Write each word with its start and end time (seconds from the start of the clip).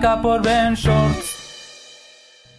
por 0.00 0.40
Ben 0.42 0.74
Shorts. 0.74 1.96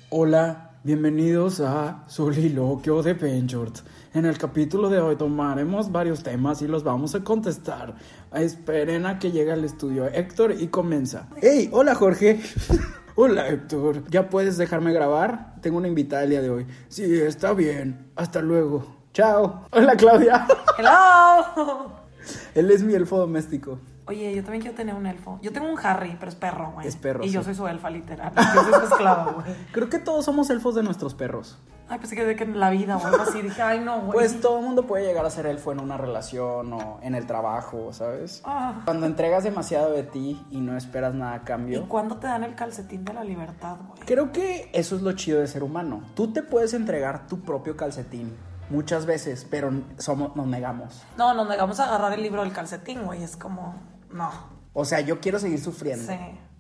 Hola, 0.09 0.72
bienvenidos 0.84 1.62
a 1.62 2.04
Soliloquio 2.08 3.02
de 3.02 3.16
Penshort. 3.16 3.78
En 4.14 4.26
el 4.26 4.38
capítulo 4.38 4.90
de 4.90 5.00
hoy 5.00 5.16
tomaremos 5.16 5.90
varios 5.90 6.22
temas 6.22 6.62
y 6.62 6.67
los 6.67 6.84
vamos 6.84 7.16
a 7.16 7.23
contestar. 7.23 7.95
Esperen 8.34 9.06
a 9.06 9.20
que 9.20 9.32
llegue 9.32 9.54
al 9.54 9.64
estudio 9.64 10.08
Héctor 10.08 10.54
y 10.60 10.67
comienza. 10.67 11.30
¡Hey! 11.42 11.70
Hola 11.72 11.95
Jorge. 11.95 12.42
Hola 13.16 13.48
Héctor. 13.48 14.04
¿Ya 14.10 14.30
puedes 14.30 14.58
dejarme 14.58 14.92
grabar? 14.92 15.56
Tengo 15.62 15.78
una 15.78 15.88
invitada 15.88 16.23
el 16.23 16.32
día 16.32 16.42
de 16.42 16.50
hoy. 16.50 16.67
Sí, 16.90 17.22
está 17.22 17.54
bien. 17.54 18.12
Hasta 18.17 18.42
luego. 18.42 18.86
Chao. 19.14 19.66
Hola 19.72 19.95
Claudia. 19.95 20.45
Hello. 20.78 21.94
Él 22.54 22.70
es 22.70 22.84
mi 22.84 22.95
elfo 22.95 23.17
doméstico. 23.17 23.80
Oye, 24.09 24.35
yo 24.35 24.41
también 24.41 24.63
quiero 24.63 24.75
tener 24.75 24.95
un 24.95 25.05
elfo. 25.05 25.38
Yo 25.43 25.53
tengo 25.53 25.69
un 25.69 25.77
Harry, 25.83 26.17
pero 26.19 26.29
es 26.29 26.35
perro, 26.35 26.71
güey. 26.73 26.88
Es 26.88 26.95
perro, 26.95 27.23
Y 27.23 27.29
yo 27.29 27.43
soy 27.43 27.53
su 27.53 27.67
elfa, 27.67 27.91
literal. 27.91 28.33
Yo 28.35 28.63
soy 28.63 28.73
su 28.73 28.85
esclava, 28.93 29.31
güey. 29.33 29.55
Creo 29.71 29.88
que 29.88 29.99
todos 29.99 30.25
somos 30.25 30.49
elfos 30.49 30.73
de 30.73 30.81
nuestros 30.81 31.13
perros. 31.13 31.59
Ay, 31.88 31.99
pensé 31.99 32.15
que 32.15 32.25
de 32.25 32.35
que 32.35 32.43
en 32.43 32.59
la 32.59 32.71
vida 32.71 32.97
o 32.97 33.05
algo 33.05 33.21
así. 33.21 33.39
Dije, 33.43 33.61
ay, 33.61 33.81
no, 33.81 34.02
güey. 34.02 34.13
Pues 34.13 34.41
todo 34.41 34.57
el 34.57 34.65
mundo 34.65 34.87
puede 34.87 35.05
llegar 35.05 35.25
a 35.27 35.30
ser 35.30 35.45
elfo 35.45 35.71
en 35.71 35.80
una 35.80 35.95
relación 35.95 36.73
o 36.73 36.99
en 37.03 37.13
el 37.13 37.27
trabajo, 37.27 37.93
¿sabes? 37.93 38.41
Ah. 38.45 38.81
Cuando 38.85 39.05
entregas 39.05 39.43
demasiado 39.43 39.91
de 39.91 40.02
ti 40.02 40.43
y 40.49 40.59
no 40.59 40.75
esperas 40.75 41.13
nada 41.13 41.33
a 41.33 41.37
¿Y 41.37 41.39
cambio. 41.41 41.87
cuándo 41.87 42.17
te 42.17 42.25
dan 42.25 42.43
el 42.43 42.55
calcetín 42.55 43.05
de 43.05 43.13
la 43.13 43.23
libertad, 43.23 43.77
güey? 43.87 43.99
Creo 44.07 44.31
que 44.31 44.71
eso 44.73 44.95
es 44.95 45.03
lo 45.03 45.11
chido 45.11 45.39
de 45.39 45.45
ser 45.45 45.61
humano. 45.61 46.02
Tú 46.15 46.33
te 46.33 46.41
puedes 46.41 46.73
entregar 46.73 47.27
tu 47.27 47.41
propio 47.41 47.77
calcetín 47.77 48.35
muchas 48.69 49.05
veces, 49.05 49.45
pero 49.49 49.71
somos, 49.97 50.35
nos 50.35 50.47
negamos. 50.47 51.03
No, 51.17 51.33
nos 51.33 51.47
negamos 51.47 51.80
a 51.80 51.85
agarrar 51.85 52.13
el 52.13 52.21
libro 52.23 52.43
del 52.43 52.53
calcetín, 52.53 53.03
güey. 53.03 53.23
Es 53.23 53.35
como, 53.35 53.75
no. 54.11 54.31
O 54.73 54.85
sea, 54.85 55.02
yo 55.02 55.19
quiero 55.19 55.39
seguir 55.39 55.59
sufriendo. 55.59 56.11
Sí. 56.11 56.17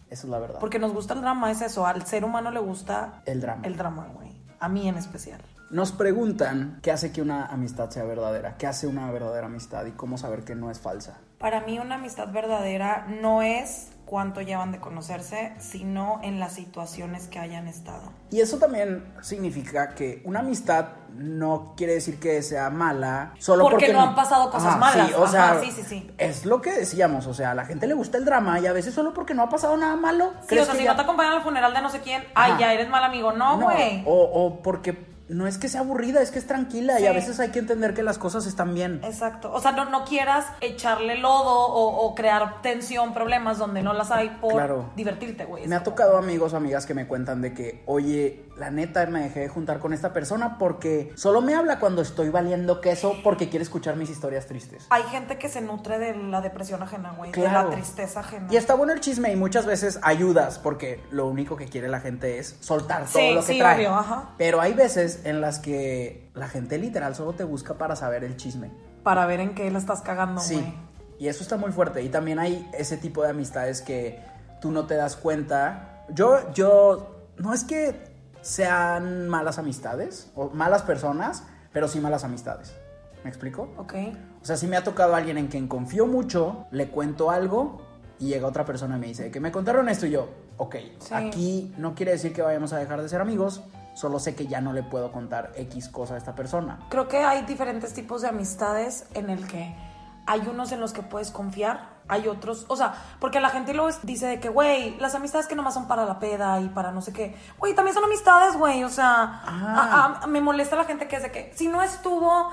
Eso 0.09 0.25
es 0.25 0.31
la 0.31 0.39
verdad. 0.39 0.59
Porque 0.59 0.79
nos 0.79 0.93
gusta 0.93 1.13
el 1.13 1.21
drama, 1.21 1.51
es 1.51 1.61
eso. 1.61 1.85
Al 1.85 2.05
ser 2.05 2.25
humano 2.25 2.51
le 2.51 2.59
gusta 2.59 3.21
El 3.25 3.41
drama. 3.41 3.61
El 3.65 3.77
drama, 3.77 4.07
güey. 4.13 4.29
A 4.59 4.67
mí 4.67 4.87
en 4.87 4.97
especial. 4.97 5.41
Nos 5.69 5.91
preguntan 5.91 6.79
qué 6.81 6.91
hace 6.91 7.11
que 7.11 7.21
una 7.21 7.45
amistad 7.45 7.91
sea 7.91 8.03
verdadera, 8.03 8.57
qué 8.57 8.65
hace 8.65 8.87
una 8.87 9.11
verdadera 9.11 9.45
amistad 9.45 9.85
y 9.85 9.91
cómo 9.91 10.17
saber 10.17 10.43
que 10.43 10.55
no 10.55 10.71
es 10.71 10.79
falsa. 10.79 11.19
Para 11.37 11.61
mí 11.61 11.77
una 11.77 11.95
amistad 11.95 12.31
verdadera 12.31 13.05
no 13.07 13.43
es 13.43 13.89
cuánto 14.09 14.41
llevan 14.41 14.71
de 14.71 14.79
conocerse, 14.79 15.53
sino 15.59 16.19
en 16.23 16.39
las 16.39 16.53
situaciones 16.53 17.27
que 17.27 17.37
hayan 17.37 17.67
estado. 17.67 18.11
Y 18.31 18.41
eso 18.41 18.57
también 18.57 19.05
significa 19.21 19.93
que 19.93 20.23
una 20.25 20.39
amistad 20.39 20.87
no 21.13 21.75
quiere 21.77 21.93
decir 21.93 22.19
que 22.19 22.41
sea 22.41 22.71
mala 22.71 23.33
solo 23.37 23.65
Porque 23.65 23.85
porque, 23.85 23.93
no 23.93 24.01
han 24.01 24.15
pasado 24.15 24.49
cosas 24.49 24.79
malas. 24.79 25.09
Sí, 25.09 25.13
o 25.13 25.23
Ajá, 25.25 25.31
sea, 25.31 25.61
sí, 25.61 25.71
sí, 25.71 25.83
sí. 25.87 26.11
es 26.17 26.45
lo 26.47 26.59
que 26.59 26.71
decíamos, 26.71 27.27
o 27.27 27.35
sea, 27.35 27.51
a 27.51 27.53
la 27.53 27.65
gente 27.65 27.85
le 27.85 27.93
gusta 27.93 28.17
el 28.17 28.25
drama 28.25 28.59
y 28.59 28.65
a 28.65 28.73
veces 28.73 28.95
solo 28.95 29.13
porque 29.13 29.35
no 29.35 29.43
ha 29.43 29.49
pasado 29.49 29.77
nada 29.77 29.95
malo. 29.95 30.31
Sí, 30.41 30.47
¿crees 30.47 30.63
o 30.63 30.65
sea, 30.71 30.75
si 30.75 30.83
ya- 30.85 30.89
no 30.91 30.95
te 30.95 31.03
acompañan 31.03 31.33
al 31.33 31.43
funeral 31.43 31.71
de 31.71 31.81
no 31.81 31.89
sé 31.91 31.99
quién, 31.99 32.23
ay, 32.33 32.51
Ajá. 32.53 32.59
ya 32.61 32.73
eres 32.73 32.89
mal 32.89 33.03
amigo. 33.03 33.31
No, 33.31 33.57
No, 33.57 33.65
güey. 33.65 34.01
o, 34.07 34.13
o 34.23 34.61
porque 34.63 35.07
no 35.29 35.47
es 35.47 35.57
que 35.57 35.69
sea 35.69 35.81
aburrida, 35.81 36.21
es 36.21 36.31
que 36.31 36.39
es 36.39 36.47
tranquila 36.47 36.99
y 36.99 37.05
a 37.05 37.11
veces 37.13 37.39
hay 37.39 37.49
que 37.49 37.59
entender 37.59 37.93
que 37.93 38.03
las 38.03 38.17
cosas 38.17 38.45
están 38.45 38.73
bien. 38.73 38.99
Exacto. 39.03 39.51
O 39.53 39.61
sea, 39.61 39.71
no, 39.71 39.85
no 39.89 40.03
quieras 40.03 40.45
echarle 40.59 41.17
lodo 41.17 41.55
o, 41.55 42.05
o 42.05 42.15
crear 42.15 42.61
tensión, 42.61 43.13
problemas 43.13 43.57
donde 43.59 43.81
no 43.83 43.93
las 43.93 44.11
hay 44.11 44.29
por 44.41 44.53
Claro. 44.53 44.89
divertirte, 44.95 45.45
güey. 45.45 45.67
Me 45.67 45.75
ha 45.75 45.83
tocado 45.83 46.17
amigos 46.17 46.53
o 46.53 46.57
amigas 46.57 46.85
que 46.85 46.93
me 46.93 47.07
cuentan 47.07 47.41
de 47.41 47.53
que, 47.53 47.83
oye, 47.85 48.43
la 48.59 48.69
neta 48.71 49.05
me 49.07 49.21
dejé 49.21 49.39
de 49.41 49.47
juntar 49.47 49.79
con 49.79 49.93
esta 49.93 50.11
persona 50.13 50.57
porque 50.57 51.11
solo 51.15 51.41
me 51.41 51.55
habla 51.55 51.79
cuando 51.79 52.01
estoy 52.01 52.29
valiendo 52.29 52.81
queso 52.81 53.15
porque 53.23 53.49
quiere 53.49 53.63
escuchar 53.63 53.95
mis 53.95 54.09
historias 54.09 54.45
tristes. 54.47 54.85
Hay 54.89 55.03
gente 55.03 55.37
que 55.37 55.47
se 55.49 55.61
nutre 55.61 55.97
de 55.97 56.15
la 56.15 56.41
depresión 56.41 56.83
ajena, 56.83 57.13
güey. 57.17 57.31
De 57.31 57.41
la 57.43 57.69
tristeza 57.69 58.19
ajena. 58.19 58.47
Y 58.51 58.57
está 58.57 58.75
bueno 58.75 58.93
el 58.93 58.99
chisme 58.99 59.31
y 59.31 59.35
muchas 59.35 59.65
veces 59.65 59.99
ayudas 60.03 60.59
porque 60.59 61.01
lo 61.11 61.27
único 61.27 61.55
que 61.55 61.65
quiere 61.65 61.87
la 61.87 62.01
gente 62.01 62.37
es 62.39 62.57
soltar 62.59 63.05
todo 63.05 63.19
Sí, 63.21 63.33
lo 63.33 63.41
que 63.45 63.53
sí, 63.53 63.59
trae. 63.59 63.77
obvio, 63.77 63.95
ajá. 63.95 64.29
Pero 64.37 64.59
hay 64.61 64.73
veces 64.73 65.21
en 65.23 65.41
las 65.41 65.59
que 65.59 66.29
la 66.33 66.47
gente 66.47 66.77
literal 66.77 67.15
solo 67.15 67.33
te 67.33 67.43
busca 67.45 67.75
para 67.77 67.95
saber 67.95 68.23
el 68.23 68.35
chisme. 68.37 68.71
Para 69.03 69.25
ver 69.25 69.39
en 69.39 69.55
qué 69.55 69.71
la 69.71 69.79
estás 69.79 70.01
cagando, 70.01 70.41
Sí. 70.41 70.61
Y 71.17 71.27
eso 71.27 71.43
está 71.43 71.57
muy 71.57 71.71
fuerte. 71.71 72.01
Y 72.01 72.09
también 72.09 72.39
hay 72.39 72.69
ese 72.73 72.95
tipo 72.97 73.23
de 73.23 73.29
amistades 73.29 73.81
que 73.81 74.21
tú 74.61 74.71
no 74.71 74.85
te 74.85 74.95
das 74.95 75.15
cuenta. 75.17 76.05
Yo, 76.09 76.51
yo, 76.53 77.25
no 77.37 77.53
es 77.53 77.63
que 77.63 78.08
sean 78.41 79.27
malas 79.29 79.57
amistades 79.59 80.31
o 80.35 80.49
malas 80.49 80.83
personas, 80.83 81.43
pero 81.71 81.87
sí 81.87 81.99
malas 81.99 82.23
amistades. 82.23 82.73
¿Me 83.23 83.29
explico? 83.29 83.69
Ok. 83.77 83.93
O 84.41 84.45
sea, 84.45 84.55
si 84.55 84.67
me 84.67 84.77
ha 84.77 84.83
tocado 84.83 85.15
alguien 85.15 85.37
en 85.37 85.47
quien 85.47 85.67
confío 85.67 86.07
mucho, 86.07 86.65
le 86.71 86.89
cuento 86.89 87.31
algo 87.31 87.81
y 88.17 88.27
llega 88.27 88.47
otra 88.47 88.65
persona 88.65 88.95
y 88.97 88.99
me 88.99 89.07
dice 89.07 89.29
que 89.31 89.39
me 89.39 89.51
contaron 89.51 89.89
esto 89.89 90.05
y 90.05 90.11
yo, 90.11 90.29
ok, 90.57 90.75
Sí. 90.99 91.13
aquí 91.13 91.73
no 91.77 91.95
quiere 91.95 92.13
decir 92.13 92.33
que 92.33 92.41
vayamos 92.41 92.71
a 92.73 92.77
dejar 92.77 93.01
de 93.01 93.09
ser 93.09 93.19
amigos, 93.21 93.61
solo 93.93 94.19
sé 94.19 94.35
que 94.35 94.47
ya 94.47 94.61
no 94.61 94.71
le 94.73 94.83
puedo 94.83 95.11
contar 95.11 95.51
X 95.55 95.89
cosa 95.89 96.15
a 96.15 96.17
esta 96.17 96.35
persona. 96.35 96.79
Creo 96.89 97.07
que 97.09 97.17
hay 97.17 97.43
diferentes 97.45 97.93
tipos 97.93 98.21
de 98.21 98.29
amistades 98.29 99.05
en 99.13 99.29
el 99.29 99.45
que 99.47 99.75
hay 100.25 100.41
unos 100.47 100.71
en 100.71 100.79
los 100.79 100.93
que 100.93 101.01
puedes 101.01 101.31
confiar, 101.31 101.98
hay 102.09 102.27
otros, 102.27 102.65
o 102.67 102.75
sea, 102.75 102.93
porque 103.19 103.39
la 103.39 103.49
gente 103.49 103.73
luego 103.73 103.89
dice 104.03 104.25
de 104.27 104.39
que, 104.39 104.49
güey, 104.49 104.97
las 104.99 105.15
amistades 105.15 105.47
que 105.47 105.55
nomás 105.55 105.73
son 105.75 105.87
para 105.87 106.05
la 106.05 106.19
peda 106.19 106.59
y 106.59 106.67
para 106.69 106.91
no 106.91 107.01
sé 107.01 107.13
qué, 107.13 107.35
güey, 107.57 107.73
también 107.75 107.93
son 107.95 108.03
amistades, 108.03 108.55
güey, 108.57 108.83
o 108.83 108.89
sea, 108.89 109.41
Ah. 109.45 110.15
a- 110.19 110.23
a- 110.23 110.27
me 110.27 110.41
molesta 110.41 110.75
la 110.75 110.85
gente 110.85 111.07
que 111.07 111.15
es 111.17 111.23
de 111.23 111.31
que, 111.31 111.53
si 111.55 111.67
no 111.67 111.81
estuvo 111.83 112.49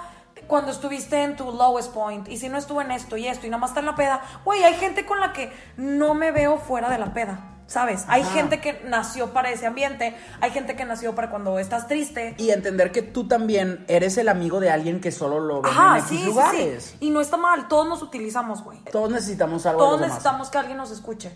cuando 0.47 0.71
estuviste 0.71 1.23
en 1.23 1.35
tu 1.35 1.51
lowest 1.51 1.93
point 1.93 2.29
y 2.29 2.37
si 2.37 2.49
no 2.51 2.59
estuvo 2.59 2.81
en 2.83 2.91
esto 2.91 3.17
y 3.17 3.27
esto 3.27 3.47
y 3.47 3.51
nada 3.51 3.61
más 3.61 3.71
está 3.71 3.81
en 3.81 3.87
la 3.87 3.95
peda, 3.97 4.21
güey, 4.45 4.63
hay 4.63 4.75
gente 4.75 5.07
con 5.07 5.19
la 5.19 5.33
que 5.33 5.51
no 5.79 6.13
me 6.15 6.31
veo 6.31 6.59
fuera 6.59 6.89
de 6.91 6.99
la 6.99 7.13
peda. 7.15 7.39
¿Sabes? 7.67 8.05
Hay 8.07 8.23
Ajá. 8.23 8.31
gente 8.33 8.61
que 8.61 8.81
nació 8.87 9.33
para 9.33 9.51
ese 9.51 9.67
ambiente, 9.67 10.17
hay 10.41 10.51
gente 10.53 10.77
que 10.77 10.85
nació 10.85 11.17
para 11.17 11.31
cuando 11.31 11.59
estás 11.59 11.89
triste, 11.89 12.35
Y 12.39 12.51
entender 12.51 12.93
que 12.93 13.03
tú 13.03 13.27
también 13.27 13.85
eres 13.89 14.17
el 14.19 14.29
amigo 14.29 14.61
de 14.61 14.71
alguien 14.71 15.01
que 15.01 15.11
solo 15.11 15.41
lo 15.41 15.63
ve 15.63 15.71
Ajá, 15.71 15.99
en 15.99 16.05
X 16.05 16.09
sí, 16.09 16.19
sí, 16.19 16.25
lugares. 16.27 16.85
sí. 16.85 16.97
Y 17.01 17.11
no 17.11 17.21
está 17.21 17.37
mal, 17.37 17.67
todos 17.67 17.89
nos 17.89 18.03
utilizamos, 18.03 18.63
güey. 18.63 18.79
Todos 18.93 19.11
necesitamos 19.11 19.67
algo 19.67 19.81
Todos 19.81 20.01
necesitamos 20.01 20.49
que 20.49 20.59
alguien 20.59 20.77
nos 20.79 20.93
escuche. 20.93 21.33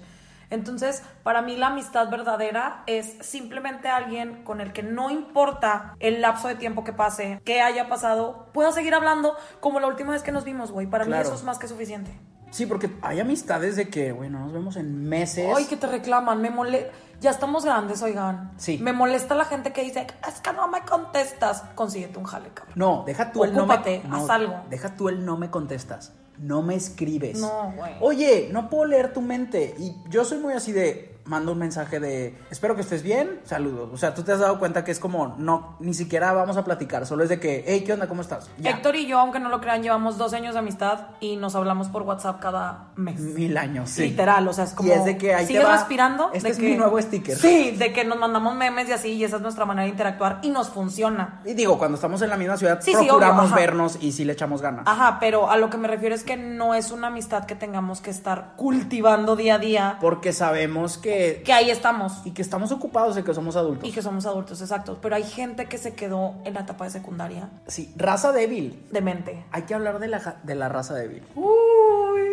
Entonces, 0.51 1.03
para 1.23 1.43
mí 1.43 1.57
la 1.57 1.69
amistad 1.69 2.11
verdadera 2.11 2.83
es 2.87 3.17
simplemente 3.21 3.89
alguien 3.89 4.45
con 4.45 4.61
el 4.61 4.73
que 4.73 4.83
no 4.83 5.11
importa 5.11 5.95
el 6.01 6.21
lapso 6.21 6.49
de 6.49 6.57
tiempo 6.57 6.85
que 6.85 6.93
pase, 6.93 7.41
que 7.45 7.61
haya 7.63 7.89
pasado, 7.89 8.49
puedo 8.53 8.73
seguir 8.73 8.95
hablando 8.95 9.37
como 9.61 9.81
la 9.81 9.87
última 9.87 10.13
vez 10.13 10.23
que 10.23 10.33
nos 10.33 10.45
vimos, 10.45 10.73
güey. 10.73 10.87
Para 10.87 11.05
mí 11.05 11.15
eso 11.15 11.35
es 11.35 11.45
más 11.45 11.59
que 11.59 11.69
suficiente. 11.69 12.19
Sí, 12.51 12.67
porque 12.67 12.91
hay 13.03 13.21
amistades 13.21 13.77
de 13.77 13.89
que, 13.89 14.11
bueno, 14.11 14.41
nos 14.41 14.53
vemos 14.53 14.77
en 14.77 15.09
meses. 15.09 15.49
Ay, 15.57 15.67
que 15.67 15.77
te 15.77 15.87
reclaman, 15.87 16.41
me 16.41 16.51
molesta. 16.51 16.93
Ya 17.21 17.31
estamos 17.31 17.65
grandes, 17.65 18.03
oigan. 18.03 18.53
Sí. 18.57 18.79
Me 18.79 18.93
molesta 18.93 19.35
la 19.35 19.45
gente 19.45 19.73
que 19.73 19.83
dice, 19.83 20.07
es 20.27 20.41
que 20.41 20.53
no 20.53 20.67
me 20.69 20.81
contestas. 20.81 21.63
Consíguete 21.75 22.19
un 22.19 22.25
jale, 22.25 22.49
cabrón. 22.49 22.75
No, 22.77 23.05
deja 23.07 23.31
tú 23.31 23.45
el 23.45 23.55
no 23.55 23.67
me... 23.67 23.75
haz 23.75 24.05
no, 24.05 24.33
algo. 24.33 24.61
Deja 24.69 24.97
tú 24.97 25.09
el 25.09 25.25
no 25.25 25.37
me 25.37 25.51
contestas. 25.51 26.13
No 26.41 26.63
me 26.63 26.75
escribes. 26.75 27.39
No, 27.39 27.73
güey. 27.77 27.93
Oye, 28.01 28.49
no 28.51 28.71
puedo 28.71 28.87
leer 28.87 29.13
tu 29.13 29.21
mente. 29.21 29.75
Y 29.79 29.95
yo 30.09 30.25
soy 30.25 30.39
muy 30.39 30.55
así 30.55 30.73
de... 30.73 31.20
mando 31.31 31.53
un 31.53 31.59
mensaje 31.59 32.01
de 32.01 32.37
espero 32.51 32.75
que 32.75 32.81
estés 32.81 33.05
bien, 33.05 33.39
saludos. 33.45 33.89
O 33.93 33.97
sea, 33.97 34.15
tú 34.15 34.25
te 34.25 34.33
has 34.33 34.41
dado 34.41 34.59
cuenta 34.59 34.83
que 34.83 34.91
es 34.91 34.99
como 34.99 35.37
no, 35.39 35.77
ni 35.79 35.95
siquiera 35.95 36.33
vamos 36.33 36.57
a 36.57 36.65
platicar, 36.65 37.07
solo 37.07 37.23
es 37.23 37.29
de 37.29 37.39
que, 37.39 37.63
hey, 37.69 37.85
¿qué 37.87 37.93
onda? 37.93 38.09
¿Cómo 38.09 38.21
estás? 38.21 38.51
Ya. 38.59 38.71
Héctor 38.73 38.97
y 38.97 39.07
yo, 39.07 39.21
aunque 39.21 39.39
no 39.39 39.49
lo 39.49 39.61
crean, 39.61 39.81
llevamos 39.85 40.19
12 40.19 40.35
años 40.37 40.55
de 40.55 40.59
amistad 40.59 41.07
y 41.21 41.37
nos 41.37 41.55
hablamos 41.55 41.87
por 41.89 42.03
WhatsApp 42.03 42.41
cada 42.41 42.89
mes. 42.97 43.21
Mil 43.21 43.57
años, 43.57 43.91
sí. 43.91 44.03
Literal, 44.11 44.49
o 44.49 44.53
sea, 44.53 44.65
es 44.65 44.73
como. 44.73 44.89
Y 44.89 44.93
es 44.93 45.05
de 45.05 45.17
que 45.17 45.33
ahí 45.33 45.47
te 45.47 45.53
sigues 45.53 45.65
va. 45.67 45.73
respirando. 45.77 46.31
Este 46.35 46.49
de 46.49 46.53
es 46.55 46.59
que- 46.59 46.69
mi 46.71 46.77
nuevo 46.77 47.01
sticker. 47.01 47.37
Sí, 47.37 47.77
de 47.79 47.93
que 47.93 48.05
nos 48.05 48.19
mandamos 48.19 48.57
memes 48.57 48.89
y 48.89 48.93
así, 48.93 49.13
y 49.13 49.23
esa 49.23 49.37
es 49.37 49.43
nuestra 49.43 49.65
manera 49.65 49.85
de 49.85 49.91
interactuar 49.91 50.41
y 50.43 50.51
nos 50.51 50.69
funciona. 50.69 51.43
Y 51.45 51.55
digo, 51.55 51.79
cuando 51.79 51.95
estamos 51.95 52.21
en 52.23 52.31
la 52.31 52.37
misma 52.37 52.57
ciudad, 52.57 52.81
Sí, 52.83 52.91
sí, 52.93 53.07
procuramos 53.07 53.47
obvio, 53.47 53.55
vernos 53.55 53.99
y 54.01 54.11
sí 54.11 54.25
le 54.25 54.33
echamos 54.33 54.63
ganas. 54.63 54.83
Ajá, 54.89 55.19
pero 55.21 55.49
a 55.49 55.57
lo 55.57 55.71
que 55.71 55.77
me 55.77 55.87
refiero 55.87 56.13
es 56.13 56.25
que 56.25 56.37
no 56.37 56.75
es 56.75 56.91
una 56.91 57.07
amistad 57.07 57.45
que 57.45 57.55
tengamos 57.55 58.01
que 58.01 58.11
estar 58.11 58.55
cultivando 58.57 59.37
día 59.37 59.55
a 59.55 59.59
día, 59.59 59.99
Porque 60.01 60.33
sabemos 60.33 60.99
que, 60.99 61.20
que 61.45 61.53
ahí 61.53 61.71
estamos. 61.71 62.21
y 62.25 62.33
que 62.33 62.43
estamos 62.43 62.73
ocupados 62.73 63.17
y 63.19 63.23
que 63.23 63.35
somos 63.35 63.57
adultos. 63.57 63.89
Y 63.89 63.93
que 63.93 64.03
somos 64.03 64.27
adultos, 64.27 64.61
exacto. 64.61 64.99
Pero 65.01 65.17
hay 65.17 65.25
gente 65.25 65.67
que 65.67 65.79
se 65.79 65.95
quedó 65.95 66.35
en 66.45 66.55
la 66.55 66.61
etapa 66.61 66.85
de 66.85 66.91
secundaria 66.91 67.49
Sí, 67.67 67.93
raza 67.97 68.33
débil. 68.33 68.85
de 68.91 69.01
mente. 69.01 69.45
Hay 69.53 69.63
que 69.63 69.75
hablar 69.75 69.99
de 69.99 70.09
la, 70.09 70.37
de 70.43 70.55
la 70.55 70.69
raza 70.69 70.95
débil. 70.95 71.23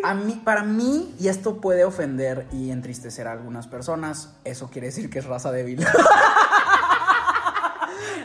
A 0.04 0.14
mí, 0.14 0.42
para 0.44 0.64
mí, 0.64 1.16
y 1.20 1.28
esto 1.28 1.60
puede 1.60 1.84
ofender 1.84 2.46
y 2.52 2.72
entristecer 2.72 3.28
a 3.28 3.32
algunas 3.32 3.68
personas, 3.68 4.36
eso 4.44 4.70
quiere 4.70 4.88
decir 4.88 5.10
que 5.10 5.20
es 5.20 5.26
raza 5.26 5.52
débil. 5.52 5.86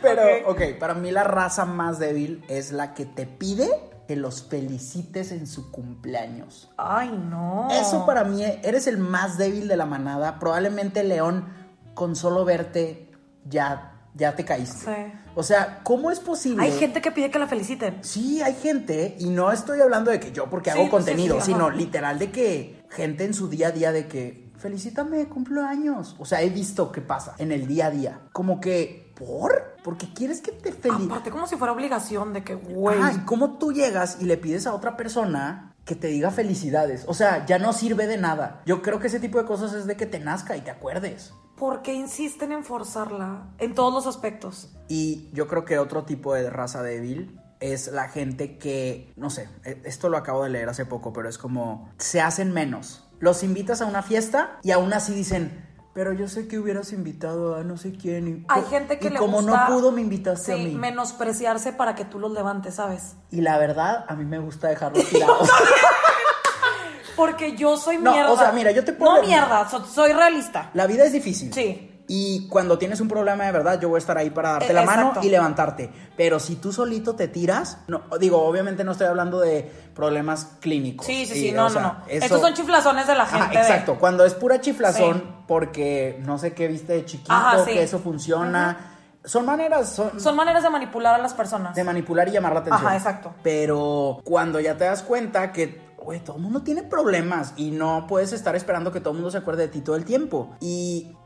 Pero, 0.03 0.23
ok, 0.51 0.61
para 0.81 0.95
mí 0.95 1.11
la 1.13 1.23
raza 1.25 1.65
más 1.65 1.99
débil 1.99 2.45
es 2.49 2.73
la 2.73 2.93
que 2.95 3.07
te 3.07 3.27
pide 3.27 3.71
que 4.13 4.17
los 4.21 4.43
felicites 4.43 5.33
en 5.33 5.47
su 5.47 5.71
cumpleaños. 5.71 6.71
Ay, 6.77 7.11
no. 7.31 7.69
Eso 7.71 8.05
para 8.05 8.25
mí, 8.25 8.45
eres 8.63 8.87
el 8.87 8.99
más 8.99 9.39
débil 9.39 9.69
de 9.69 9.77
la 9.79 9.87
manada. 9.87 10.39
Probablemente, 10.39 11.03
León, 11.03 11.47
con 11.95 12.15
solo 12.15 12.45
verte, 12.45 13.11
ya, 13.49 14.03
ya 14.15 14.37
te 14.37 14.45
caíste. 14.45 14.85
Sí. 14.85 15.19
O 15.35 15.43
sea, 15.43 15.81
¿cómo 15.83 16.11
es 16.11 16.21
posible? 16.21 16.63
Hay 16.63 16.73
gente 16.73 17.01
que 17.01 17.11
pide 17.11 17.31
que 17.31 17.39
la 17.39 17.47
feliciten. 17.47 18.01
Sí, 18.03 18.43
hay 18.43 18.53
gente, 18.53 19.17
y 19.19 19.31
no 19.31 19.51
estoy 19.51 19.81
hablando 19.81 20.11
de 20.11 20.21
que 20.21 20.31
yo 20.31 20.51
porque 20.51 20.71
Sí, 20.71 20.79
hago 20.79 20.91
contenido, 20.91 21.41
sí, 21.41 21.53
sino 21.53 21.71
literal 21.71 22.19
de 22.19 22.31
que 22.31 22.85
gente 22.91 23.25
en 23.25 23.33
su 23.33 23.49
día 23.49 23.69
a 23.69 23.71
día 23.71 23.93
de 23.93 24.09
que 24.09 24.53
felicítame, 24.59 25.27
cumplo 25.27 25.65
años. 25.65 26.17
O 26.19 26.27
sea, 26.27 26.43
he 26.43 26.51
visto 26.51 26.93
qué 26.93 27.01
pasa 27.01 27.35
en 27.39 27.51
el 27.51 27.67
día 27.67 27.87
a 27.87 27.91
día. 27.91 28.21
Como 28.33 28.61
que, 28.61 29.02
¿por? 29.15 29.77
Porque 29.85 30.13
quieres 30.13 30.41
que 30.41 30.53
te 30.53 30.73
felicite. 30.73 31.07
Aparte, 31.13 31.31
como 31.31 31.47
si 31.47 31.57
fuera 31.57 31.73
obligación 31.73 32.33
de 32.33 32.45
que, 32.45 32.55
güey. 32.55 32.99
Y 33.15 33.19
cómo 33.25 33.59
tú 33.59 33.73
llegas 33.73 34.19
y 34.21 34.25
le 34.25 34.37
pides 34.37 34.67
a 34.67 34.75
otra 34.75 34.97
persona 34.97 35.75
que 35.85 35.95
te 35.97 36.07
diga 36.09 36.31
felicidades. 36.31 37.05
O 37.09 37.15
sea, 37.15 37.45
ya 37.47 37.59
no 37.59 37.73
sirve 37.73 38.07
de 38.07 38.17
nada. 38.17 38.63
Yo 38.67 38.83
creo 38.83 38.99
que 39.01 39.09
ese 39.09 39.21
tipo 39.21 39.39
de 39.39 39.45
cosas 39.45 39.73
es 39.73 39.87
de 39.87 39.97
que 39.97 40.07
te 40.07 40.21
nazca 40.21 40.57
y 40.57 40.61
te 40.61 40.71
acuerdes. 40.71 41.33
¿Por 41.57 41.83
qué 41.83 41.93
insisten 41.95 42.53
en 42.53 42.65
forzarla 42.65 43.49
en 43.59 43.75
todos 43.75 43.93
los 43.93 44.07
aspectos? 44.07 44.71
Y 44.89 45.29
yo 45.33 45.47
creo 45.49 45.65
que 45.65 45.79
otro 45.79 46.05
tipo 46.05 46.35
de 46.35 46.51
raza 46.51 46.83
débil 46.83 47.39
es 47.61 47.89
la 47.89 48.09
gente 48.09 48.59
que, 48.59 49.13
no 49.17 49.31
sé, 49.31 49.49
e- 49.65 49.81
esto 49.85 50.09
lo 50.09 50.17
acabo 50.17 50.43
de 50.43 50.51
leer 50.51 50.69
hace 50.69 50.85
poco, 50.87 51.13
pero 51.13 51.29
es 51.29 51.39
como, 51.39 51.91
se 51.99 52.21
hacen 52.21 52.53
menos. 52.53 53.09
Los 53.21 53.45
invitas 53.45 53.81
a 53.81 53.87
una 53.87 54.03
fiesta 54.03 54.59
y 54.65 54.73
aún 54.73 54.93
así 54.93 55.15
dicen, 55.15 55.65
pero 55.95 56.13
yo 56.13 56.27
sé 56.29 56.49
que 56.49 56.59
hubieras 56.59 56.93
invitado 56.93 57.55
a 57.55 57.65
no 57.65 57.77
sé 57.77 57.93
quién. 57.93 58.29
Y, 58.29 58.45
Hay 58.49 58.63
gente 58.71 58.99
que 58.99 59.09
y 59.09 59.11
le 59.11 59.19
como 59.19 59.43
gusta... 59.43 59.69
no 59.69 59.75
pudo, 59.75 59.93
me 59.93 60.01
invitaste 60.01 60.55
sí, 60.55 60.61
a 60.61 60.65
mí. 60.69 60.75
menospreciarse 60.75 61.73
para 61.73 61.95
que 61.95 62.05
tú 62.05 62.19
los 62.19 62.33
levantes, 62.33 62.77
¿sabes? 62.77 63.15
Y 63.31 63.41
la 63.43 63.59
verdad, 63.59 64.05
a 64.09 64.15
mí 64.15 64.25
me 64.25 64.39
gusta 64.39 64.69
dejarlos 64.69 65.07
tirados. 65.09 65.49
Porque 67.17 67.57
yo 67.57 67.77
soy 67.77 67.99
No, 67.99 68.13
mierda. 68.13 68.33
o 68.33 68.39
sea, 68.39 68.53
mira, 68.53 68.71
yo 68.73 68.85
te 68.85 68.93
puedo- 68.95 69.17
No 69.17 69.23
mierda, 69.23 69.69
so- 69.69 69.85
soy 69.85 70.13
realista. 70.13 70.71
la 70.75 70.87
vida 70.87 71.05
es 71.05 71.13
difícil. 71.13 71.53
Sí. 71.53 71.89
Y 72.15 72.47
cuando 72.49 72.77
tienes 72.77 73.01
un 73.01 73.09
problema 73.09 73.45
de 73.47 73.53
verdad, 73.53 73.81
yo 73.81 73.89
voy 73.89 73.97
a 73.97 73.99
estar 74.01 74.19
ahí 74.19 74.29
para 74.29 74.51
darte 74.51 74.71
Eh, 74.71 74.75
la 74.75 74.83
mano 74.85 75.15
y 75.23 75.31
levantarte. 75.31 75.91
Pero 76.15 76.39
si 76.41 76.57
tú 76.57 76.71
solito 76.71 77.15
te 77.17 77.27
tiras, 77.27 77.79
no, 77.89 78.03
digo, 78.21 78.43
obviamente 78.45 78.85
no 78.85 78.93
estoy 78.93 79.07
hablando 79.07 79.41
de 79.41 79.63
problemas 79.95 80.45
clínicos. 80.61 81.07
Sí, 81.07 81.25
sí, 81.25 81.39
Y, 81.39 81.43
sí, 81.49 81.53
no, 81.53 81.63
no, 81.65 81.71
sea, 81.71 81.81
no. 81.83 81.97
eso- 82.09 82.25
Estos 82.27 82.41
son 82.43 82.53
chiflazones 82.53 83.07
de 83.07 83.15
la 83.15 83.23
Ajá, 83.23 83.39
gente. 83.45 83.57
de- 83.57 83.63
exacto. 83.63 83.97
Cuando 83.99 84.27
es 84.27 84.35
pura 84.35 84.61
chiflazón, 84.61 85.15
Sí. 85.21 85.25
porque 85.49 86.21
no 86.27 86.37
sé 86.37 86.53
qué 86.53 86.69
viste 86.69 86.93
de 86.93 87.07
chiquito, 87.07 87.33
Ajá, 87.33 87.65
sí. 87.65 87.71
que 87.73 87.83
eso 87.83 87.99
funciona. 87.99 88.89
Son 89.25 89.47
maneras, 89.47 89.89
son, 89.95 90.21
Son 90.21 90.37
maneras 90.37 90.63
de 90.65 90.69
manipular 90.69 91.15
a 91.15 91.19
las 91.19 91.33
personas. 91.33 91.75
de 91.75 91.83
manipular 91.85 92.29
y 92.29 92.33
llamar 92.33 92.53
la 92.53 92.61
atención. 92.61 92.87
Ajá, 92.89 92.95
exacto. 92.97 93.33
Pero 93.43 94.21
cuando 94.25 94.61
ya 94.61 94.77
te 94.77 94.85
das 94.85 95.03
cuenta 95.03 95.51
que, 95.53 95.81
güey, 96.03 96.21
todo 96.21 96.37
el 96.37 96.43
mundo 96.43 96.63
tiene 96.63 96.83
problemas 96.83 97.55
y 97.57 97.71
no 97.71 98.07
puedes 98.09 98.33
estar 98.33 98.57
esperando 98.57 98.93
que 98.93 99.01
todo 99.01 99.11
el 99.11 99.17
mundo 99.17 99.31
se 99.31 99.39
acuerde 99.39 99.63
de 99.63 99.69
ti 99.69 99.81
todo 99.81 99.97
el 99.97 100.05
tiempo. 100.05 100.57
Y 100.61 101.17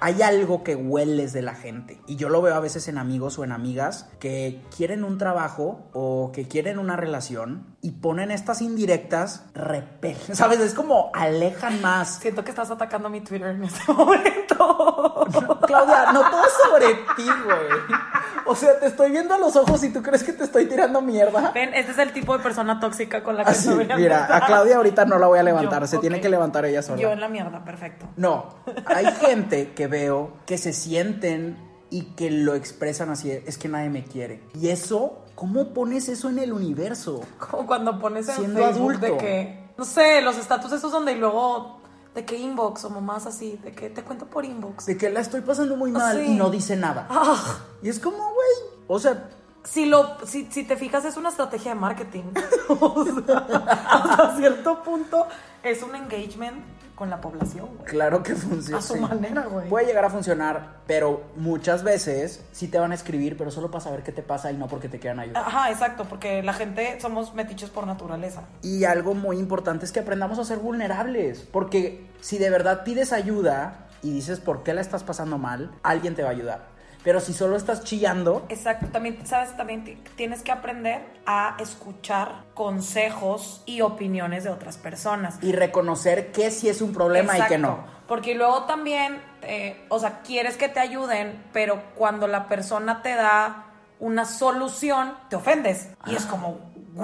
hay 0.00 0.22
algo 0.22 0.62
que 0.62 0.76
hueles 0.76 1.32
de 1.32 1.42
la 1.42 1.54
gente. 1.54 2.00
Y 2.06 2.16
yo 2.16 2.28
lo 2.28 2.42
veo 2.42 2.54
a 2.54 2.60
veces 2.60 2.88
en 2.88 2.98
amigos 2.98 3.38
o 3.38 3.44
en 3.44 3.52
amigas 3.52 4.08
que 4.18 4.62
quieren 4.76 5.04
un 5.04 5.18
trabajo 5.18 5.88
o 5.92 6.30
que 6.32 6.46
quieren 6.46 6.78
una 6.78 6.96
relación 6.96 7.76
y 7.80 7.92
ponen 7.92 8.30
estas 8.30 8.60
indirectas, 8.60 9.44
repelen. 9.54 10.18
¿Sabes? 10.34 10.60
Es 10.60 10.74
como 10.74 11.10
alejan 11.14 11.80
más. 11.80 12.18
Siento 12.20 12.44
que 12.44 12.50
estás 12.50 12.70
atacando 12.70 13.08
mi 13.08 13.20
Twitter 13.20 13.48
en 13.48 13.64
este 13.64 13.92
momento. 13.92 15.24
Claudia, 15.66 16.12
no 16.12 16.20
todo 16.30 16.42
sobre 16.64 16.94
ti, 17.16 17.24
güey. 17.44 17.98
O 18.46 18.54
sea, 18.56 18.78
te 18.80 18.86
estoy 18.86 19.10
viendo 19.10 19.34
a 19.34 19.38
los 19.38 19.56
ojos 19.56 19.82
y 19.84 19.90
tú 19.92 20.02
crees 20.02 20.24
que 20.24 20.32
te 20.32 20.44
estoy 20.44 20.66
tirando 20.66 21.02
mierda. 21.02 21.50
Ven, 21.52 21.74
este 21.74 21.92
es 21.92 21.98
el 21.98 22.12
tipo 22.12 22.36
de 22.36 22.42
persona 22.42 22.80
tóxica 22.80 23.22
con 23.22 23.36
la 23.36 23.44
que 23.44 23.50
Así, 23.50 23.68
estoy 23.68 23.82
hablando. 23.82 24.02
mira, 24.02 24.17
a 24.18 24.46
Claudia 24.46 24.76
ahorita 24.76 25.04
no 25.04 25.18
la 25.18 25.26
voy 25.26 25.38
a 25.38 25.42
levantar, 25.42 25.82
Yo, 25.82 25.86
se 25.88 25.98
tiene 25.98 26.20
que 26.20 26.28
levantar 26.28 26.64
ella 26.64 26.82
sola. 26.82 27.00
Yo 27.00 27.10
en 27.12 27.20
la 27.20 27.28
mierda, 27.28 27.64
perfecto. 27.64 28.06
No, 28.16 28.46
hay 28.86 29.06
gente 29.12 29.72
que 29.72 29.86
veo 29.86 30.32
que 30.46 30.58
se 30.58 30.72
sienten 30.72 31.56
y 31.90 32.02
que 32.16 32.30
lo 32.30 32.54
expresan 32.54 33.10
así, 33.10 33.30
es 33.30 33.56
que 33.58 33.68
nadie 33.68 33.88
me 33.90 34.04
quiere. 34.04 34.42
Y 34.60 34.68
eso, 34.68 35.18
¿cómo 35.34 35.72
pones 35.72 36.08
eso 36.08 36.28
en 36.28 36.38
el 36.38 36.52
universo? 36.52 37.20
Como 37.38 37.66
cuando 37.66 37.98
pones 37.98 38.28
en 38.28 38.34
Siendo 38.36 38.60
Facebook 38.60 38.90
adulto. 38.92 39.06
de 39.06 39.16
que, 39.16 39.64
no 39.78 39.84
sé, 39.84 40.20
los 40.20 40.36
estatus 40.36 40.72
esos 40.72 40.92
donde 40.92 41.12
y 41.12 41.16
luego 41.16 41.78
de 42.14 42.24
que 42.24 42.36
inbox 42.36 42.84
o 42.84 42.90
mamás 42.90 43.26
así, 43.26 43.58
de 43.62 43.72
que 43.72 43.90
te 43.90 44.02
cuento 44.02 44.26
por 44.26 44.44
inbox. 44.44 44.86
De 44.86 44.96
que 44.98 45.08
la 45.08 45.20
estoy 45.20 45.40
pasando 45.40 45.76
muy 45.76 45.92
mal 45.92 46.16
Sí. 46.18 46.32
y 46.32 46.34
no 46.34 46.50
dice 46.50 46.76
nada. 46.76 47.06
Ah, 47.08 47.58
Y 47.82 47.88
es 47.88 47.98
como, 48.00 48.16
güey, 48.18 48.72
o 48.88 48.98
sea, 48.98 49.28
si, 49.70 49.86
lo, 49.86 50.16
si, 50.26 50.46
si 50.50 50.64
te 50.64 50.76
fijas 50.76 51.04
es 51.04 51.16
una 51.16 51.28
estrategia 51.28 51.74
de 51.74 51.80
marketing. 51.80 52.24
o 52.68 53.04
sea, 53.04 53.46
hasta 53.88 54.36
cierto 54.36 54.82
punto 54.82 55.26
es 55.62 55.82
un 55.82 55.94
engagement 55.94 56.64
con 56.94 57.10
la 57.10 57.20
población, 57.20 57.68
güey. 57.76 57.84
claro 57.84 58.24
que 58.24 58.34
funciona. 58.34 58.78
A 58.78 58.82
su 58.82 58.96
manera, 58.96 59.42
güey. 59.42 59.68
Puede 59.68 59.86
llegar 59.86 60.04
a 60.04 60.10
funcionar, 60.10 60.80
pero 60.88 61.22
muchas 61.36 61.84
veces 61.84 62.44
sí 62.50 62.66
te 62.66 62.78
van 62.78 62.90
a 62.90 62.96
escribir, 62.96 63.36
pero 63.36 63.52
solo 63.52 63.70
para 63.70 63.84
saber 63.84 64.02
qué 64.02 64.10
te 64.10 64.22
pasa 64.22 64.50
y 64.50 64.56
no 64.56 64.66
porque 64.66 64.88
te 64.88 64.98
quieran 64.98 65.20
ayudar. 65.20 65.44
Ajá, 65.46 65.70
exacto, 65.70 66.06
porque 66.08 66.42
la 66.42 66.54
gente 66.54 66.98
somos 67.00 67.34
metiches 67.34 67.70
por 67.70 67.86
naturaleza. 67.86 68.42
Y 68.62 68.82
algo 68.82 69.14
muy 69.14 69.38
importante 69.38 69.84
es 69.84 69.92
que 69.92 70.00
aprendamos 70.00 70.40
a 70.40 70.44
ser 70.44 70.58
vulnerables. 70.58 71.46
Porque 71.52 72.04
si 72.20 72.38
de 72.38 72.50
verdad 72.50 72.82
pides 72.82 73.12
ayuda 73.12 73.86
y 74.02 74.12
dices 74.12 74.40
por 74.40 74.64
qué 74.64 74.74
la 74.74 74.80
estás 74.80 75.04
pasando 75.04 75.38
mal, 75.38 75.70
alguien 75.84 76.16
te 76.16 76.24
va 76.24 76.30
a 76.30 76.32
ayudar. 76.32 76.77
Pero 77.08 77.20
si 77.20 77.32
solo 77.32 77.56
estás 77.56 77.84
chillando, 77.84 78.44
Exacto, 78.50 78.88
también, 78.88 79.26
¿sabes? 79.26 79.56
También 79.56 79.82
ti- 79.82 79.96
tienes 80.14 80.42
que 80.42 80.52
aprender 80.52 81.00
a 81.24 81.56
escuchar 81.58 82.44
consejos 82.52 83.62
y 83.64 83.80
opiniones 83.80 84.44
de 84.44 84.50
otras 84.50 84.76
personas. 84.76 85.38
y 85.40 85.52
reconocer 85.52 86.32
que 86.32 86.50
sí 86.50 86.68
es 86.68 86.82
un 86.82 86.92
problema 86.92 87.38
y 87.38 87.42
que 87.44 87.56
no. 87.56 87.78
Porque 88.06 88.34
luego 88.34 88.64
también, 88.64 89.22
eh, 89.40 89.86
o 89.88 89.98
sea, 89.98 90.20
quieres 90.20 90.58
que 90.58 90.68
te 90.68 90.80
ayuden, 90.80 91.42
pero 91.54 91.80
cuando 91.94 92.28
la 92.28 92.46
persona 92.46 93.00
te 93.00 93.14
da 93.14 93.64
una 94.00 94.26
solución, 94.26 95.14
te 95.30 95.36
ofendes. 95.36 95.88
Y 96.04 96.14
es 96.14 96.26
como, 96.26 96.58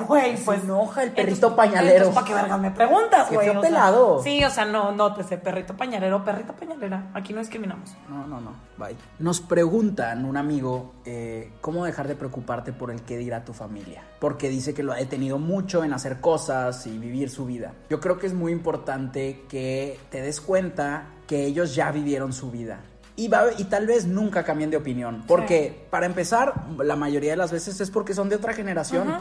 güey, 0.06 0.36
Se 0.36 0.44
pues. 0.44 0.64
enoja 0.64 1.02
el 1.04 1.12
perrito 1.12 1.48
entonces- 1.48 1.56
pañalero. 1.56 2.10
¿Para 2.12 2.26
qué 2.26 2.34
vergas 2.34 2.60
me 2.60 2.70
preguntas, 2.70 3.28
Qué 3.28 3.34
güey? 3.36 3.46
feo 3.48 3.58
O 3.58 3.62
sea, 3.62 3.70
pelado. 3.70 4.22
sí, 4.22 4.44
o 4.44 4.50
sea, 4.50 4.64
no, 4.64 4.92
no, 4.92 5.14
pues, 5.14 5.26
perrito 5.26 5.76
pañalero, 5.76 6.24
perrita 6.24 6.52
pañalera. 6.52 7.10
Aquí 7.14 7.32
no 7.32 7.40
discriminamos. 7.40 7.94
No, 8.08 8.26
no, 8.26 8.40
no. 8.40 8.52
Bye. 8.76 8.96
Nos 9.18 9.40
preguntan, 9.40 10.24
un 10.24 10.36
amigo, 10.36 10.94
eh, 11.04 11.52
cómo 11.60 11.84
dejar 11.84 12.08
de 12.08 12.16
preocuparte 12.16 12.72
por 12.72 12.90
el 12.90 13.02
que 13.02 13.16
dirá 13.16 13.44
tu 13.44 13.52
familia. 13.52 14.02
Porque 14.18 14.48
dice 14.48 14.74
que 14.74 14.82
lo 14.82 14.92
ha 14.92 14.96
detenido 14.96 15.38
mucho 15.38 15.84
en 15.84 15.92
hacer 15.92 16.20
cosas 16.20 16.86
y 16.86 16.98
vivir 16.98 17.30
su 17.30 17.46
vida. 17.46 17.72
Yo 17.88 18.00
creo 18.00 18.18
que 18.18 18.26
es 18.26 18.34
muy 18.34 18.52
importante 18.52 19.44
que 19.48 19.98
te 20.10 20.20
des 20.22 20.40
cuenta 20.40 21.06
que 21.26 21.44
ellos 21.46 21.74
ya 21.74 21.90
vivieron 21.92 22.32
su 22.32 22.50
vida. 22.50 22.80
Y, 23.16 23.28
va- 23.28 23.52
y 23.56 23.64
tal 23.64 23.86
vez 23.86 24.06
nunca 24.06 24.42
cambien 24.42 24.70
de 24.70 24.76
opinión. 24.76 25.22
Porque, 25.28 25.86
para 25.88 26.04
empezar, 26.06 26.64
la 26.78 26.96
mayoría 26.96 27.30
de 27.30 27.36
las 27.36 27.52
veces 27.52 27.80
es 27.80 27.88
porque 27.90 28.12
son 28.12 28.28
de 28.28 28.34
otra 28.34 28.52
generación 28.54 29.14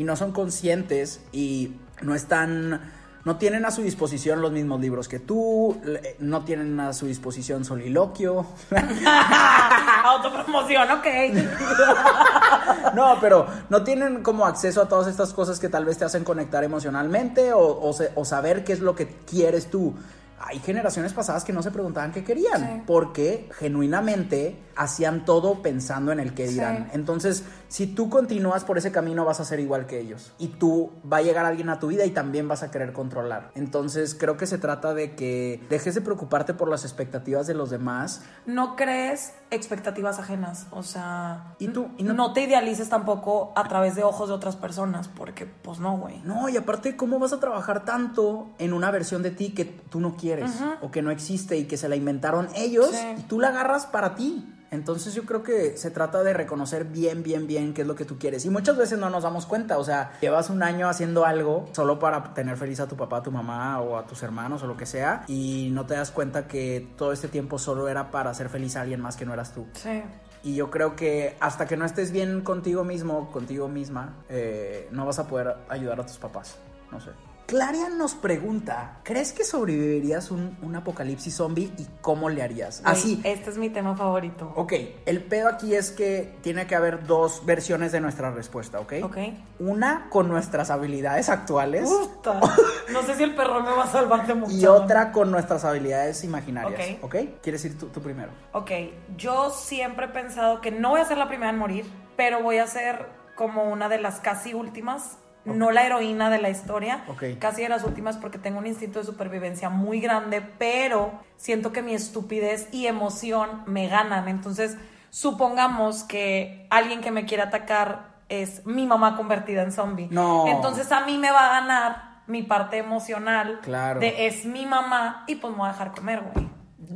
y 0.00 0.04
no 0.04 0.16
son 0.16 0.32
conscientes 0.32 1.20
y 1.30 1.72
no 2.00 2.14
están 2.14 2.80
no 3.22 3.36
tienen 3.36 3.66
a 3.66 3.70
su 3.70 3.82
disposición 3.82 4.40
los 4.40 4.50
mismos 4.50 4.80
libros 4.80 5.06
que 5.06 5.18
tú, 5.18 5.78
no 6.20 6.42
tienen 6.46 6.80
a 6.80 6.94
su 6.94 7.04
disposición 7.04 7.66
soliloquio. 7.66 8.46
Autopromoción, 10.04 10.90
ok. 10.90 11.06
no, 12.94 13.18
pero 13.20 13.46
no 13.68 13.84
tienen 13.84 14.22
como 14.22 14.46
acceso 14.46 14.80
a 14.80 14.88
todas 14.88 15.06
estas 15.06 15.34
cosas 15.34 15.60
que 15.60 15.68
tal 15.68 15.84
vez 15.84 15.98
te 15.98 16.06
hacen 16.06 16.24
conectar 16.24 16.64
emocionalmente 16.64 17.52
o, 17.52 17.80
o 17.80 17.92
se- 17.92 18.10
o 18.14 18.24
saber 18.24 18.64
qué 18.64 18.72
es 18.72 18.80
lo 18.80 18.94
que 18.94 19.06
quieres 19.28 19.68
tú. 19.70 19.94
hay 20.42 20.58
generaciones 20.60 21.12
pasadas 21.12 21.44
que 21.44 21.52
no 21.52 21.62
se 21.62 21.70
preguntaban 21.70 22.12
qué 22.12 22.24
querían, 22.24 22.60
Sí. 22.62 22.82
porque 22.86 23.50
genuinamente 23.58 24.56
hacían 24.74 25.26
todo 25.26 25.60
pensando 25.60 26.12
en 26.12 26.20
el 26.20 26.32
que 26.32 26.48
dirán. 26.48 26.84
Sí. 26.86 26.90
Entonces, 26.94 27.44
si 27.70 27.86
tú 27.86 28.10
continúas 28.10 28.64
por 28.64 28.78
ese 28.78 28.90
camino, 28.90 29.24
vas 29.24 29.38
a 29.38 29.44
ser 29.44 29.60
igual 29.60 29.86
que 29.86 30.00
ellos. 30.00 30.32
Y 30.38 30.48
tú 30.48 30.90
va 31.10 31.18
a 31.18 31.22
llegar 31.22 31.46
alguien 31.46 31.68
a 31.68 31.78
tu 31.78 31.86
vida 31.86 32.04
y 32.04 32.10
también 32.10 32.48
vas 32.48 32.64
a 32.64 32.70
querer 32.72 32.92
controlar. 32.92 33.52
Entonces, 33.54 34.16
creo 34.16 34.36
que 34.36 34.46
se 34.46 34.58
trata 34.58 34.92
de 34.92 35.14
que 35.14 35.64
dejes 35.70 35.94
de 35.94 36.00
preocuparte 36.00 36.52
por 36.52 36.68
las 36.68 36.82
expectativas 36.84 37.46
de 37.46 37.54
los 37.54 37.70
demás. 37.70 38.22
No 38.44 38.74
crees 38.74 39.34
expectativas 39.52 40.18
ajenas, 40.18 40.66
o 40.72 40.82
sea, 40.82 41.54
Y 41.60 41.68
tú- 41.68 41.88
y 41.96 42.02
no, 42.02 42.12
no- 42.12 42.32
te 42.32 42.42
idealices 42.42 42.88
tampoco 42.88 43.52
a 43.54 43.68
través 43.68 43.94
de 43.94 44.02
ojos 44.02 44.28
de 44.28 44.34
otras 44.34 44.56
personas, 44.56 45.06
porque 45.08 45.46
pues 45.46 45.78
no, 45.78 45.96
güey. 45.96 46.20
No, 46.24 46.48
y 46.48 46.56
aparte, 46.56 46.96
¿cómo 46.96 47.20
vas 47.20 47.32
a 47.32 47.38
trabajar 47.40 47.84
tanto 47.84 48.48
en 48.58 48.72
una 48.72 48.90
versión 48.90 49.22
de 49.22 49.30
ti 49.30 49.54
que 49.54 49.64
tú 49.64 50.00
no 50.00 50.16
quieres 50.16 50.50
o 50.82 50.90
que 50.90 51.02
no 51.02 51.10
existe 51.12 51.56
y 51.56 51.66
que 51.66 51.76
se 51.76 51.88
la 51.88 51.94
inventaron 51.94 52.48
ellos 52.56 52.90
Sí. 52.90 53.14
y 53.18 53.22
tú 53.22 53.38
la 53.38 53.48
agarras 53.50 53.86
para 53.86 54.16
ti? 54.16 54.56
Entonces 54.70 55.14
yo 55.14 55.24
creo 55.24 55.42
que 55.42 55.76
se 55.76 55.90
trata 55.90 56.22
de 56.22 56.32
reconocer 56.32 56.84
bien, 56.84 57.22
bien, 57.22 57.46
bien 57.46 57.74
qué 57.74 57.82
es 57.82 57.88
lo 57.88 57.94
que 57.94 58.04
tú 58.04 58.18
quieres. 58.18 58.44
Y 58.44 58.50
muchas 58.50 58.76
veces 58.76 58.98
no 58.98 59.10
nos 59.10 59.24
damos 59.24 59.46
cuenta, 59.46 59.78
o 59.78 59.84
sea, 59.84 60.12
llevas 60.20 60.50
un 60.50 60.62
año 60.62 60.88
haciendo 60.88 61.24
algo 61.24 61.68
solo 61.72 61.98
para 61.98 62.34
tener 62.34 62.56
feliz 62.56 62.80
a 62.80 62.86
tu 62.86 62.96
papá, 62.96 63.18
a 63.18 63.22
tu 63.22 63.32
mamá 63.32 63.80
o 63.80 63.96
a 63.96 64.06
tus 64.06 64.22
hermanos 64.22 64.62
o 64.62 64.66
lo 64.66 64.76
que 64.76 64.86
sea 64.86 65.24
y 65.26 65.70
no 65.72 65.86
te 65.86 65.94
das 65.94 66.10
cuenta 66.10 66.46
que 66.46 66.88
todo 66.96 67.12
este 67.12 67.28
tiempo 67.28 67.58
solo 67.58 67.88
era 67.88 68.10
para 68.10 68.30
hacer 68.30 68.48
feliz 68.48 68.76
a 68.76 68.82
alguien 68.82 69.00
más 69.00 69.16
que 69.16 69.26
no 69.26 69.32
eras 69.32 69.52
tú. 69.52 69.66
Sí. 69.72 70.02
Y 70.42 70.54
yo 70.54 70.70
creo 70.70 70.96
que 70.96 71.36
hasta 71.40 71.66
que 71.66 71.76
no 71.76 71.84
estés 71.84 72.12
bien 72.12 72.40
contigo 72.40 72.84
mismo, 72.84 73.30
contigo 73.30 73.68
misma, 73.68 74.14
eh, 74.28 74.88
no 74.90 75.04
vas 75.04 75.18
a 75.18 75.26
poder 75.26 75.56
ayudar 75.68 76.00
a 76.00 76.06
tus 76.06 76.16
papás. 76.16 76.56
No 76.90 77.00
sé. 77.00 77.10
Clarian 77.50 77.98
nos 77.98 78.14
pregunta, 78.14 79.00
¿crees 79.02 79.32
que 79.32 79.42
sobrevivirías 79.42 80.30
un, 80.30 80.56
un 80.62 80.76
apocalipsis 80.76 81.34
zombie 81.34 81.72
y 81.78 81.86
cómo 82.00 82.28
le 82.28 82.44
harías? 82.44 82.80
Así. 82.84 83.20
Este 83.24 83.50
es 83.50 83.58
mi 83.58 83.70
tema 83.70 83.96
favorito. 83.96 84.52
Ok, 84.54 84.72
el 85.04 85.24
pedo 85.24 85.48
aquí 85.48 85.74
es 85.74 85.90
que 85.90 86.32
tiene 86.42 86.68
que 86.68 86.76
haber 86.76 87.08
dos 87.08 87.44
versiones 87.44 87.90
de 87.90 88.00
nuestra 88.00 88.30
respuesta, 88.30 88.78
¿ok? 88.78 88.92
Ok. 89.02 89.16
Una 89.58 90.06
con 90.10 90.28
nuestras 90.28 90.70
habilidades 90.70 91.28
actuales 91.28 91.90
Puta. 91.90 92.38
No 92.92 93.02
sé 93.02 93.16
si 93.16 93.24
el 93.24 93.34
perro 93.34 93.60
me 93.64 93.70
va 93.72 93.82
a 93.82 93.90
salvar 93.90 94.28
de 94.28 94.34
mucho. 94.34 94.52
y 94.54 94.64
otra 94.66 95.10
con 95.10 95.32
nuestras 95.32 95.64
habilidades 95.64 96.22
imaginarias, 96.22 96.98
Ok. 97.02 97.04
¿ok? 97.04 97.16
¿Quieres 97.42 97.64
ir 97.64 97.76
tú, 97.76 97.86
tú 97.88 98.00
primero? 98.00 98.30
Ok, 98.52 98.70
yo 99.16 99.50
siempre 99.50 100.06
he 100.06 100.10
pensado 100.10 100.60
que 100.60 100.70
no 100.70 100.90
voy 100.90 101.00
a 101.00 101.04
ser 101.04 101.18
la 101.18 101.26
primera 101.26 101.50
en 101.50 101.58
morir, 101.58 101.84
pero 102.16 102.44
voy 102.44 102.58
a 102.58 102.68
ser 102.68 103.06
como 103.34 103.64
una 103.64 103.88
de 103.88 103.98
las 104.00 104.20
casi 104.20 104.54
últimas, 104.54 105.16
no 105.54 105.70
la 105.70 105.84
heroína 105.84 106.30
de 106.30 106.38
la 106.40 106.50
historia, 106.50 107.04
Ok. 107.08 107.24
casi 107.38 107.62
de 107.62 107.68
las 107.68 107.84
últimas 107.84 108.16
porque 108.16 108.38
tengo 108.38 108.58
un 108.58 108.66
instinto 108.66 108.98
de 108.98 109.04
supervivencia 109.04 109.68
muy 109.70 110.00
grande, 110.00 110.40
pero 110.40 111.12
siento 111.36 111.72
que 111.72 111.82
mi 111.82 111.94
estupidez 111.94 112.68
y 112.72 112.86
emoción 112.86 113.62
me 113.66 113.88
ganan. 113.88 114.28
Entonces, 114.28 114.76
supongamos 115.10 116.04
que 116.04 116.66
alguien 116.70 117.00
que 117.00 117.10
me 117.10 117.24
quiere 117.26 117.42
atacar 117.42 118.10
es 118.28 118.64
mi 118.64 118.86
mamá 118.86 119.16
convertida 119.16 119.62
en 119.62 119.72
zombie. 119.72 120.08
No. 120.10 120.46
Entonces 120.48 120.90
a 120.92 121.04
mí 121.04 121.18
me 121.18 121.30
va 121.30 121.46
a 121.46 121.60
ganar 121.60 122.10
mi 122.26 122.42
parte 122.44 122.78
emocional 122.78 123.58
Claro. 123.62 123.98
de 124.00 124.26
es 124.28 124.44
mi 124.44 124.66
mamá 124.66 125.24
y 125.26 125.34
pues 125.36 125.52
me 125.52 125.58
voy 125.58 125.68
a 125.68 125.72
dejar 125.72 125.92
comer, 125.92 126.22
güey. 126.32 126.48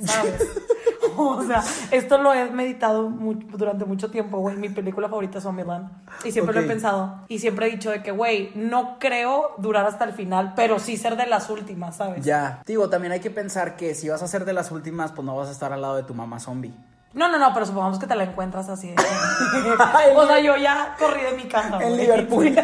¿Sabes? 0.06 0.42
o 1.38 1.42
sea, 1.42 1.62
esto 1.90 2.18
lo 2.18 2.33
he 2.33 2.50
meditado 2.50 3.09
durante 3.09 3.85
mucho 3.85 4.11
tiempo, 4.11 4.38
güey. 4.38 4.56
Mi 4.56 4.68
película 4.68 5.09
favorita 5.09 5.38
es 5.38 5.44
Zombieland. 5.44 5.90
Y 6.25 6.33
siempre 6.33 6.54
lo 6.54 6.61
he 6.61 6.64
pensado. 6.64 7.25
Y 7.28 7.38
siempre 7.38 7.66
he 7.66 7.71
dicho 7.71 7.90
de 7.90 8.02
que, 8.02 8.11
güey, 8.11 8.52
no 8.54 8.99
creo 8.99 9.54
durar 9.59 9.87
hasta 9.87 10.04
el 10.04 10.12
final, 10.12 10.52
pero 10.56 10.78
sí 10.78 10.97
ser 10.97 11.16
de 11.16 11.26
las 11.26 11.50
últimas, 11.50 11.97
¿sabes? 11.97 12.25
Ya. 12.25 12.62
Digo, 12.66 12.88
también 12.88 13.12
hay 13.12 13.21
que 13.21 13.30
pensar 13.30 13.76
que 13.76 13.94
si 13.94 14.09
vas 14.09 14.23
a 14.23 14.28
ser 14.28 14.44
de 14.44 14.52
las 14.52 14.71
últimas, 14.71 15.12
pues 15.12 15.25
no 15.25 15.37
vas 15.37 15.49
a 15.49 15.52
estar 15.52 15.73
al 15.73 15.83
lado 15.83 15.97
de 15.97 16.02
tu 16.02 16.14
mamá 16.14 16.38
zombie. 16.40 16.75
No, 17.14 17.28
no, 17.28 17.38
no, 17.38 17.54
pero 17.54 17.64
supongamos 17.64 17.99
que 17.99 18.06
te 18.06 18.16
la 18.16 18.25
encuentras 18.25 18.68
así. 18.68 18.88
de 18.88 18.97
o 20.16 20.26
sea, 20.26 20.40
yo 20.40 20.56
ya 20.56 20.97
corrí 20.99 21.23
de 21.23 21.33
mi 21.33 21.44
casa. 21.44 21.78
En. 21.80 21.97
Liverpool. 21.97 22.54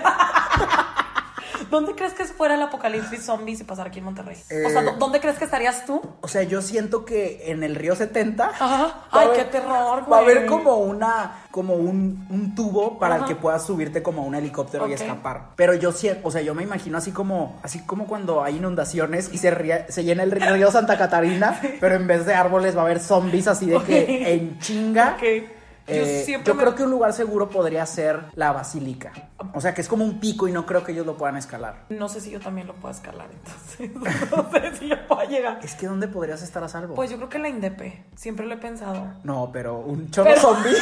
¿Dónde 1.71 1.95
crees 1.95 2.13
que 2.15 2.25
fuera 2.25 2.55
el 2.55 2.63
apocalipsis 2.63 3.25
zombie 3.25 3.57
si 3.57 3.65
pasara 3.65 3.89
aquí 3.89 3.99
en 4.01 4.05
Monterrey? 4.07 4.37
Eh, 4.51 4.65
O 4.67 4.71
sea, 4.71 4.83
¿dó- 4.83 4.97
¿dónde 4.99 5.21
crees 5.21 5.39
que 5.39 5.45
estarías 5.45 5.87
tú? 5.87 6.01
O 6.21 6.29
sea, 6.29 6.43
yo 6.43 6.61
siento 6.63 7.05
que 7.05 7.51
en 7.51 7.63
el 7.63 7.75
río 7.77 7.95
70 7.97 8.49
Ajá. 8.49 9.05
Ay, 9.11 9.27
haber- 9.29 9.37
qué 9.39 9.45
terror, 9.45 10.05
güey. 10.05 10.11
Va 10.11 10.17
a 10.19 10.21
haber 10.21 10.47
como 10.47 10.77
una 10.77 11.37
como 11.51 11.75
un, 11.75 12.27
un 12.31 12.55
tubo 12.55 12.99
para 12.99 13.17
el 13.17 13.25
que 13.25 13.35
puedas 13.35 13.65
subirte 13.67 14.03
como 14.05 14.23
a 14.23 14.25
un 14.25 14.35
helicóptero 14.37 14.87
y 14.89 14.93
escapar. 14.93 15.49
Pero 15.57 15.75
yo 15.75 15.91
sí, 15.93 16.09
o 16.23 16.31
sea, 16.31 16.43
yo 16.43 16.55
me 16.55 16.63
imagino 16.63 16.97
así 16.99 17.11
como 17.13 17.59
así 17.63 17.81
como 17.81 18.07
cuando 18.07 18.43
hay 18.45 18.57
inundaciones 18.57 19.31
y 19.33 19.39
se 19.39 19.51
ría- 19.51 19.87
se 19.91 20.05
llena 20.05 20.23
el 20.23 20.31
río 20.33 20.71
Santa 20.71 20.97
Catarina, 20.99 21.61
pero 21.81 21.95
en 21.97 22.07
vez 22.07 22.25
de 22.27 22.35
árboles 22.35 22.77
va 22.77 22.83
a 22.83 22.85
haber 22.85 23.01
zombies 23.01 23.49
así 23.49 23.67
de 23.67 23.79
que 23.83 24.33
en 24.35 24.59
chinga. 24.61 25.17
Ok. 25.17 25.60
Yo 25.97 26.03
Eh, 26.03 26.23
siempre 26.25 26.49
yo 26.51 26.55
me- 26.55 26.63
creo 26.63 26.75
que 26.75 26.83
un 26.85 26.91
lugar 26.91 27.13
seguro 27.13 27.49
podría 27.49 27.85
ser 27.87 28.21
la 28.35 28.53
basílica. 28.53 29.13
O 29.55 29.61
sea, 29.61 29.75
que 29.75 29.81
es 29.81 29.89
como 29.89 30.05
un 30.05 30.21
pico 30.21 30.47
y 30.49 30.53
no 30.53 30.67
creo 30.67 30.85
que 30.85 30.93
ellos 30.93 31.07
lo 31.07 31.17
puedan 31.17 31.37
escalar. 31.37 31.85
No 31.89 32.09
sé 32.09 32.21
si 32.21 32.31
yo 32.31 32.41
también 32.41 32.67
lo 32.67 32.75
puedo 32.75 32.95
escalar, 32.95 33.29
entonces. 33.33 33.91
No 34.31 34.51
sé 34.51 34.77
si 34.77 34.89
yo 34.89 34.97
puedo 35.07 35.23
llegar. 35.29 35.59
Es 35.63 35.75
que 35.75 35.87
¿dónde 35.87 36.09
podrías 36.09 36.43
estar 36.43 36.63
a 36.63 36.69
salvo? 36.69 36.95
Pues 36.95 37.11
yo 37.11 37.17
creo 37.17 37.29
que 37.29 37.39
la 37.39 37.49
Indepe. 37.49 38.05
Siempre 38.15 38.47
lo 38.47 38.55
he 38.55 38.59
pensado. 38.59 39.15
no, 39.25 39.51
pero 39.53 39.79
un 39.79 40.11
chorro 40.11 40.31
Pero- 40.31 40.41
zombie. 40.41 40.73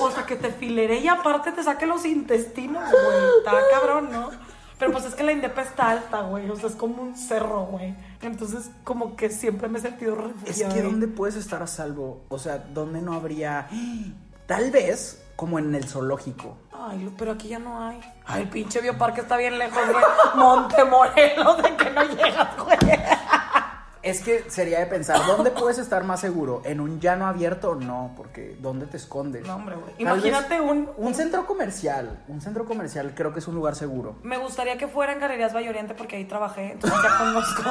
O 0.00 0.10
sea, 0.10 0.26
que 0.26 0.34
te 0.36 0.50
fileré 0.50 0.98
y 0.98 1.08
aparte 1.08 1.52
te 1.52 1.62
saque 1.62 1.86
los 1.86 2.04
intestinos, 2.04 2.82
güey. 2.90 3.18
Está 3.38 3.52
cabrón, 3.70 4.08
¿no? 4.10 4.30
Pero 4.78 4.90
pues 4.90 5.04
es 5.04 5.14
que 5.14 5.22
la 5.22 5.30
Indepe 5.32 5.60
está 5.60 5.90
alta, 5.90 6.22
güey. 6.22 6.50
O 6.50 6.56
sea, 6.56 6.68
es 6.68 6.74
como 6.74 7.02
un 7.02 7.16
cerro, 7.16 7.66
güey. 7.66 7.94
Entonces, 8.22 8.70
como 8.84 9.16
que 9.16 9.28
siempre 9.30 9.68
me 9.68 9.78
he 9.78 9.82
sentido 9.82 10.14
Es 10.14 10.20
refugiada. 10.22 10.74
que 10.74 10.80
ahí. 10.80 10.86
¿dónde 10.86 11.08
puedes 11.08 11.34
estar 11.36 11.62
a 11.62 11.66
salvo? 11.66 12.22
O 12.28 12.38
sea, 12.38 12.58
¿dónde 12.58 13.02
no 13.02 13.14
habría... 13.14 13.68
Tal 14.46 14.70
vez 14.70 15.22
como 15.36 15.58
en 15.58 15.74
el 15.74 15.84
zoológico. 15.88 16.56
Ay, 16.72 17.12
pero 17.16 17.32
aquí 17.32 17.48
ya 17.48 17.58
no 17.58 17.80
hay. 17.84 18.00
Ay, 18.26 18.42
el 18.42 18.48
pinche 18.48 18.80
bioparque 18.80 19.22
está 19.22 19.36
bien 19.36 19.58
lejos, 19.58 19.80
güey. 19.90 20.04
Montemorelos, 20.36 21.62
de 21.62 21.76
que 21.76 21.90
no 21.90 22.02
llegas, 22.04 22.56
güey. 22.64 22.71
Es 24.12 24.22
que 24.22 24.50
sería 24.50 24.78
de 24.80 24.86
pensar, 24.86 25.26
¿dónde 25.26 25.50
puedes 25.50 25.78
estar 25.78 26.04
más 26.04 26.20
seguro? 26.20 26.62
¿En 26.64 26.80
un 26.80 27.00
llano 27.00 27.26
abierto? 27.26 27.74
No, 27.74 28.12
porque 28.16 28.56
¿dónde 28.60 28.86
te 28.86 28.96
escondes? 28.96 29.46
No, 29.46 29.56
hombre, 29.56 29.76
güey. 29.76 29.92
Imagínate 29.98 30.60
vez 30.60 30.60
un- 30.60 30.90
Un 30.96 31.14
centro 31.14 31.46
comercial. 31.46 32.22
Un 32.28 32.40
centro 32.40 32.64
comercial 32.64 33.12
creo 33.14 33.32
que 33.32 33.38
es 33.40 33.48
un 33.48 33.54
lugar 33.54 33.74
seguro. 33.74 34.16
Me 34.22 34.38
gustaría 34.38 34.76
que 34.78 34.88
fuera 34.88 35.12
en 35.12 35.20
Galerías 35.20 35.54
Valle 35.54 35.68
Oriente 35.70 35.94
porque 35.94 36.16
ahí 36.16 36.24
trabajé, 36.24 36.72
entonces 36.72 36.98
ya 37.02 37.18
conozco 37.18 37.62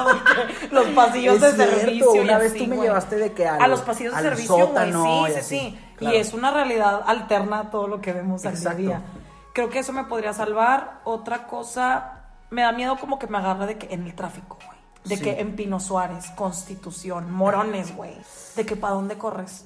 los 0.70 0.86
pasillos 0.94 1.36
Es 1.36 1.40
de 1.42 1.52
cierto, 1.52 1.76
servicio. 1.80 2.14
y 2.16 2.18
una 2.20 2.38
vez 2.38 2.50
así, 2.50 2.58
tú 2.58 2.66
me 2.66 2.76
güey. 2.76 2.88
llevaste 2.88 3.16
de 3.16 3.32
que 3.32 3.46
al- 3.48 3.62
a 3.62 3.68
los 3.68 3.80
pasillos 3.80 4.14
de 4.16 4.22
servicio, 4.22 4.56
sótano 4.58 5.28
y 5.28 5.32
Sí, 5.32 5.40
sí, 5.40 5.58
sí. 5.58 5.80
claro. 5.96 6.16
Y 6.16 6.18
es 6.20 6.32
una 6.34 6.50
realidad 6.50 7.02
alterna 7.06 7.60
a 7.60 7.70
todo 7.70 7.88
lo 7.88 8.00
que 8.00 8.12
vemos 8.12 8.44
al 8.44 8.52
día 8.58 8.70
Exacto. 8.96 9.18
Creo 9.54 9.68
que 9.68 9.80
eso 9.80 9.92
me 9.92 10.04
podría 10.04 10.32
salvar. 10.32 11.00
Otra 11.04 11.46
cosa, 11.46 12.22
me 12.48 12.62
da 12.62 12.72
miedo 12.72 12.96
como 12.96 13.18
que 13.18 13.26
me 13.26 13.36
agarre 13.36 13.66
de 13.66 13.76
que 13.78 13.92
en 13.92 14.04
el 14.06 14.14
tráfico, 14.14 14.56
güey. 14.64 14.71
De 15.04 15.16
Sí. 15.16 15.22
que 15.22 15.40
en 15.40 15.56
Pino 15.56 15.80
Suárez, 15.80 16.26
Constitución, 16.36 17.32
Morones, 17.32 17.94
güey. 17.96 18.14
De 18.56 18.64
que 18.64 18.76
para 18.76 18.94
dónde 18.94 19.18
corres. 19.18 19.64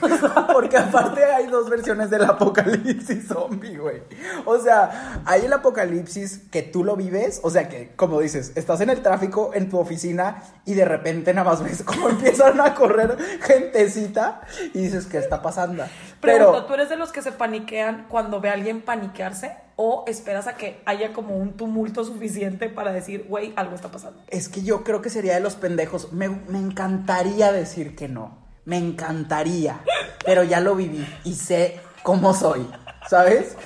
Porque 0.52 0.76
aparte 0.76 1.24
hay 1.24 1.46
dos 1.46 1.70
versiones 1.70 2.10
del 2.10 2.24
apocalipsis 2.24 3.26
zombie, 3.28 3.78
güey. 3.78 4.02
O 4.44 4.58
sea, 4.58 5.22
hay 5.24 5.46
el 5.46 5.52
apocalipsis 5.52 6.42
que 6.50 6.62
tú 6.62 6.84
lo 6.84 6.96
vives, 6.96 7.40
o 7.42 7.50
sea 7.50 7.68
que, 7.68 7.92
como 7.96 8.20
dices, 8.20 8.52
estás 8.56 8.80
en 8.82 8.90
el 8.90 9.02
tráfico, 9.02 9.52
en 9.54 9.70
tu 9.70 9.78
oficina, 9.78 10.42
y 10.66 10.74
de 10.74 10.84
repente 10.84 11.32
nada 11.32 11.50
más 11.50 11.62
ves 11.62 11.82
cómo 11.82 12.08
empiezan 12.10 12.60
a 12.60 12.74
correr 12.74 13.16
gentecita 13.40 14.42
y 14.74 14.80
dices, 14.80 15.06
¿qué 15.06 15.18
está 15.18 15.40
pasando? 15.40 15.84
Pregunto, 16.24 16.52
Pero 16.52 16.64
¿tú 16.64 16.74
eres 16.74 16.88
de 16.88 16.96
los 16.96 17.12
que 17.12 17.22
se 17.22 17.32
paniquean 17.32 18.06
cuando 18.08 18.40
ve 18.40 18.50
a 18.50 18.52
alguien 18.54 18.82
paniquearse? 18.82 19.56
¿O 19.76 20.04
esperas 20.06 20.46
a 20.46 20.56
que 20.56 20.80
haya 20.84 21.12
como 21.12 21.36
un 21.36 21.56
tumulto 21.56 22.04
suficiente 22.04 22.68
para 22.68 22.92
decir, 22.92 23.26
güey, 23.28 23.52
algo 23.56 23.74
está 23.74 23.88
pasando? 23.90 24.20
es 24.28 24.48
que 24.48 24.62
yo 24.62 24.84
creo 24.84 25.02
que 25.02 25.10
sería 25.10 25.34
de 25.34 25.40
los 25.40 25.54
pendejos. 25.54 26.12
Me, 26.12 26.28
me 26.28 26.58
encantaría 26.58 27.52
decir 27.52 27.96
que 27.96 28.08
no. 28.08 28.38
Me 28.64 28.78
encantaría. 28.78 29.80
Pero 30.24 30.42
ya 30.42 30.60
lo 30.60 30.74
viví 30.74 31.06
y 31.24 31.34
sé 31.34 31.80
cómo 32.02 32.34
soy. 32.34 32.66
¿Sabes? 33.08 33.56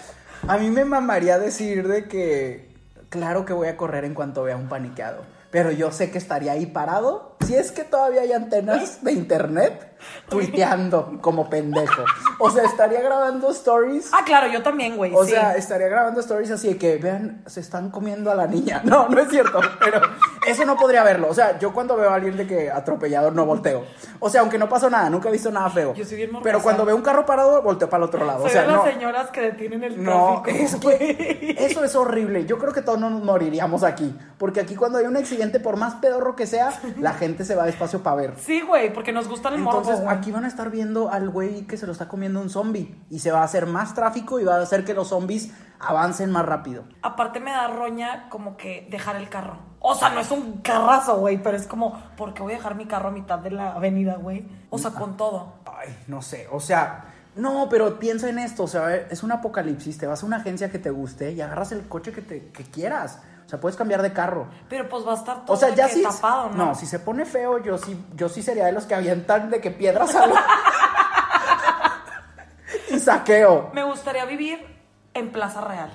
A 0.47 0.57
mí 0.59 0.71
me 0.71 0.85
mamaría 0.85 1.39
decir 1.39 1.87
de 1.87 2.09
que, 2.09 2.75
claro 3.11 3.45
que 3.45 3.53
voy 3.53 3.69
a 3.69 3.77
correr 3.77 4.05
en 4.05 4.15
cuanto 4.15 4.43
vea 4.43 4.57
un 4.57 4.69
paniqueado. 4.69 5.23
Pero 5.51 5.71
yo 5.71 5.93
sé 5.93 6.11
que 6.11 6.19
estaría 6.19 6.53
ahí 6.53 6.67
parado. 6.67 7.37
Si 7.47 7.55
es 7.55 7.73
que 7.73 7.85
todavía 7.85 8.23
hay 8.23 8.33
antenas 8.33 9.03
de 9.05 9.13
internet. 9.13 9.97
tuiteando 10.29 11.19
como 11.21 11.49
pendejo. 11.49 12.05
O 12.39 12.51
sea, 12.51 12.65
estaría 12.65 13.01
grabando 13.01 13.51
stories. 13.51 14.11
Ah, 14.13 14.23
claro, 14.25 14.47
yo 14.49 14.63
también, 14.63 14.97
güey. 14.97 15.13
O 15.15 15.25
sí. 15.25 15.33
sea, 15.33 15.57
estaría 15.57 15.89
grabando 15.89 16.21
stories 16.21 16.51
así 16.51 16.69
de 16.69 16.79
que 16.79 16.97
vean, 16.97 17.43
se 17.47 17.61
están 17.61 17.91
comiendo 17.91 18.31
a 18.31 18.35
la 18.35 18.47
niña. 18.47 18.83
No, 18.89 19.07
no 19.09 19.21
es 19.21 19.29
cierto, 19.29 19.61
pero 19.81 20.01
eso 20.47 20.65
no 20.65 20.77
podría 20.77 21.03
verlo. 21.03 21.29
O 21.29 21.35
sea, 21.35 21.59
yo 21.59 21.73
cuando 21.73 21.95
veo 21.97 22.09
a 22.11 22.15
alguien 22.15 22.37
de 22.37 22.47
que 22.47 22.71
atropellado 22.71 23.31
no 23.31 23.45
volteo. 23.45 23.85
O 24.19 24.31
sea, 24.31 24.41
aunque 24.41 24.57
no 24.57 24.69
pasó 24.69 24.89
nada, 24.89 25.11
nunca 25.11 25.29
he 25.29 25.33
visto 25.33 25.51
nada 25.51 25.69
feo. 25.69 25.95
Yo 25.95 26.05
soy 26.05 26.17
bien 26.17 26.33
morbosa. 26.33 26.45
Pero 26.45 26.63
cuando 26.63 26.85
veo 26.87 26.97
un 26.97 27.03
carro 27.03 27.27
parado, 27.27 27.61
volteo 27.63 27.89
para 27.91 28.03
el 28.05 28.09
otro 28.09 28.25
lado. 28.25 28.41
Soy 28.41 28.49
o 28.49 28.53
sea, 28.53 28.63
de 28.63 28.69
las 28.69 28.77
no. 28.77 28.85
señoras 28.85 29.31
que 29.31 29.41
detienen 29.43 29.85
el 29.85 30.03
No, 30.03 30.43
tráfico. 30.45 30.91
es 30.91 30.97
que 30.97 31.57
eso 31.59 31.85
es 31.85 31.95
horrible. 31.95 32.47
Yo 32.47 32.59
creo 32.59 32.73
que 32.73 32.81
todos 32.83 32.99
nos 32.99 33.13
moriríamos 33.23 33.83
aquí. 33.83 34.17
Porque 34.39 34.61
aquí 34.61 34.75
cuando 34.75 34.99
hay 34.99 35.07
un 35.07 35.17
accidente, 35.17 35.61
por 35.61 35.77
más 35.77 35.97
pedorro 35.97 36.35
que 36.35 36.47
sea, 36.47 36.73
la 36.99 37.13
gente 37.13 37.45
se 37.45 37.55
va 37.55 37.67
despacio 37.67 38.03
para 38.03 38.17
ver. 38.17 38.35
Sí, 38.41 38.61
güey, 38.63 38.93
porque 38.93 39.13
nos 39.13 39.29
gusta 39.29 39.49
el 39.51 39.59
morbo, 39.59 39.88
Entonces 39.91 40.05
güey. 40.05 40.17
aquí 40.17 40.31
van 40.33 40.45
a 40.45 40.49
estar 40.49 40.71
viendo 40.71 41.11
al 41.11 41.29
güey 41.31 41.67
que 41.67 41.77
se 41.77 41.87
lo 41.87 41.93
está 41.93 42.09
comiendo 42.09 42.41
un 42.41 42.51
zombie. 42.51 42.95
Y 43.11 43.21
se 43.21 43.31
va 43.31 43.41
a 43.41 43.45
hacer 43.45 43.67
más 43.67 43.95
tráfico 43.95 44.41
y 44.41 44.45
va 44.45 44.57
a 44.57 44.63
hacer 44.63 44.85
que 44.85 44.95
los 44.95 45.09
zombies 45.09 45.53
avancen 45.81 46.31
más 46.31 46.45
rápido. 46.45 46.85
Aparte 47.03 47.41
me 47.41 47.51
da 47.51 47.69
roña 47.69 48.29
como 48.29 48.57
que 48.57 48.87
dejar 48.91 49.17
el 49.17 49.29
carro. 49.29 49.59
O 49.81 49.95
sea, 49.95 50.11
no 50.11 50.21
es 50.21 50.31
un 50.31 50.59
carrazo, 50.59 51.19
güey, 51.19 51.43
pero 51.43 51.57
es 51.57 51.67
como, 51.67 52.01
¿por 52.17 52.35
qué 52.35 52.43
voy 52.43 52.53
a 52.53 52.57
dejar 52.57 52.75
mi 52.75 52.87
carro 52.87 53.09
a 53.09 53.13
mitad 53.13 53.39
de 53.39 53.53
la 53.53 53.73
avenida, 53.73 54.17
güey? 54.17 54.49
O 54.71 54.79
sea, 54.79 54.91
con 54.91 55.17
todo. 55.17 55.55
Ay, 55.67 55.97
no 56.09 56.21
sé, 56.21 56.49
o 56.51 56.59
sea, 56.59 57.05
no, 57.37 57.69
pero 57.71 58.01
piensa 58.01 58.29
en 58.29 58.41
esto, 58.41 58.65
o 58.65 58.67
sea, 58.67 58.95
es 58.95 59.23
un 59.23 59.31
apocalipsis, 59.31 59.97
te 59.97 60.09
vas 60.09 60.25
a 60.25 60.27
una 60.27 60.39
agencia 60.39 60.71
que 60.71 60.81
te 60.81 60.91
guste 60.91 61.33
y 61.33 61.41
agarras 61.41 61.71
el 61.71 61.87
coche 61.87 62.13
que, 62.13 62.23
te, 62.23 62.49
que 62.49 62.65
quieras. 62.65 63.21
O 63.49 63.51
sea, 63.51 63.59
puedes 63.59 63.79
cambiar 63.79 64.03
de 64.03 64.13
carro. 64.13 64.47
Pero 64.69 64.87
pues 64.91 65.07
va 65.07 65.13
a 65.13 65.17
estar 65.17 65.47
todo 65.47 65.57
O 65.57 65.59
sea, 65.59 65.71
ya 65.75 65.89
tapado, 66.03 66.51
¿no? 66.51 66.67
No, 66.67 66.75
si 66.75 66.85
se 66.85 66.99
pone 66.99 67.25
feo, 67.25 67.57
yo 67.65 67.79
sí, 67.79 67.99
yo 68.15 68.29
sí 68.29 68.43
sería 68.43 68.67
de 68.67 68.73
los 68.73 68.85
que 68.85 68.95
avientan 68.95 69.49
de 69.49 69.59
que 69.63 69.71
piedras 69.71 70.15
a 70.15 70.27
y 72.91 72.99
saqueo. 72.99 73.71
Me 73.73 73.83
gustaría 73.85 74.25
vivir 74.27 74.59
en 75.15 75.33
Plaza 75.33 75.63
Real. 75.63 75.91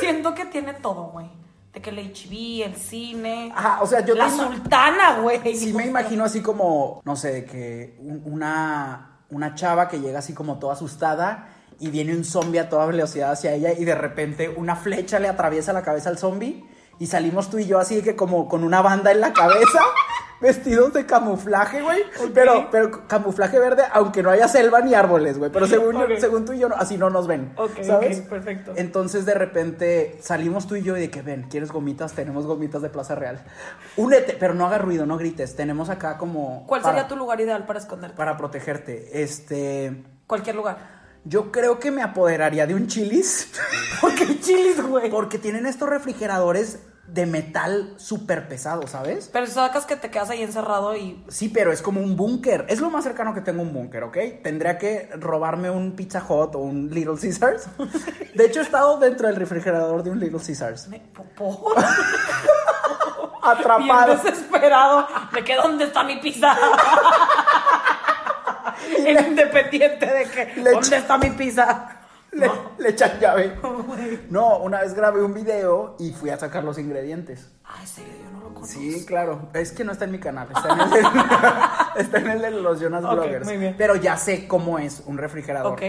Siento 0.00 0.34
que 0.34 0.44
tiene 0.46 0.74
todo, 0.74 1.04
güey. 1.08 1.28
De 1.72 1.82
que 1.82 1.90
el 1.90 1.98
HB, 1.98 2.64
el 2.64 2.76
cine. 2.76 3.52
Ajá, 3.54 3.82
o 3.82 3.86
sea, 3.86 4.00
yo 4.00 4.14
La 4.14 4.30
sultana, 4.30 5.18
güey. 5.20 5.56
Sí 5.56 5.72
me 5.72 5.86
imagino 5.86 6.24
así 6.24 6.40
como, 6.40 7.00
no 7.04 7.16
sé, 7.16 7.32
de 7.32 7.44
que 7.44 7.96
un- 8.00 8.22
una, 8.26 9.18
una 9.30 9.54
chava 9.54 9.88
que 9.88 9.98
llega 10.00 10.20
así 10.20 10.32
como 10.32 10.58
toda 10.58 10.74
asustada 10.74 11.48
y 11.78 11.90
viene 11.90 12.14
un 12.16 12.24
zombie 12.24 12.60
a 12.60 12.68
toda 12.70 12.86
velocidad 12.86 13.32
hacia 13.32 13.52
ella 13.52 13.72
y 13.72 13.84
de 13.84 13.94
repente 13.94 14.48
una 14.48 14.76
flecha 14.76 15.18
le 15.18 15.28
atraviesa 15.28 15.72
la 15.74 15.82
cabeza 15.82 16.08
al 16.08 16.16
zombie 16.16 16.64
y 16.98 17.06
salimos 17.06 17.50
tú 17.50 17.58
y 17.58 17.66
yo 17.66 17.78
así 17.78 17.96
de 17.96 18.02
que 18.02 18.16
como 18.16 18.48
con 18.48 18.64
una 18.64 18.82
banda 18.82 19.12
en 19.12 19.20
la 19.20 19.32
cabeza, 19.32 19.80
vestidos 20.40 20.92
de 20.92 21.06
camuflaje, 21.06 21.80
güey. 21.82 22.02
Pero, 22.34 22.68
pero 22.70 23.06
camuflaje 23.08 23.58
verde, 23.58 23.84
aunque 23.92 24.22
no 24.22 24.30
haya 24.30 24.48
selva 24.48 24.80
ni 24.80 24.94
árboles, 24.94 25.38
güey. 25.38 25.50
Pero 25.50 25.66
según, 25.66 25.96
según 26.18 26.44
tú 26.44 26.52
y 26.52 26.58
yo, 26.58 26.68
así 26.76 26.98
no 26.98 27.08
nos 27.10 27.26
ven. 27.26 27.52
Ok, 27.56 27.82
¿Sabes? 27.82 28.20
ok, 28.20 28.28
perfecto. 28.28 28.72
Entonces 28.76 29.24
de 29.24 29.34
repente 29.34 30.18
salimos 30.20 30.66
tú 30.66 30.76
y 30.76 30.82
yo 30.82 30.96
y 30.96 31.00
de 31.00 31.10
que 31.10 31.22
ven, 31.22 31.46
¿quieres 31.50 31.72
gomitas? 31.72 32.12
Tenemos 32.12 32.46
gomitas 32.46 32.82
de 32.82 32.90
Plaza 32.90 33.14
Real. 33.14 33.42
Únete, 33.96 34.36
pero 34.38 34.54
no 34.54 34.66
haga 34.66 34.78
ruido, 34.78 35.06
no 35.06 35.16
grites. 35.16 35.56
Tenemos 35.56 35.88
acá 35.88 36.18
como. 36.18 36.66
¿Cuál 36.66 36.82
para- 36.82 36.94
sería 36.94 37.08
tu 37.08 37.16
lugar 37.16 37.40
ideal 37.40 37.64
para 37.66 37.78
esconderte? 37.78 38.16
Para 38.16 38.36
protegerte. 38.36 39.22
Este. 39.22 40.02
Cualquier 40.26 40.56
lugar. 40.56 40.95
Yo 41.28 41.50
creo 41.50 41.80
que 41.80 41.90
me 41.90 42.02
apoderaría 42.02 42.66
de 42.66 42.74
un 42.74 42.86
chilis. 42.86 43.50
Porque 44.00 44.38
chilis, 44.40 44.80
güey. 44.80 45.10
Porque 45.10 45.38
tienen 45.38 45.66
estos 45.66 45.88
refrigeradores 45.88 46.78
de 47.08 47.24
metal 47.24 47.94
súper 47.98 48.48
pesado, 48.48 48.86
¿sabes? 48.88 49.30
Pero 49.32 49.46
sacas 49.46 49.86
que 49.86 49.94
te 49.96 50.10
quedas 50.10 50.30
ahí 50.30 50.42
encerrado 50.42 50.96
y. 50.96 51.24
Sí, 51.28 51.48
pero 51.48 51.72
es 51.72 51.82
como 51.82 52.00
un 52.00 52.16
búnker. 52.16 52.64
Es 52.68 52.80
lo 52.80 52.90
más 52.90 53.04
cercano 53.04 53.32
que 53.34 53.40
tengo 53.40 53.62
un 53.62 53.72
búnker, 53.72 54.02
¿ok? 54.04 54.16
Tendría 54.42 54.76
que 54.78 55.08
robarme 55.14 55.70
un 55.70 55.96
Pizza 55.96 56.24
Hut 56.28 56.54
o 56.54 56.58
un 56.58 56.90
Little 56.90 57.14
Caesars. 57.20 57.66
De 58.34 58.44
hecho, 58.46 58.60
he 58.60 58.62
estado 58.64 58.98
dentro 58.98 59.26
del 59.28 59.36
refrigerador 59.36 60.02
de 60.02 60.10
un 60.10 60.18
Little 60.20 60.40
Caesars. 60.44 60.88
me- 60.88 61.00
¿Por? 61.36 61.74
Bien 63.46 63.58
Atrapado. 63.58 64.16
desesperado. 64.16 65.06
De 65.32 65.44
que 65.44 65.54
¿dónde 65.54 65.84
está 65.84 66.02
mi 66.02 66.16
pizza? 66.20 66.56
Independiente 69.28 70.06
de 70.06 70.24
que 70.24 70.60
Le 70.60 70.70
¿dónde 70.70 70.96
está 70.96 71.18
mi 71.18 71.30
pizza? 71.30 71.92
Le, 72.32 72.50
le 72.78 72.90
echan 72.90 73.18
llave. 73.18 73.56
Güey. 73.62 74.20
No, 74.28 74.58
una 74.58 74.80
vez 74.82 74.94
grabé 74.94 75.22
un 75.22 75.32
video 75.32 75.96
y 75.98 76.12
fui 76.12 76.28
a 76.30 76.36
sacar 76.38 76.64
los 76.64 76.78
ingredientes. 76.78 77.50
Ay, 77.64 77.86
serio, 77.86 78.12
yo 78.24 78.30
no 78.30 78.40
lo 78.40 78.54
conozco. 78.54 78.66
Sí, 78.78 79.06
claro. 79.06 79.48
Es 79.54 79.72
que 79.72 79.84
no 79.84 79.92
está 79.92 80.04
en 80.04 80.10
mi 80.12 80.18
canal. 80.20 80.48
Está 80.54 80.72
en 80.74 80.80
el 80.80 80.90
de, 80.90 81.00
está 82.02 82.18
en 82.18 82.30
el 82.30 82.42
de 82.42 82.50
los 82.50 82.80
Jonas 82.80 83.04
Ok, 83.04 83.12
Bloggers. 83.12 83.46
muy 83.46 83.56
bien. 83.56 83.74
Pero 83.78 83.96
ya 83.96 84.16
sé 84.16 84.46
cómo 84.46 84.78
es 84.78 85.02
un 85.06 85.16
refrigerador. 85.18 85.72
Ok. 85.72 85.82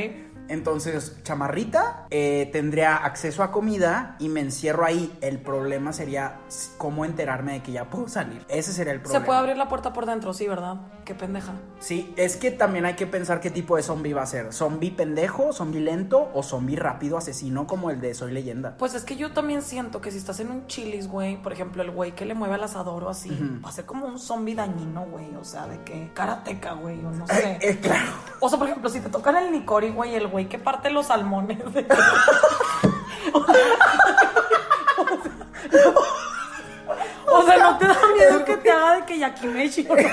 Entonces, 0.50 1.18
chamarrita, 1.24 2.08
eh, 2.10 2.50
tendría 2.52 2.96
acceso 2.96 3.44
a 3.44 3.52
comida 3.52 4.16
y 4.20 4.30
me 4.30 4.42
encierro 4.42 4.86
ahí. 4.86 5.16
El 5.22 5.40
problema 5.40 5.94
sería 5.94 6.40
cómo 6.78 7.06
enterarme 7.06 7.54
de 7.54 7.64
que 7.64 7.72
ya 7.72 7.90
puedo 7.90 8.08
salir. 8.08 8.46
Ese 8.50 8.74
sería 8.74 8.94
el 8.94 9.02
problema. 9.02 9.20
Se 9.20 9.26
puede 9.26 9.40
abrir 9.40 9.58
la 9.58 9.68
puerta 9.70 9.94
por 9.94 10.06
dentro, 10.06 10.34
sí, 10.34 10.48
¿verdad? 10.48 10.78
Qué 11.06 11.16
pendeja. 11.16 11.54
Sí, 11.80 12.14
es 12.18 12.38
que 12.38 12.52
también 12.52 12.86
hay 12.86 12.96
que 12.96 13.08
pensar 13.08 13.40
qué 13.40 13.50
tipo 13.50 13.76
de 13.76 13.84
zombie 13.84 14.14
va 14.14 14.24
a 14.24 14.26
ser. 14.26 14.54
¿Zombie 14.54 14.92
pendejo, 14.92 15.54
zombie 15.54 15.82
lento 15.82 16.30
o 16.34 16.44
zombie 16.44 16.76
rápido 16.76 17.18
asesino 17.18 17.68
como 17.68 17.92
el 17.92 18.02
de 18.02 18.14
Soy 18.14 18.32
Leyenda? 18.32 18.76
Pues 18.78 18.94
es 18.94 19.04
que 19.04 19.16
yo 19.16 19.32
también 19.32 19.62
siento 19.62 20.02
que 20.02 20.12
si 20.12 20.18
estás 20.18 20.40
en 20.40 20.52
un 20.52 20.68
chilis, 20.68 21.08
güey, 21.08 21.42
por 21.42 21.54
ejemplo, 21.54 21.84
el 21.84 21.92
güey 21.92 22.14
que 22.14 22.26
le 22.26 22.34
mueve 22.34 22.56
al 22.56 22.64
asador 22.64 23.04
o 23.04 23.10
así, 23.10 23.30
va 23.64 23.70
a 23.70 23.72
ser 23.72 23.86
como 23.86 24.06
un 24.06 24.20
zombie 24.20 24.56
dañino, 24.56 25.06
güey. 25.06 25.36
O 25.36 25.44
sea, 25.44 25.68
de 25.68 25.82
que 25.84 26.12
karateca, 26.14 26.74
güey, 26.74 27.00
o 27.06 27.12
no 27.12 27.28
sé. 27.28 27.52
Eh, 27.52 27.58
eh, 27.62 27.80
claro. 27.82 28.12
O 28.40 28.50
sea, 28.50 28.58
por 28.58 28.68
ejemplo, 28.68 28.90
si 28.90 29.00
te 29.00 29.10
tocan 29.10 29.36
el 29.36 29.52
nicori, 29.52 29.90
güey, 29.90 30.16
el 30.16 30.28
güey 30.28 30.37
que 30.46 30.58
parte 30.60 30.90
los 30.90 31.08
salmones. 31.08 31.60
de- 31.74 31.88
o 37.28 37.44
sea, 37.44 37.58
¿no 37.58 37.78
te 37.78 37.88
da 37.88 37.98
miedo 38.16 38.46
que 38.46 38.58
te 38.58 38.72
haga 38.72 38.94
de 38.96 39.06
que 39.06 39.20
yakimeshi 39.20 39.88
o 39.90 39.96
no 39.96 40.02
sé? 40.02 40.10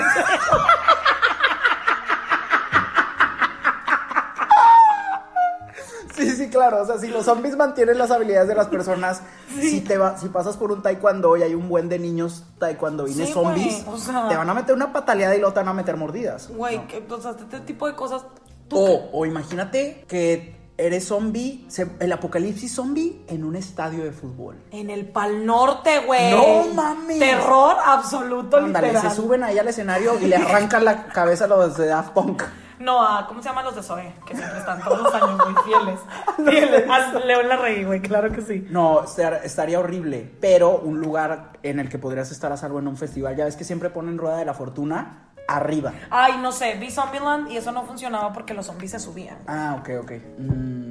Sí, 6.15 6.29
sí, 6.31 6.49
claro. 6.49 6.81
O 6.81 6.85
sea, 6.85 6.97
si 6.97 7.07
los 7.09 7.25
zombies 7.25 7.57
mantienen 7.57 7.97
las 7.97 8.09
habilidades 8.09 8.47
de 8.47 8.55
las 8.55 8.67
personas, 8.67 9.21
si 9.59 9.81
te 9.81 9.97
va, 9.97 10.17
si 10.17 10.29
pasas 10.29 10.55
por 10.55 10.71
un 10.71 10.81
taekwondo 10.81 11.35
y 11.35 11.43
hay 11.43 11.53
un 11.53 11.67
buen 11.67 11.89
de 11.89 11.99
niños 11.99 12.43
taekwondoines 12.57 13.27
Sí, 13.27 13.33
zombies, 13.33 13.83
güey, 13.83 13.95
o 13.95 13.97
sea- 13.99 14.29
te 14.29 14.37
van 14.37 14.49
a 14.49 14.53
meter 14.53 14.73
una 14.75 14.93
pataleada 14.93 15.35
y 15.35 15.39
luego 15.39 15.53
te 15.53 15.59
van 15.59 15.67
a 15.69 15.73
meter 15.73 15.97
mordidas. 15.97 16.47
Güey, 16.49 16.87
que, 16.87 17.05
o 17.09 17.21
sea, 17.21 17.31
este 17.31 17.59
tipo 17.61 17.85
de 17.87 17.95
cosas. 17.95 18.23
O, 18.71 19.09
o 19.13 19.25
imagínate 19.25 20.05
que 20.07 20.55
eres 20.77 21.07
zombie, 21.07 21.65
se- 21.69 21.87
el 21.99 22.11
apocalipsis 22.11 22.73
zombie 22.75 23.23
en 23.29 23.43
un 23.45 23.55
estadio 23.55 24.03
de 24.03 24.11
fútbol. 24.11 24.57
En 24.71 24.89
el 24.89 25.07
Pal 25.07 25.45
Norte, 25.45 25.99
güey. 26.05 26.31
No 26.31 26.73
mames. 26.73 27.19
Terror 27.19 27.77
absoluto, 27.85 28.57
Ándale, 28.57 28.87
literal. 28.89 29.09
se 29.09 29.15
suben 29.15 29.43
ahí 29.43 29.57
al 29.57 29.67
escenario 29.67 30.19
y 30.19 30.25
le 30.25 30.35
arrancan 30.35 30.83
la 30.83 31.05
cabeza 31.07 31.45
a 31.45 31.47
los 31.47 31.77
de 31.77 31.87
Daft 31.87 32.11
Punk. 32.11 32.43
No, 32.77 33.01
a, 33.01 33.25
¿cómo 33.25 33.41
se 33.41 33.47
llaman 33.47 33.63
los 33.63 33.75
de 33.77 33.83
Zoe? 33.83 34.13
Que 34.27 34.35
siempre 34.35 34.59
están 34.59 34.81
todos 34.83 35.01
los 35.01 35.13
años, 35.13 35.39
muy 35.47 35.55
fieles. 35.63 35.99
fieles. 36.49 36.89
A 36.89 37.19
León 37.19 37.47
la 37.47 37.55
reí, 37.55 37.85
güey, 37.85 38.01
claro 38.01 38.29
que 38.33 38.41
sí. 38.41 38.67
No, 38.69 39.01
estar- 39.05 39.39
estaría 39.45 39.79
horrible, 39.79 40.29
pero 40.41 40.79
un 40.79 40.99
lugar 40.99 41.53
en 41.63 41.79
el 41.79 41.87
que 41.87 41.97
podrías 41.99 42.31
estar 42.31 42.51
a 42.51 42.57
salvo 42.57 42.79
en 42.79 42.89
un 42.89 42.97
festival. 42.97 43.33
Ya 43.37 43.45
ves 43.45 43.55
que 43.55 43.63
siempre 43.63 43.89
ponen 43.91 44.17
Rueda 44.17 44.35
de 44.35 44.43
la 44.45 44.53
Fortuna 44.53 45.29
arriba. 45.47 45.93
Ay, 46.09 46.37
no 46.41 46.51
sé, 46.51 46.75
vi 46.75 46.89
Zombieland 46.91 47.51
y 47.51 47.57
eso 47.57 47.71
no 47.71 47.83
funcionaba 47.85 48.31
porque 48.33 48.53
los 48.53 48.65
zombies 48.65 48.91
se 48.91 48.99
subían. 48.99 49.37
Ah, 49.47 49.77
ok, 49.79 49.89
ok. 50.03 50.11
Mm, 50.39 50.85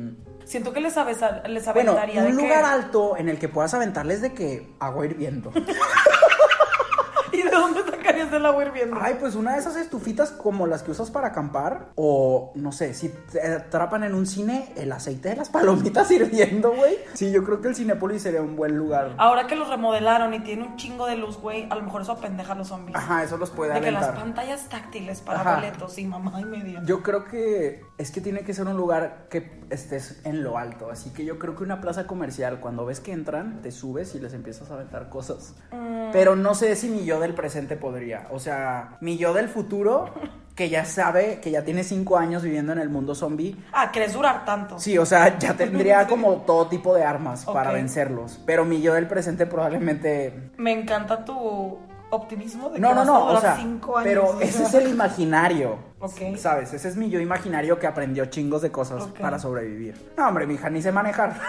Siento 0.45 0.73
que 0.75 0.81
les, 0.81 0.95
avesa- 0.99 1.43
les 1.49 1.65
Bueno, 1.73 1.93
aventaría 1.93 2.21
un 2.23 2.37
de 2.37 2.43
lugar 2.43 2.61
que... 2.65 2.71
alto 2.71 3.17
en 3.17 3.29
el 3.31 3.39
que 3.39 3.49
puedas 3.49 3.73
aventarles 3.73 4.21
de 4.21 4.35
que 4.35 4.75
agua 4.79 5.07
hirviendo. 5.07 5.51
¿Y 7.33 7.43
de 7.43 7.51
dónde 7.51 7.83
sacarías 8.15 8.33
el 8.33 8.47
agua 8.47 8.65
hirviendo? 8.65 8.97
Ay, 9.01 9.17
pues 9.21 9.35
una 9.35 9.53
de 9.55 9.59
esas 9.59 9.77
estufitas 9.77 10.31
como 10.31 10.67
las 10.67 10.83
que 10.83 10.91
usas 10.91 11.11
para 11.11 11.29
acampar. 11.29 11.89
O 11.97 12.53
no 12.55 12.73
sé, 12.73 12.95
si 12.95 13.09
te 13.09 13.41
atrapan 13.41 14.05
en 14.05 14.15
un 14.15 14.27
cine, 14.27 14.73
el 14.77 14.93
aceite 14.93 15.31
de 15.31 15.37
las 15.37 15.49
palomitas 15.49 16.11
hirviendo, 16.11 16.73
güey. 16.73 16.99
Sí, 17.15 17.33
yo 17.33 17.45
creo 17.45 17.61
que 17.61 17.69
el 17.69 17.77
Cinépolis 17.77 18.23
sería 18.23 18.43
un 18.43 18.57
buen 18.57 18.77
lugar. 18.77 19.15
Ahora 19.19 19.47
que 19.47 19.57
los 19.57 19.69
remodelaron 19.69 20.35
y 20.35 20.41
tiene 20.41 20.65
un 20.65 20.77
chingo 20.77 21.07
de 21.07 21.17
luz, 21.17 21.39
güey, 21.39 21.67
a 21.71 21.75
lo 21.75 21.83
mejor 21.83 22.03
eso 22.03 22.13
apendeja 22.13 22.53
a 22.53 22.57
los 22.57 22.69
zombies. 22.69 22.97
Ajá, 22.97 23.23
eso 23.23 23.37
los 23.37 23.51
puede 23.51 23.75
de 23.75 23.81
que 23.81 23.91
las 23.91 24.05
alentar. 24.05 24.25
pantallas 24.25 24.69
táctiles 24.69 25.21
para 25.21 25.41
Ajá. 25.41 25.55
boletos 25.57 25.99
y 25.99 26.07
mamá 26.07 26.41
y 26.41 26.45
media. 26.45 26.83
Yo 26.85 27.03
creo 27.03 27.25
que 27.25 27.85
es 27.99 28.11
que 28.11 28.21
tiene 28.21 28.43
que 28.45 28.55
ser 28.55 28.67
un 28.67 28.77
lugar 28.77 29.27
que 29.31 29.61
estés 29.71 30.21
en 30.25 30.43
lo 30.43 30.59
alto. 30.59 30.91
Así 30.91 31.11
que 31.11 31.25
yo 31.25 31.39
creo 31.39 31.55
que 31.57 31.63
una 31.63 31.81
plaza 31.81 32.07
comercial, 32.07 32.61
cuando 32.61 32.85
ves 32.85 33.01
que 33.01 33.13
entran, 33.13 33.63
te 33.63 33.71
subes 33.73 34.15
y 34.15 34.21
les 34.21 34.35
empiezas 34.35 34.71
a 34.71 34.75
aventar 34.75 35.09
cosas. 35.09 35.55
Mm. 35.73 36.13
Pero 36.13 36.37
no 36.37 36.55
sé 36.55 36.77
si 36.77 36.89
mi 36.89 37.05
yo 37.05 37.21
del 37.21 37.35
presente 37.35 37.77
podría. 37.77 38.04
O 38.31 38.39
sea, 38.39 38.97
mi 39.01 39.17
yo 39.17 39.33
del 39.33 39.49
futuro, 39.49 40.11
que 40.55 40.69
ya 40.69 40.85
sabe, 40.85 41.41
que 41.41 41.51
ya 41.51 41.65
tiene 41.65 41.83
cinco 41.85 42.17
años 42.17 42.43
viviendo 42.43 42.73
en 42.73 42.79
el 42.79 42.89
mundo 42.89 43.15
zombie. 43.15 43.57
Ah, 43.73 43.91
¿querés 43.91 44.13
durar 44.13 44.45
tanto? 44.45 44.79
Sí, 44.79 44.97
o 44.99 45.07
sea, 45.07 45.39
ya 45.39 45.55
tendría 45.57 46.07
como 46.07 46.37
todo 46.47 46.69
tipo 46.69 46.95
de 46.95 47.05
armas 47.05 47.45
para 47.45 47.73
vencerlos. 47.73 48.41
Pero 48.47 48.65
mi 48.65 48.81
yo 48.83 48.95
del 48.95 49.07
presente 49.09 49.47
probablemente. 49.47 50.51
Me 50.57 50.73
encanta 50.73 51.25
tu. 51.25 51.79
optimismo 52.11 52.69
de 52.69 52.75
que 52.77 52.81
No, 52.81 52.95
no, 52.95 52.95
vas 52.95 53.09
a 53.09 53.13
no, 53.13 53.25
o 53.27 53.41
sea, 53.41 53.57
cinco 53.57 53.97
años. 53.99 54.09
pero 54.09 54.41
ese 54.41 54.63
es 54.63 54.75
el 54.75 54.89
imaginario. 54.89 55.77
Ok. 55.99 56.37
¿Sabes? 56.37 56.73
Ese 56.73 56.89
es 56.89 56.97
mi 56.97 57.11
yo 57.11 57.19
imaginario 57.19 57.79
que 57.81 57.87
aprendió 57.89 58.27
chingos 58.27 58.63
de 58.63 58.71
cosas 58.71 59.05
para 59.21 59.39
sobrevivir. 59.39 60.13
No, 60.17 60.29
hombre, 60.29 60.47
mi 60.47 60.55
hija 60.55 60.71
ni 60.71 60.81
sé 60.83 60.93
manejar. 60.93 61.35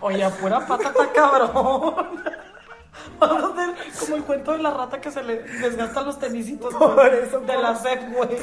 Oye, 0.00 0.26
pura 0.40 0.66
pata 0.66 0.88
está 0.88 1.12
cabrón. 1.12 1.94
Como 4.04 4.16
el 4.16 4.22
cuento 4.24 4.52
de 4.52 4.58
la 4.58 4.70
rata 4.70 5.00
que 5.00 5.10
se 5.10 5.22
le 5.22 5.42
desgastan 5.42 6.04
los 6.06 6.18
tenisitos. 6.18 6.74
güey, 6.74 6.90
Por 6.94 7.06
eso, 7.14 7.40
De 7.40 7.46
por- 7.54 7.62
la 7.62 7.74
sed, 7.76 8.00
güey. 8.12 8.36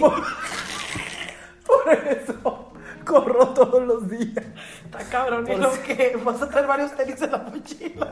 Por 1.65 1.89
eso 1.93 2.71
corro 3.05 3.49
todos 3.49 3.81
los 3.83 4.09
días. 4.09 4.45
Está 4.85 4.99
cabrón. 5.09 5.45
Y 5.47 5.51
Por 5.51 5.59
lo 5.59 5.71
si- 5.71 5.79
que 5.81 6.19
vas 6.23 6.41
a 6.41 6.49
tener 6.49 6.67
varios 6.67 6.91
tenis 6.95 7.21
en 7.21 7.31
la 7.31 7.37
mochila. 7.39 8.07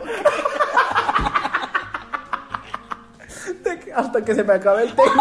Que- 3.83 3.93
Hasta 3.93 4.23
que 4.23 4.35
se 4.35 4.43
me 4.43 4.53
acabe 4.53 4.83
el 4.83 4.95
tenis. 4.95 5.11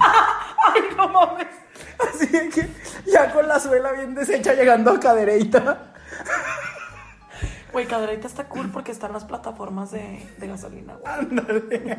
Ay, 0.00 0.82
no 0.96 1.08
mames. 1.08 1.46
Así 1.98 2.26
de 2.26 2.48
que 2.48 2.68
ya 3.06 3.32
con 3.32 3.46
la 3.48 3.58
suela 3.60 3.92
bien 3.92 4.14
deshecha 4.14 4.54
llegando 4.54 4.92
a 4.92 5.00
cadereita. 5.00 5.92
Güey, 7.72 7.86
Cadereyta 7.86 8.26
está 8.26 8.48
cool 8.48 8.70
porque 8.70 8.92
están 8.92 9.12
las 9.12 9.24
plataformas 9.24 9.90
de, 9.90 10.26
de 10.38 10.46
gasolina, 10.46 10.94
güey. 10.96 11.12
Ándale. 11.14 11.98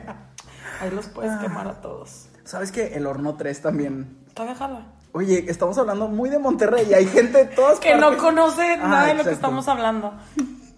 Ahí 0.81 0.91
los 0.91 1.07
puedes 1.07 1.35
quemar 1.39 1.67
a 1.67 1.81
todos. 1.81 2.27
¿Sabes 2.43 2.71
que 2.71 2.95
El 2.95 3.07
horno 3.07 3.35
3 3.35 3.61
también. 3.61 4.17
Todavía 4.33 4.55
jala. 4.55 4.85
Oye, 5.13 5.45
estamos 5.47 5.77
hablando 5.77 6.07
muy 6.07 6.29
de 6.29 6.39
Monterrey 6.39 6.87
y 6.89 6.93
hay 6.93 7.05
gente 7.05 7.37
de 7.39 7.45
todas 7.45 7.79
Que 7.79 7.95
no 7.95 8.17
conoce 8.17 8.73
Ah, 8.73 8.87
nada 8.87 9.05
de 9.07 9.13
lo 9.15 9.23
que 9.23 9.29
estamos 9.31 9.67
hablando. 9.67 10.13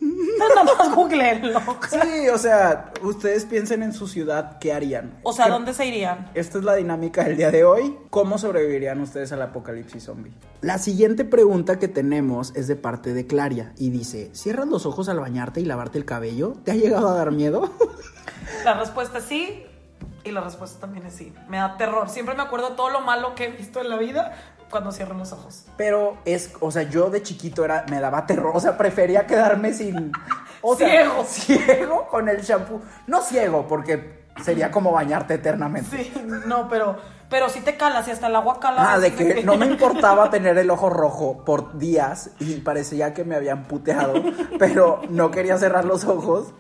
Entonces 0.06 0.56
nada 0.56 0.64
más 0.78 0.96
googleenlo. 0.96 1.60
Sí, 1.90 2.30
o 2.30 2.38
sea, 2.38 2.92
ustedes 3.02 3.46
piensen 3.46 3.84
en 3.84 3.94
su 3.94 4.08
ciudad, 4.08 4.58
¿qué 4.60 4.74
harían? 4.74 5.18
O 5.24 5.34
sea, 5.34 5.46
¿Qué- 5.46 5.52
¿dónde 5.52 5.74
se 5.74 5.86
irían? 5.86 6.30
Esta 6.34 6.58
es 6.60 6.64
la 6.64 6.76
dinámica 6.76 7.24
del 7.24 7.38
día 7.38 7.52
de 7.52 7.64
hoy. 7.64 7.98
¿Cómo 8.10 8.38
sobrevivirían 8.38 9.00
ustedes 9.02 9.32
al 9.32 9.42
apocalipsis 9.42 10.04
zombie? 10.04 10.34
La 10.62 10.78
siguiente 10.78 11.26
pregunta 11.26 11.80
que 11.80 11.88
tenemos 11.88 12.56
es 12.56 12.68
de 12.68 12.76
parte 12.76 13.14
de 13.14 13.28
Claria 13.28 13.74
y 13.78 13.90
dice, 13.90 14.30
¿cierras 14.34 14.68
los 14.68 14.86
ojos 14.86 15.10
al 15.10 15.20
bañarte 15.20 15.62
y 15.62 15.66
lavarte 15.66 15.98
el 15.98 16.06
cabello? 16.06 16.54
¿Te 16.64 16.72
ha 16.72 16.76
llegado 16.76 17.08
a 17.10 17.14
dar 17.16 17.32
miedo? 17.32 17.72
La 18.64 18.74
respuesta 18.76 19.20
es 19.20 19.26
sí 19.26 19.64
y 20.24 20.32
la 20.32 20.42
respuesta 20.42 20.80
también 20.80 21.06
es 21.06 21.14
sí. 21.14 21.34
Me 21.50 21.58
da 21.58 21.78
terror. 21.78 22.10
Siempre 22.10 22.36
me 22.36 22.42
acuerdo 22.44 22.72
de 22.72 22.76
todo 22.76 22.90
lo 22.90 23.02
malo 23.02 23.36
que 23.36 23.46
he 23.46 23.52
visto 23.52 23.80
en 23.80 23.90
la 23.90 23.98
vida 23.98 24.34
cuando 24.70 24.92
cierro 24.92 25.16
los 25.16 25.32
ojos. 25.32 25.66
Pero 25.78 26.18
es, 26.26 26.52
o 26.60 26.72
sea, 26.72 26.84
yo 26.84 27.10
de 27.10 27.22
chiquito 27.22 27.64
era, 27.66 27.86
me 27.90 28.00
daba 28.00 28.26
terror, 28.26 28.52
o 28.56 28.60
sea, 28.60 28.78
prefería 28.78 29.26
quedarme 29.26 29.74
sin... 29.74 30.12
O 30.62 30.76
sea, 30.76 30.88
Ciego. 30.88 31.24
Ciego 31.28 32.08
con 32.08 32.30
el 32.30 32.42
shampoo. 32.42 32.82
No 33.08 33.22
ciego, 33.22 33.68
porque 33.68 34.26
sería 34.44 34.72
como 34.72 34.92
bañarte 34.92 35.36
eternamente. 35.36 36.04
Sí, 36.04 36.14
no, 36.46 36.68
pero, 36.68 36.98
pero 37.36 37.50
sí 37.50 37.60
te 37.60 37.76
calas 37.76 38.08
y 38.08 38.12
hasta 38.12 38.28
el 38.28 38.36
agua 38.38 38.62
cala. 38.62 38.94
Ah, 38.94 38.98
de 38.98 39.14
que 39.14 39.44
no 39.44 39.58
me 39.58 39.66
importaba 39.66 40.30
tener 40.30 40.58
el 40.58 40.70
ojo 40.70 40.90
rojo 40.90 41.44
por 41.44 41.78
días 41.78 42.30
y 42.40 42.62
parecía 42.62 43.14
que 43.14 43.26
me 43.26 43.36
habían 43.36 43.66
puteado, 43.66 44.14
pero 44.58 45.02
no 45.10 45.32
quería 45.32 45.58
cerrar 45.58 45.84
los 45.84 46.06
ojos 46.06 46.54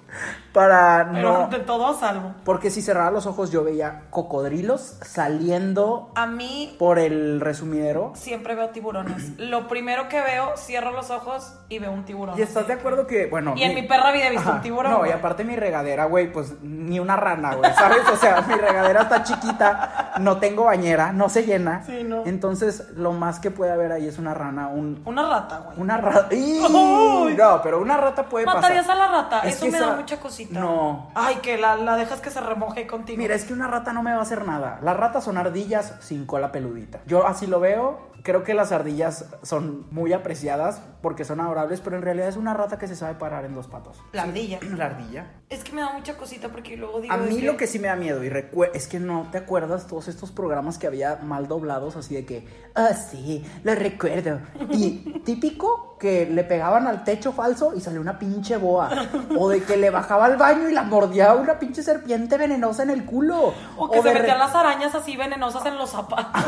para 0.54 1.10
Pero 1.12 1.40
no... 1.40 1.48
de 1.50 1.60
todo 1.60 1.88
a 1.88 1.94
salvo. 1.94 2.34
Porque 2.46 2.72
si 2.72 2.82
cerraba 2.82 3.12
los 3.12 3.26
ojos 3.26 3.52
yo 3.52 3.64
veía 3.64 4.04
cocodrilos 4.10 4.98
saliendo 5.02 6.12
A 6.16 6.28
mí 6.28 6.76
por 6.80 6.98
el 6.98 7.42
resumidero. 7.42 8.14
siempre 8.16 8.56
veo 8.56 8.70
tiburones. 8.70 9.32
Lo 9.38 9.68
primero 9.68 10.08
que 10.08 10.22
veo, 10.22 10.56
cierro 10.56 10.92
los 10.92 11.10
ojos 11.12 11.54
y 11.68 11.80
veo 11.80 11.92
un 11.92 12.06
tiburón. 12.06 12.40
¿Y 12.40 12.42
estás 12.42 12.68
de 12.68 12.74
acuerdo 12.74 13.06
que, 13.06 13.26
bueno... 13.28 13.54
Y 13.58 13.64
en 13.64 13.76
mi 13.76 13.84
perra 13.84 14.12
vida 14.12 14.28
he 14.28 14.32
visto 14.32 14.50
un 14.50 14.62
tiburón, 14.62 14.92
No, 14.92 15.06
y 15.06 15.12
aparte 15.12 15.44
mi 15.44 15.56
regadera, 15.56 16.06
güey, 16.06 16.32
pues 16.32 16.54
ni 16.62 17.00
una 17.00 17.16
rana, 17.16 17.56
güey, 17.56 17.74
¿sabes? 17.74 18.08
O 18.12 18.16
sea, 18.16 18.42
mi 18.42 18.56
regadera 18.56 19.02
está 19.04 19.24
chiquita, 19.24 20.14
no 20.20 20.38
tengo 20.38 20.65
bañera, 20.66 21.12
no 21.14 21.30
se 21.30 21.44
llena. 21.46 21.84
Sí, 21.86 22.04
no. 22.04 22.24
Entonces, 22.26 22.90
lo 22.96 23.14
más 23.14 23.40
que 23.40 23.52
puede 23.52 23.72
haber 23.72 23.92
ahí 23.92 24.08
es 24.08 24.18
una 24.20 24.34
rana, 24.34 24.68
un... 24.68 25.02
Una 25.06 25.28
rata, 25.30 25.60
güey. 25.60 25.80
Una 25.80 25.98
rata... 25.98 26.30
No, 26.70 27.62
pero 27.64 27.80
una 27.82 27.98
rata 27.98 28.26
puede 28.26 28.46
¿Matarías 28.46 28.86
pasar. 28.86 29.02
a 29.02 29.06
la 29.12 29.22
rata? 29.22 29.40
Es 29.42 29.56
Eso 29.56 29.66
me 29.68 29.78
esa- 29.78 29.88
da 29.92 29.96
mucha 29.96 30.20
cosita. 30.20 30.60
No. 30.60 31.10
Ay, 31.16 31.36
que 31.38 31.58
la, 31.58 31.76
la 31.78 31.96
dejas 31.96 32.22
que 32.22 32.30
se 32.30 32.40
remoje 32.42 32.88
contigo. 32.88 33.18
Mira, 33.18 33.36
es 33.36 33.46
que 33.46 33.54
una 33.54 33.68
rata 33.68 33.94
no 33.94 34.04
me 34.04 34.12
va 34.14 34.20
a 34.20 34.22
hacer 34.24 34.46
nada. 34.46 34.80
Las 34.82 34.98
ratas 34.98 35.24
son 35.24 35.38
ardillas 35.38 35.94
sin 36.02 36.26
cola 36.26 36.52
peludita. 36.52 37.00
Yo 37.06 37.26
así 37.28 37.48
lo 37.48 37.60
veo. 37.60 38.15
Creo 38.26 38.44
que 38.44 38.56
las 38.56 38.72
ardillas 38.72 39.26
son 39.44 39.86
muy 39.92 40.12
apreciadas 40.12 40.82
porque 41.04 41.24
son 41.26 41.40
adorables, 41.42 41.80
pero 41.80 41.96
en 41.96 42.02
realidad 42.02 42.28
es 42.28 42.38
una 42.38 42.56
rata 42.56 42.80
que 42.80 42.88
se 42.88 42.96
sabe 42.96 43.14
parar 43.14 43.46
en 43.46 43.54
dos 43.54 43.68
patos. 43.68 44.02
La 44.14 44.24
ardilla. 44.24 44.60
La 44.76 44.88
ardilla. 44.88 45.28
Es 45.48 45.64
que 45.64 45.74
me 45.74 45.82
da 45.82 45.94
mucha 45.94 46.18
cosita 46.18 46.50
porque 46.50 46.76
luego 46.76 47.02
digo. 47.02 47.14
A 47.14 47.18
mí 47.18 47.42
lo 47.42 47.56
que 47.56 47.68
sí 47.68 47.78
me 47.78 47.88
da 47.88 47.96
miedo 47.96 48.24
y 48.24 48.32
es 48.74 48.88
que 48.88 49.00
no 49.00 49.28
te 49.32 49.38
acuerdas 49.38 49.86
todos 49.86 50.08
estos 50.08 50.32
programas 50.32 50.80
que 50.80 50.88
había 50.88 51.18
mal 51.18 51.48
doblados 51.48 51.96
así 51.98 52.16
de 52.16 52.26
que, 52.26 52.48
ah, 52.74 52.94
sí, 52.94 53.46
lo 53.64 53.76
recuerdo. 53.76 54.40
Y 54.72 55.22
típico 55.26 55.96
que 56.00 56.26
le 56.26 56.44
pegaban 56.44 56.88
al 56.88 57.04
techo 57.04 57.32
falso 57.32 57.74
y 57.76 57.82
salió 57.82 58.02
una 58.02 58.18
pinche 58.18 58.58
boa. 58.58 58.90
O 59.38 59.50
de 59.50 59.64
que 59.64 59.78
le 59.78 59.92
bajaba 59.92 60.26
al 60.26 60.38
baño 60.38 60.68
y 60.68 60.74
la 60.74 60.84
mordía 60.84 61.34
una 61.36 61.60
pinche 61.60 61.84
serpiente 61.84 62.38
venenosa 62.38 62.84
en 62.84 62.90
el 62.90 63.06
culo. 63.06 63.54
O 63.78 63.90
que 63.90 64.02
se 64.02 64.14
metían 64.14 64.40
las 64.40 64.56
arañas 64.56 64.96
así 64.96 65.16
venenosas 65.16 65.66
en 65.68 65.78
los 65.78 65.92
zapatos. 65.92 66.44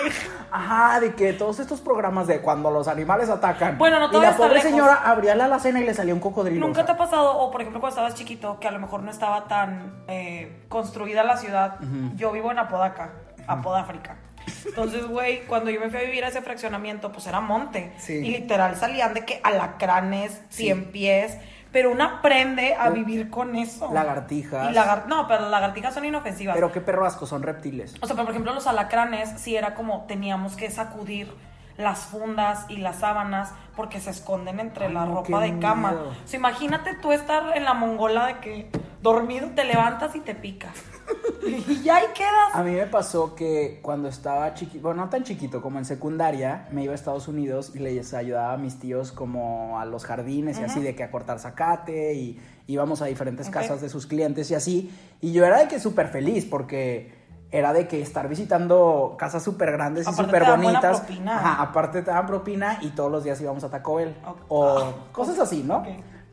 Ajá, 0.50 1.00
de 1.00 1.15
que 1.16 1.32
todos 1.32 1.58
estos 1.58 1.80
programas 1.80 2.26
de 2.26 2.40
cuando 2.40 2.70
los 2.70 2.86
animales 2.88 3.28
atacan. 3.28 3.78
Bueno, 3.78 3.98
no 3.98 4.06
Y 4.16 4.22
la 4.22 4.36
pobre 4.36 4.54
lejos. 4.54 4.70
señora 4.70 4.94
abría 5.04 5.34
la 5.34 5.46
alacena 5.46 5.80
y 5.80 5.84
le 5.84 5.94
salía 5.94 6.14
un 6.14 6.20
cocodrilo. 6.20 6.64
¿Nunca 6.64 6.82
o 6.82 6.84
te 6.84 6.92
ha 6.92 6.96
pasado, 6.96 7.38
o 7.38 7.50
por 7.50 7.60
ejemplo 7.62 7.80
cuando 7.80 7.94
estabas 7.96 8.14
chiquito, 8.14 8.60
que 8.60 8.68
a 8.68 8.70
lo 8.70 8.78
mejor 8.78 9.02
no 9.02 9.10
estaba 9.10 9.48
tan 9.48 10.04
eh, 10.08 10.64
construida 10.68 11.24
la 11.24 11.36
ciudad? 11.36 11.78
Yo 12.14 12.30
vivo 12.32 12.50
en 12.52 12.58
Apodaca, 12.58 13.10
Apodáfrica. 13.46 14.18
Entonces, 14.64 15.06
güey, 15.06 15.44
cuando 15.46 15.70
yo 15.70 15.80
me 15.80 15.90
fui 15.90 15.98
a 15.98 16.02
vivir 16.04 16.24
a 16.24 16.28
ese 16.28 16.40
fraccionamiento, 16.40 17.10
pues 17.10 17.26
era 17.26 17.40
monte. 17.40 17.92
Sí. 17.98 18.14
Y 18.14 18.30
literal 18.30 18.76
salían 18.76 19.12
de 19.14 19.24
que 19.24 19.40
alacranes, 19.42 20.40
cien 20.50 20.92
pies. 20.92 21.36
Pero 21.76 21.90
una 21.90 22.06
aprende 22.06 22.74
a 22.74 22.88
vivir 22.88 23.28
con 23.28 23.54
eso. 23.54 23.92
Lagartijas. 23.92 24.70
Y 24.70 24.72
lagar- 24.72 25.04
no, 25.08 25.28
pero 25.28 25.42
las 25.42 25.50
lagartijas 25.50 25.92
son 25.92 26.06
inofensivas. 26.06 26.54
Pero 26.54 26.72
qué 26.72 26.80
perro 26.80 27.04
asco, 27.04 27.26
son 27.26 27.42
reptiles. 27.42 27.96
O 28.00 28.06
sea, 28.06 28.16
pero 28.16 28.24
por 28.24 28.30
ejemplo, 28.30 28.54
los 28.54 28.66
alacranes 28.66 29.28
sí 29.36 29.56
era 29.56 29.74
como 29.74 30.06
teníamos 30.06 30.56
que 30.56 30.70
sacudir 30.70 31.30
las 31.78 32.00
fundas 32.00 32.66
y 32.68 32.78
las 32.78 33.00
sábanas 33.00 33.52
porque 33.74 34.00
se 34.00 34.10
esconden 34.10 34.60
entre 34.60 34.86
Ay, 34.86 34.94
la 34.94 35.04
ropa 35.06 35.40
de 35.40 35.58
cama. 35.58 35.90
miedo. 35.92 36.08
O 36.08 36.28
sea, 36.28 36.38
imagínate 36.38 36.94
tú 36.94 37.12
estar 37.12 37.56
en 37.56 37.64
la 37.64 37.74
mongola 37.74 38.26
de 38.26 38.38
que 38.38 38.70
dormido 39.02 39.50
te 39.54 39.64
levantas 39.64 40.16
y 40.16 40.20
te 40.20 40.34
pica. 40.34 40.72
y 41.46 41.82
ya 41.82 41.96
ahí 41.96 42.06
quedas. 42.14 42.54
A 42.54 42.62
mí 42.62 42.72
me 42.72 42.86
pasó 42.86 43.34
que 43.34 43.78
cuando 43.82 44.08
estaba 44.08 44.54
chiquito, 44.54 44.82
bueno, 44.82 45.04
no 45.04 45.10
tan 45.10 45.22
chiquito, 45.22 45.60
como 45.62 45.78
en 45.78 45.84
secundaria, 45.84 46.66
me 46.72 46.82
iba 46.82 46.92
a 46.92 46.94
Estados 46.94 47.28
Unidos 47.28 47.72
y 47.74 47.78
les 47.78 48.14
ayudaba 48.14 48.54
a 48.54 48.56
mis 48.56 48.78
tíos 48.78 49.12
como 49.12 49.78
a 49.78 49.84
los 49.84 50.04
jardines 50.04 50.58
y 50.58 50.64
así, 50.64 50.80
de 50.80 50.94
que 50.94 51.04
a 51.04 51.10
cortar 51.10 51.38
zacate 51.38 52.14
y 52.14 52.40
íbamos 52.66 53.02
a 53.02 53.06
diferentes 53.06 53.48
casas 53.50 53.80
de 53.80 53.88
sus 53.88 54.06
clientes 54.06 54.50
y 54.50 54.54
así. 54.54 54.90
Y 55.20 55.32
yo 55.32 55.44
era 55.44 55.58
de 55.58 55.68
que 55.68 55.78
súper 55.78 56.08
feliz 56.08 56.46
porque 56.46 57.25
era 57.50 57.72
de 57.72 57.86
que 57.86 58.02
estar 58.02 58.28
visitando 58.28 59.14
casas 59.18 59.42
súper 59.42 59.72
grandes 59.72 60.06
y 60.08 60.12
súper 60.12 60.44
bonitas. 60.44 61.00
propina. 61.00 61.36
Ajá, 61.38 61.62
aparte 61.62 62.02
te 62.02 62.10
daban 62.10 62.26
propina 62.26 62.78
y 62.80 62.90
todos 62.90 63.10
los 63.10 63.24
días 63.24 63.40
íbamos 63.40 63.62
a 63.64 63.70
Taco 63.70 63.96
Bell. 63.96 64.16
Ok. 64.26 64.36
O 64.48 64.78
Ah, 64.78 64.92
cosas 65.12 65.38
así, 65.38 65.62
¿no? 65.62 65.78
ok. 65.78 65.86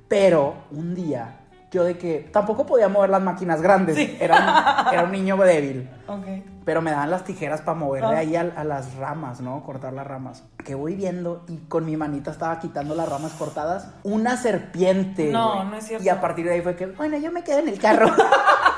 Pero 0.08 0.54
un 0.72 0.94
día, 0.96 1.38
yo 1.72 1.84
de 1.84 1.98
que 1.98 2.30
tampoco 2.32 2.66
podía 2.66 2.88
mover 2.90 3.10
las 3.10 3.22
máquinas 3.22 3.62
grandes. 3.62 3.96
Sí. 3.96 4.18
Era, 4.20 4.86
un, 4.88 4.94
era 4.94 5.04
un 5.06 5.12
niño 5.12 5.38
débil. 5.38 5.90
Ok. 6.08 6.26
Pero 6.66 6.82
me 6.82 6.92
daban 6.92 7.10
las 7.12 7.24
tijeras 7.24 7.62
para 7.62 7.78
moverle 7.78 8.16
Ah. 8.16 8.20
ahí 8.20 8.36
a, 8.36 8.42
a 8.56 8.64
las 8.64 8.96
ramas, 8.96 9.42
¿no? 9.42 9.64
Cortar 9.64 9.94
las 9.94 10.06
ramas. 10.08 10.44
Que 10.64 10.76
voy 10.76 10.96
viendo 10.96 11.44
y 11.48 11.58
con 11.68 11.86
mi 11.86 11.98
manita 11.98 12.32
estaba 12.32 12.60
quitando 12.60 12.96
las 12.96 13.10
ramas 13.10 13.32
cortadas. 13.34 13.88
Una 14.04 14.38
serpiente. 14.38 15.32
No, 15.32 15.64
no 15.64 15.76
es 15.78 15.86
cierto. 15.88 16.06
Y 16.06 16.10
a 16.10 16.22
partir 16.22 16.46
de 16.46 16.54
ahí 16.54 16.62
fue 16.62 16.76
que, 16.76 16.88
bueno, 16.88 17.18
yo 17.18 17.32
me 17.32 17.44
quedo 17.44 17.60
en 17.60 17.70
el 17.70 17.80
carro. 17.80 18.08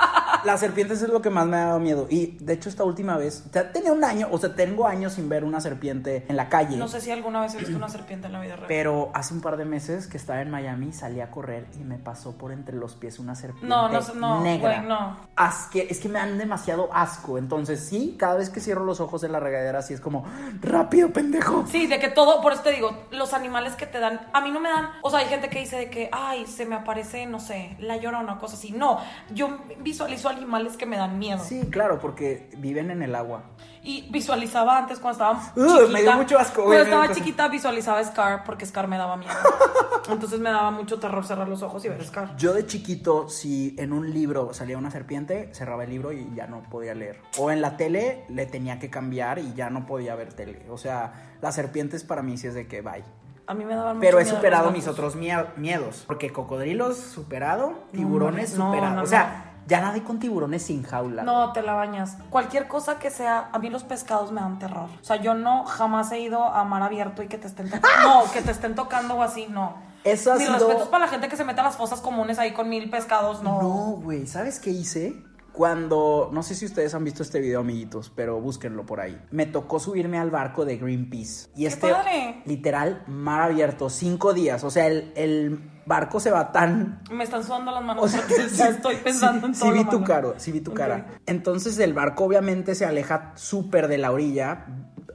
Las 0.45 0.60
serpientes 0.60 1.01
es 1.01 1.10
lo 1.10 1.21
que 1.21 1.29
más 1.29 1.45
me 1.47 1.58
ha 1.58 1.65
dado 1.65 1.79
miedo. 1.79 2.08
Y 2.10 2.38
de 2.39 2.53
hecho, 2.53 2.69
esta 2.69 2.84
última 2.84 3.17
vez, 3.17 3.43
ya 3.51 3.71
tenía 3.71 3.91
un 3.91 4.03
año, 4.03 4.27
o 4.31 4.38
sea, 4.38 4.53
tengo 4.55 4.88
años 4.88 5.13
sin 5.13 5.27
ver 5.27 5.43
una 5.43 5.60
serpiente 5.60 6.25
en 6.27 6.36
la 6.38 6.49
calle. 6.49 6.77
No 6.77 6.88
sé 6.88 7.01
si 7.01 7.12
alguna 7.12 7.41
vez 7.41 7.55
he 7.55 7.58
visto 7.60 7.75
una 7.75 7.89
serpiente 7.89 8.27
en 8.27 8.34
la 8.34 8.41
vida 8.41 8.55
real. 8.55 8.67
Pero 8.67 9.10
hace 9.13 9.34
un 9.34 9.41
par 9.41 9.58
de 9.58 9.65
meses 9.65 10.08
que 10.08 10.17
estaba 10.17 10.41
en 10.41 10.51
Miami, 10.51 10.93
salí 10.93 11.19
a 11.21 11.31
correr 11.31 11.65
y 11.79 11.84
me 11.84 11.97
pasó 11.97 12.34
por 12.34 12.51
entre 12.51 12.75
los 12.75 12.93
pies 12.95 13.19
una 13.19 13.36
serpiente 13.36 13.67
No, 13.67 13.89
no 13.89 13.99
no, 14.15 14.41
negra. 14.41 14.75
güey, 14.75 14.88
no. 14.88 15.17
Asque- 15.36 15.88
es 15.89 15.99
que 15.99 16.10
me 16.10 16.19
dan 16.19 16.38
demasiado 16.38 16.89
asco. 16.93 17.38
Entonces, 17.38 17.79
sí, 17.79 18.15
cada 18.19 18.36
vez 18.36 18.49
que 18.49 18.60
cierro 18.60 18.86
los 18.86 18.99
ojos 18.99 19.23
en 19.23 19.31
la 19.31 19.39
regadera, 19.39 19.79
así 19.79 19.93
es 19.93 19.99
como, 20.01 20.25
rápido, 20.62 21.12
pendejo. 21.12 21.65
Sí, 21.67 21.88
de 21.88 21.99
que 21.99 22.10
todo, 22.10 22.41
por 22.41 22.53
eso 22.53 22.62
te 22.62 22.71
digo, 22.71 22.91
los 23.12 23.34
animales 23.34 23.75
que 23.75 23.88
te 23.88 23.99
dan, 23.99 24.21
a 24.34 24.41
mí 24.41 24.51
no 24.51 24.60
me 24.60 24.69
dan, 24.69 24.89
o 25.01 25.10
sea, 25.10 25.19
hay 25.19 25.25
gente 25.27 25.49
que 25.49 25.60
dice 25.60 25.77
de 25.77 25.89
que, 25.89 26.10
ay, 26.12 26.45
se 26.45 26.65
me 26.65 26.75
aparece, 26.75 27.25
no 27.25 27.39
sé, 27.39 27.75
la 27.79 27.97
llorona 27.97 28.34
o 28.34 28.39
cosas 28.39 28.60
así. 28.60 28.71
No, 28.71 28.99
yo 29.34 29.58
visualizo 29.79 30.29
animales 30.36 30.78
que 30.78 30.86
me 30.86 30.98
dan 30.98 31.17
miedo. 31.19 31.43
Sí, 31.43 31.62
claro, 31.71 32.00
porque 32.00 32.50
viven 32.58 32.91
en 32.91 33.02
el 33.02 33.15
agua. 33.15 33.43
Y 33.84 34.10
visualizaba 34.12 34.78
antes 34.80 35.00
cuando 35.00 35.13
estaba 35.36 35.54
Uh, 35.56 35.67
chiquita. 35.78 35.91
me 35.91 36.02
dio 36.02 36.13
mucho 36.13 36.39
asco, 36.39 36.63
Cuando 36.63 36.84
estaba 36.84 37.12
chiquita 37.12 37.48
visualizaba 37.48 38.04
Scar 38.04 38.43
porque 38.43 38.65
Scar 38.65 38.88
me 38.88 38.98
daba 38.98 39.15
miedo. 39.17 39.32
Entonces 40.10 40.39
me 40.39 40.50
daba 40.50 40.71
mucho 40.71 41.00
terror 41.00 41.24
cerrar 41.26 41.48
los 41.48 41.62
ojos 41.63 41.84
y 41.86 41.89
ver 41.89 42.04
Scar. 42.04 42.36
Yo 42.38 42.54
de 42.54 42.65
chiquito, 42.65 43.30
si 43.30 43.76
en 43.78 43.93
un 43.93 44.12
libro 44.13 44.54
salía 44.54 44.78
una 44.78 44.89
serpiente, 44.91 45.50
cerraba 45.54 45.84
el 45.84 45.89
libro 45.91 46.12
y 46.12 46.32
ya 46.36 46.48
no 46.48 46.63
podía 46.63 46.93
leer. 46.95 47.21
O 47.38 47.52
en 47.52 47.62
la 47.62 47.78
tele 47.78 48.26
le 48.30 48.45
tenía 48.48 48.80
que 48.80 48.89
cambiar 48.89 49.39
y 49.39 49.54
ya 49.54 49.69
no 49.69 49.86
podía 49.86 50.15
ver 50.15 50.34
tele. 50.34 50.65
O 50.69 50.78
sea, 50.78 51.36
las 51.41 51.54
serpientes 51.56 52.04
para 52.04 52.21
mí 52.24 52.38
sí 52.38 52.48
es 52.48 52.54
de 52.56 52.67
que 52.67 52.82
bye. 52.82 53.04
A 53.48 53.54
mí 53.54 53.63
me 53.63 53.76
daban 53.76 54.00
Pero 54.00 54.17
mucho 54.17 54.21
he 54.21 54.24
miedo 54.26 54.36
superado 54.38 54.71
mis 54.71 54.88
otros 54.88 55.15
mie- 55.15 55.45
miedos. 55.58 56.04
Porque 56.08 56.32
cocodrilos 56.32 56.98
superado, 56.98 57.84
tiburones 57.91 58.58
no, 58.58 58.71
superado. 58.71 58.95
no, 58.95 59.04
o 59.04 59.06
sea, 59.06 59.44
ya 59.67 59.82
nadie 59.82 60.04
con 60.04 60.19
tiburones 60.19 60.63
sin 60.63 60.84
jaula. 60.84 61.23
No, 61.23 61.51
te 61.54 61.62
la 61.62 61.73
bañas. 61.73 62.17
Cualquier 62.30 62.67
cosa 62.67 62.99
que 62.99 63.10
sea, 63.12 63.49
a 63.51 63.60
mí 63.60 63.69
los 63.69 63.84
pescados 63.84 64.32
me 64.32 64.41
dan 64.41 64.60
terror. 64.60 64.89
O 65.01 65.04
sea, 65.04 65.15
yo 65.17 65.34
no 65.34 65.65
jamás 65.65 66.12
he 66.12 66.19
ido 66.19 66.43
a 66.43 66.63
mar 66.65 66.84
abierto 66.84 67.23
y 67.23 67.28
que 67.28 67.38
te 67.38 67.47
estén 67.47 67.69
tocando. 67.69 68.08
No, 68.25 68.32
que 68.32 68.41
te 68.41 68.51
estén 68.51 68.75
tocando 68.75 69.15
o 69.15 69.23
así, 69.23 69.47
no. 69.49 69.73
Eso 70.04 70.32
ha 70.32 70.36
Mis 70.36 70.45
sido- 70.45 70.60
respetos 70.60 70.88
para 70.89 71.06
la 71.06 71.12
gente 71.12 71.28
que 71.30 71.36
se 71.36 71.43
mete 71.43 71.62
a 71.62 71.63
las 71.63 71.78
fosas 71.78 71.99
comunes 71.99 72.38
ahí 72.38 72.54
con 72.54 72.69
mil 72.69 72.89
pescados, 72.91 73.41
no. 73.41 73.60
No, 73.62 73.69
güey, 74.04 74.28
¿sabes 74.28 74.60
qué 74.60 74.69
hice? 74.69 75.15
Cuando, 75.56 76.30
no 76.34 76.44
sé 76.44 76.54
si 76.54 76.65
ustedes 76.65 76.94
han 76.94 77.04
visto 77.04 77.24
este 77.24 77.39
video, 77.39 77.62
amiguitos, 77.62 78.12
pero 78.13 78.39
búsquenlo 78.41 78.86
por 78.86 79.00
ahí. 79.00 79.20
Me 79.32 79.46
tocó 79.46 79.80
subirme 79.80 80.18
al 80.20 80.30
barco 80.30 80.65
de 80.65 80.78
Greenpeace. 80.78 81.50
Y 81.56 81.65
este, 81.65 81.91
padre! 81.91 82.41
literal, 82.46 83.04
mar 83.08 83.41
abierto, 83.41 83.89
cinco 83.89 84.34
días. 84.34 84.63
O 84.65 84.70
sea, 84.70 84.88
el, 84.88 85.13
el 85.15 85.72
barco 85.86 86.20
se 86.20 86.32
va 86.32 86.52
tan... 86.52 87.02
Me 87.10 87.24
están 87.24 87.44
sudando 87.44 87.72
las 87.72 87.84
manos 87.84 88.04
O 88.04 88.08
sea, 88.08 88.22
porque 88.28 88.48
ya 88.54 88.68
estoy 88.68 88.96
pensando 88.98 89.41
sí, 89.41 89.46
en 89.48 89.56
sí 89.56 89.62
todo. 89.62 89.72
vi 89.72 89.84
lo 89.84 89.89
tu 89.89 90.04
cara, 90.04 90.34
sí 90.38 90.52
vi 90.52 90.60
tu 90.62 90.74
cara. 90.74 91.20
Entonces 91.26 91.80
el 91.80 91.94
barco 91.94 92.26
obviamente 92.26 92.76
se 92.76 92.86
aleja 92.86 93.32
súper 93.36 93.88
de 93.88 93.98
la 93.98 94.12
orilla. 94.12 94.65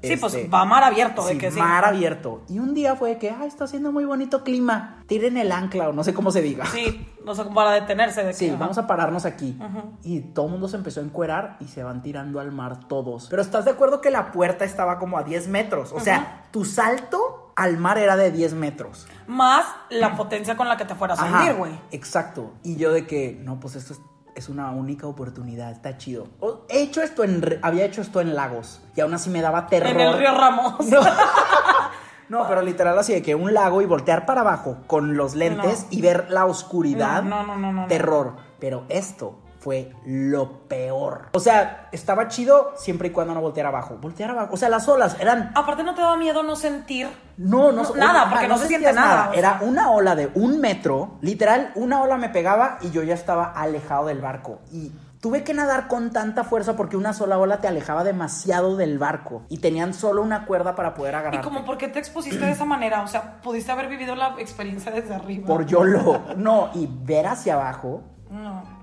Sí, 0.03 0.17
pues 0.17 0.35
Este, 0.35 0.49
va 0.49 0.63
a 0.63 0.65
mar 0.65 0.83
abierto, 0.83 1.25
de 1.27 1.33
sí, 1.33 1.39
que 1.39 1.51
sí. 1.51 1.59
mar 1.59 1.85
abierto. 1.85 2.43
Y 2.49 2.59
un 2.59 2.75
día 2.75 2.97
fue 2.97 3.19
que, 3.19 3.31
ay, 3.31 3.49
está 3.49 3.65
haciendo 3.65 3.93
muy 3.93 4.05
bonito 4.05 4.43
clima. 4.43 5.03
Tiren 5.07 5.37
el 5.37 5.53
ancla 5.53 5.89
o 5.91 5.93
no 5.93 6.05
sé 6.05 6.15
cómo 6.15 6.31
se 6.31 6.41
diga. 6.41 6.65
Sí, 6.67 7.07
no 7.25 7.35
sé, 7.35 7.45
para 7.45 7.73
detenerse 7.73 8.25
de 8.25 8.33
Sí, 8.33 8.49
que, 8.51 8.57
vamos 8.57 8.79
a 8.79 8.87
pararnos 8.87 9.27
aquí. 9.27 9.59
Y 10.03 10.21
todo 10.21 10.47
el 10.47 10.53
mundo 10.53 10.69
se 10.69 10.77
empezó 10.77 11.01
a 11.01 11.03
encuerar 11.03 11.57
y 11.61 11.67
se 11.67 11.83
van 11.83 12.03
tirando 12.03 12.41
al 12.41 12.53
mar 12.53 12.89
todos. 12.89 13.27
Pero 13.29 13.43
¿estás 13.43 13.65
de 13.65 13.73
acuerdo 13.73 14.01
que 14.01 14.11
la 14.11 14.33
puerta 14.33 14.65
estaba 14.65 14.99
como 14.99 15.19
a 15.19 15.23
10 15.23 15.49
metros? 15.49 15.93
O 15.93 16.01
sea, 16.01 16.45
tu 16.51 16.65
salto 16.65 17.53
al 17.57 17.77
mar 17.77 17.99
era 17.99 18.17
de 18.17 18.31
10 18.31 18.55
metros. 18.55 19.07
Más 19.27 19.67
la 19.91 20.17
potencia 20.17 20.57
con 20.57 20.67
la 20.67 20.77
que 20.79 20.87
te 20.87 20.95
fueras 20.95 21.21
a 21.21 21.27
hundir, 21.27 21.55
güey. 21.55 21.73
Exacto. 21.91 22.53
Y 22.63 22.77
yo 22.77 22.91
de 22.93 23.07
que, 23.07 23.39
no, 23.43 23.61
pues 23.61 23.77
esto 23.77 23.93
es, 23.93 24.01
es 24.41 24.49
una 24.49 24.71
única 24.71 25.07
oportunidad, 25.07 25.71
está 25.71 25.97
chido. 25.99 26.27
He 26.69 26.81
hecho 26.83 27.03
esto 27.03 27.23
en, 27.25 27.59
había 27.63 27.85
hecho 27.85 28.01
esto 28.01 28.21
en 28.21 28.35
lagos 28.35 28.81
y 28.97 29.01
aún 29.03 29.13
así 29.15 29.29
me 29.31 29.41
daba 29.43 29.67
terror. 29.69 29.91
En 29.91 30.01
el 30.01 30.19
río 30.19 30.33
Ramos. 30.35 30.75
No. 30.91 31.01
No, 32.43 32.47
pero 32.49 32.63
literal 32.63 32.97
así 32.97 33.13
de 33.13 33.23
que 33.23 33.35
un 33.35 33.53
lago 33.53 33.83
y 33.83 33.87
voltear 33.87 34.25
para 34.25 34.43
abajo 34.43 34.77
con 34.87 35.17
los 35.17 35.35
lentes 35.35 35.83
No. 35.83 35.87
y 35.91 36.01
ver 36.01 36.31
la 36.31 36.47
oscuridad. 36.47 37.25
No, 37.25 37.43
no, 37.45 37.57
no, 37.57 37.73
no, 37.73 37.73
no. 37.83 37.87
Terror. 37.89 38.37
Pero 38.61 38.85
esto 38.89 39.41
fue 39.61 39.93
lo 40.07 40.67
peor. 40.69 41.29
O 41.33 41.41
sea, 41.41 41.89
estaba 41.93 42.29
chido 42.29 42.73
siempre 42.77 43.09
y 43.09 43.11
cuando 43.11 43.35
no 43.35 43.41
volteara 43.43 43.69
abajo. 43.69 43.99
Voltear 44.01 44.31
abajo. 44.31 44.55
O 44.55 44.57
sea, 44.57 44.71
las 44.71 44.89
olas 44.89 45.17
eran. 45.21 45.53
Aparte 45.55 45.85
no 45.85 45.95
te 45.95 46.01
da 46.01 46.17
miedo 46.17 46.43
no 46.43 46.57
sentir. 46.57 47.09
No, 47.37 47.71
no, 47.71 47.83
No, 47.83 47.95
nada, 47.95 48.29
porque 48.31 48.49
no 48.49 48.59
se 48.59 48.67
siente 48.67 48.93
nada, 48.93 49.31
Era 49.35 49.59
una 49.63 49.91
ola 49.91 50.17
de 50.17 50.31
un 50.35 50.61
metro. 50.61 51.19
Literal, 51.21 51.73
una 51.75 52.03
ola 52.03 52.17
me 52.17 52.31
pegaba 52.31 52.79
y 52.81 52.91
yo 52.91 53.03
ya 53.03 53.15
estaba 53.15 53.53
alejado 53.53 54.07
del 54.07 54.21
barco. 54.21 54.61
Y 54.73 54.93
tuve 55.21 55.45
que 55.45 55.53
nadar 55.53 55.89
con 55.89 56.11
tanta 56.11 56.45
fuerza 56.45 56.75
porque 56.77 56.97
una 56.97 57.13
sola 57.13 57.39
ola 57.39 57.59
te 57.61 57.69
alejaba 57.69 58.03
demasiado 58.03 58.77
del 58.77 58.99
barco. 58.99 59.43
Y 59.51 59.59
tenían 59.59 59.93
solo 59.93 60.23
una 60.23 60.47
cuerda 60.47 60.75
para 60.75 60.95
poder 60.95 61.13
Y 61.13 61.17
agarrar. 61.19 61.43
como, 61.45 61.65
¿por 61.67 61.77
qué 61.77 61.89
te 61.89 61.99
expusiste 61.99 62.45
de 62.47 62.53
esa 62.53 62.65
manera? 62.65 63.03
O 63.03 63.09
sea, 63.09 63.41
pudiste 63.43 63.71
haber 63.73 63.89
vivido 63.89 64.15
la 64.15 64.37
experiencia 64.39 64.91
desde 64.91 65.15
arriba. 65.15 65.47
Por 65.47 65.67
YOLO. 65.67 66.23
No, 66.37 66.71
y 66.75 66.89
ver 67.05 67.27
hacia 67.27 67.55
abajo. 67.55 68.03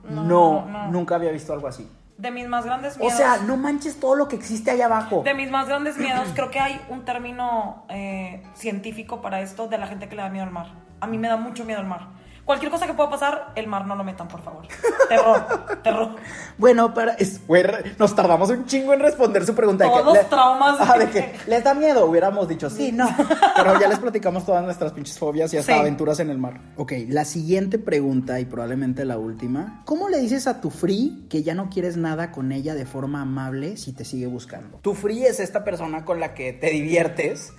No, 0.09 0.23
No, 0.23 0.65
no, 0.65 0.65
no. 0.85 0.91
nunca 0.91 1.15
había 1.15 1.31
visto 1.31 1.53
algo 1.53 1.67
así. 1.67 1.89
De 2.17 2.31
mis 2.31 2.47
más 2.47 2.65
grandes 2.65 2.95
O 2.95 2.99
miedos. 3.01 3.15
sea, 3.15 3.37
no 3.45 3.57
manches 3.57 3.99
todo 3.99 4.15
lo 4.15 4.27
que 4.27 4.35
existe 4.35 4.71
allá 4.71 4.85
abajo. 4.85 5.21
De 5.23 5.33
mis 5.35 5.51
más 5.51 5.67
grandes 5.67 5.97
miedos, 5.97 6.29
creo 6.33 6.49
que 6.49 6.59
hay 6.59 6.81
un 6.89 7.05
término 7.05 7.85
eh, 7.89 8.41
científico 8.55 9.21
para 9.21 9.41
esto 9.41 9.67
de 9.67 9.77
la 9.77 9.85
gente 9.87 10.09
que 10.09 10.15
le 10.15 10.23
da 10.23 10.29
miedo 10.29 10.45
al 10.45 10.51
mar. 10.51 10.71
A 10.99 11.05
mí 11.05 11.17
me 11.19 11.27
da 11.27 11.37
mucho 11.37 11.63
miedo 11.63 11.79
el 11.79 11.85
mar. 11.87 12.07
Cualquier 12.47 12.71
cosa 12.71 12.87
que 12.87 12.93
pueda 12.93 13.09
pasar, 13.09 13.51
el 13.55 13.67
mar 13.67 13.85
no 13.85 13.95
lo 13.95 14.03
metan, 14.03 14.27
por 14.29 14.41
favor. 14.41 14.65
Terror, 15.09 15.45
terror. 15.83 16.15
Bueno, 16.57 16.93
para. 16.93 17.13
Es, 17.15 17.45
güey, 17.45 17.63
nos 17.99 18.15
tardamos 18.15 18.49
un 18.49 18.65
chingo 18.65 18.93
en 18.93 19.01
responder 19.01 19.45
su 19.45 19.53
pregunta. 19.53 19.83
de 19.83 19.91
que 19.91 19.97
Todos 19.99 20.13
le- 20.13 20.23
traumas. 20.23 20.79
Ajá, 20.79 20.97
de 20.97 21.09
que 21.09 21.35
les 21.45 21.63
da 21.63 21.73
miedo. 21.73 22.05
Hubiéramos 22.05 22.47
dicho 22.47 22.69
sí, 22.69 22.91
no. 22.93 23.05
Pero 23.55 23.79
ya 23.79 23.89
les 23.89 23.99
platicamos 23.99 24.45
todas 24.45 24.63
nuestras 24.63 24.93
pinches 24.93 25.19
fobias 25.19 25.53
y 25.53 25.57
hasta 25.57 25.73
Sí. 25.73 25.79
aventuras 25.79 26.19
en 26.21 26.29
el 26.29 26.37
mar. 26.37 26.61
Ok, 26.77 26.93
la 27.09 27.25
siguiente 27.25 27.77
pregunta 27.79 28.39
y 28.39 28.45
probablemente 28.45 29.03
la 29.03 29.17
última. 29.17 29.81
¿Cómo 29.85 30.07
le 30.07 30.17
dices 30.19 30.47
a 30.47 30.61
tu 30.61 30.69
free 30.69 31.27
que 31.29 31.43
ya 31.43 31.53
no 31.53 31.69
quieres 31.69 31.97
nada 31.97 32.31
con 32.31 32.53
ella 32.53 32.75
de 32.75 32.85
forma 32.85 33.21
amable 33.23 33.75
si 33.75 33.91
te 33.91 34.05
sigue 34.05 34.25
buscando? 34.27 34.77
Tu 34.81 34.93
free 34.93 35.25
es 35.25 35.41
esta 35.41 35.65
persona 35.65 36.05
con 36.05 36.21
la 36.21 36.33
que 36.33 36.53
te 36.53 36.69
diviertes 36.69 37.51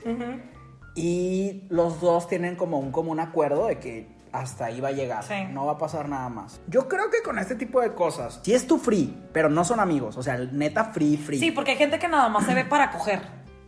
y 0.94 1.64
los 1.68 2.00
dos 2.00 2.26
tienen 2.28 2.56
como 2.56 2.78
un 2.78 2.90
común 2.90 3.20
acuerdo 3.20 3.66
de 3.66 3.78
que 3.78 4.17
hasta 4.32 4.66
ahí 4.66 4.80
va 4.80 4.88
a 4.88 4.92
llegar. 4.92 5.22
Sí. 5.24 5.34
No 5.50 5.66
va 5.66 5.72
a 5.72 5.78
pasar 5.78 6.08
nada 6.08 6.28
más. 6.28 6.60
Yo 6.66 6.88
creo 6.88 7.10
que 7.10 7.22
con 7.22 7.38
este 7.38 7.54
tipo 7.54 7.80
de 7.80 7.94
cosas, 7.94 8.40
si 8.42 8.54
es 8.54 8.66
tu 8.66 8.78
free, 8.78 9.16
pero 9.32 9.48
no 9.48 9.64
son 9.64 9.80
amigos, 9.80 10.16
o 10.16 10.22
sea, 10.22 10.36
neta 10.38 10.84
free, 10.86 11.16
free. 11.16 11.38
Sí, 11.38 11.50
porque 11.50 11.72
hay 11.72 11.76
gente 11.76 11.98
que 11.98 12.08
nada 12.08 12.28
más 12.28 12.46
se 12.46 12.54
ve 12.54 12.64
para 12.64 12.90
coger. 12.90 13.20